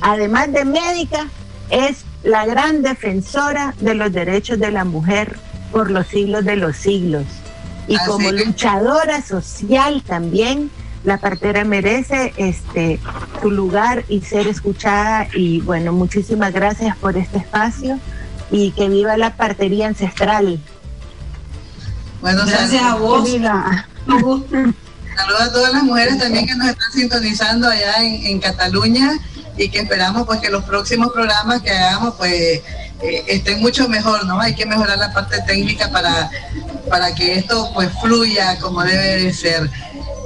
además 0.00 0.52
de 0.52 0.64
médica, 0.64 1.28
es 1.70 2.04
la 2.22 2.44
gran 2.46 2.82
defensora 2.82 3.74
de 3.80 3.94
los 3.94 4.12
derechos 4.12 4.58
de 4.58 4.70
la 4.70 4.84
mujer 4.84 5.38
por 5.72 5.90
los 5.90 6.06
siglos 6.08 6.44
de 6.44 6.56
los 6.56 6.76
siglos. 6.76 7.24
Y 7.86 7.96
como 8.06 8.30
luchadora 8.30 9.22
social 9.22 10.02
también, 10.02 10.70
la 11.04 11.18
partera 11.18 11.64
merece 11.64 12.32
este 12.36 13.00
su 13.40 13.50
lugar 13.50 14.04
y 14.08 14.20
ser 14.20 14.46
escuchada. 14.46 15.28
Y 15.34 15.60
bueno, 15.60 15.92
muchísimas 15.92 16.52
gracias 16.52 16.96
por 16.96 17.16
este 17.16 17.38
espacio 17.38 17.98
y 18.50 18.72
que 18.72 18.88
viva 18.88 19.16
la 19.16 19.36
partería 19.36 19.86
ancestral. 19.86 20.60
Bueno, 22.20 22.42
gracias 22.46 22.82
a 22.82 22.96
vos. 22.96 23.30
Saludos 23.30 25.40
a 25.40 25.52
todas 25.52 25.72
las 25.72 25.82
mujeres 25.82 26.18
también 26.18 26.46
que 26.46 26.54
nos 26.54 26.68
están 26.68 26.92
sintonizando 26.92 27.68
allá 27.68 28.02
en, 28.02 28.38
Cataluña 28.40 29.18
y 29.56 29.68
que 29.68 29.80
esperamos 29.80 30.26
pues 30.26 30.40
que 30.40 30.50
los 30.50 30.64
próximos 30.64 31.12
programas 31.12 31.62
que 31.62 31.70
hagamos 31.70 32.14
pues 32.16 32.32
eh, 32.32 32.62
estén 33.26 33.60
mucho 33.60 33.88
mejor, 33.88 34.24
¿no? 34.26 34.40
Hay 34.40 34.54
que 34.54 34.66
mejorar 34.66 34.98
la 34.98 35.12
parte 35.12 35.40
técnica 35.46 35.90
para, 35.90 36.30
para 36.88 37.14
que 37.14 37.34
esto 37.34 37.70
pues 37.74 37.90
fluya 38.00 38.58
como 38.60 38.82
debe 38.82 39.24
de 39.24 39.32
ser. 39.32 39.70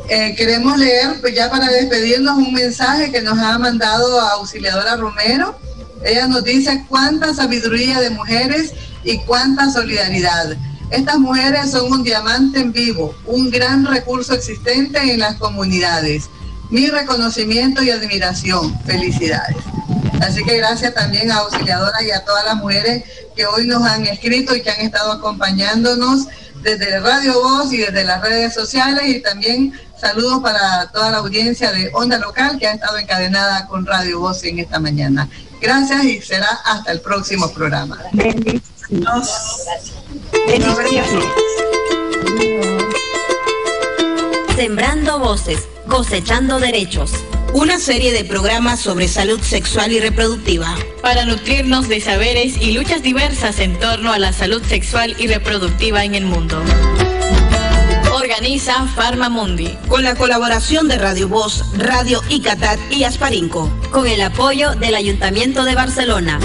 Eh, 0.09 0.35
queremos 0.37 0.77
leer, 0.77 1.21
pues 1.21 1.35
ya 1.35 1.51
para 1.51 1.69
despedirnos, 1.69 2.37
un 2.37 2.53
mensaje 2.53 3.11
que 3.11 3.23
nos 3.23 3.39
ha 3.39 3.59
mandado 3.59 4.21
Auxiliadora 4.21 4.97
Romero. 4.97 5.59
Ella 6.05 6.29
nos 6.29 6.45
dice 6.45 6.85
cuánta 6.89 7.33
sabiduría 7.33 8.01
de 8.01 8.11
mujeres 8.11 8.75
y 9.03 9.19
cuánta 9.19 9.71
solidaridad. 9.71 10.57
Estas 10.91 11.19
mujeres 11.19 11.71
son 11.71 11.91
un 11.93 12.03
diamante 12.03 12.61
en 12.61 12.73
vivo, 12.73 13.15
un 13.27 13.51
gran 13.51 13.87
recurso 13.87 14.35
existente 14.35 15.13
en 15.13 15.21
las 15.21 15.37
comunidades. 15.37 16.29
Mi 16.71 16.89
reconocimiento 16.89 17.83
y 17.83 17.91
admiración. 17.91 18.79
Felicidades. 18.85 19.57
Así 20.21 20.43
que 20.45 20.57
gracias 20.57 20.95
también 20.95 21.31
a 21.31 21.37
Auxiliadora 21.39 22.03
y 22.03 22.11
a 22.11 22.25
todas 22.25 22.45
las 22.45 22.57
mujeres 22.57 23.05
que 23.37 23.47
hoy 23.47 23.67
nos 23.67 23.83
han 23.83 24.07
escrito 24.07 24.55
y 24.55 24.63
que 24.63 24.71
han 24.71 24.81
estado 24.81 25.13
acompañándonos 25.13 26.27
desde 26.63 26.99
Radio 27.01 27.35
Voz 27.43 27.73
y 27.73 27.79
desde 27.79 28.05
las 28.05 28.23
redes 28.23 28.55
sociales 28.55 29.05
y 29.07 29.21
también 29.21 29.73
saludos 30.01 30.41
para 30.43 30.91
toda 30.93 31.11
la 31.11 31.19
audiencia 31.19 31.73
de 31.73 31.91
Onda 31.93 32.19
Local 32.19 32.59
que 32.59 32.67
ha 32.67 32.73
estado 32.73 32.97
encadenada 32.97 33.67
con 33.67 33.85
Radio 33.85 34.21
Voz 34.21 34.43
en 34.45 34.59
esta 34.59 34.81
mañana. 34.81 35.29
Gracias 35.61 36.05
y 36.05 36.21
será 36.23 36.49
hasta 36.65 36.93
el 36.93 37.01
próximo 37.01 37.51
programa. 37.53 37.99
Bendiciones. 38.13 38.65
Sembrando 44.57 45.19
voces, 45.19 45.69
cosechando 45.89 46.61
derechos. 46.61 47.13
Una 47.53 47.79
serie 47.79 48.13
de 48.13 48.25
programas 48.25 48.81
sobre 48.81 49.09
salud 49.09 49.41
sexual 49.41 49.93
y 49.93 50.01
reproductiva. 50.01 50.75
Para 51.03 51.25
nutrirnos 51.25 51.89
de 51.89 52.01
saberes 52.01 52.57
y 52.61 52.73
luchas 52.73 53.03
diversas 53.03 53.59
en 53.59 53.79
torno 53.79 54.13
a 54.13 54.19
la 54.19 54.33
salud 54.33 54.63
sexual 54.65 55.15
y 55.19 55.27
reproductiva 55.27 56.05
en 56.05 56.15
el 56.15 56.25
mundo. 56.25 56.63
Organiza 58.13 58.87
Farmamundi. 58.95 59.77
Con 59.89 60.03
la 60.03 60.15
colaboración 60.15 60.89
de 60.89 60.99
Radio 60.99 61.29
Voz, 61.29 61.65
Radio 61.77 62.23
Icatat 62.29 62.79
y 62.91 63.05
Asparinco. 63.05 63.71
Con 63.91 64.07
el 64.07 64.23
apoyo 64.23 64.75
del 64.75 64.95
Ayuntamiento 64.95 65.65
de 65.65 65.75
Barcelona. 65.75 66.39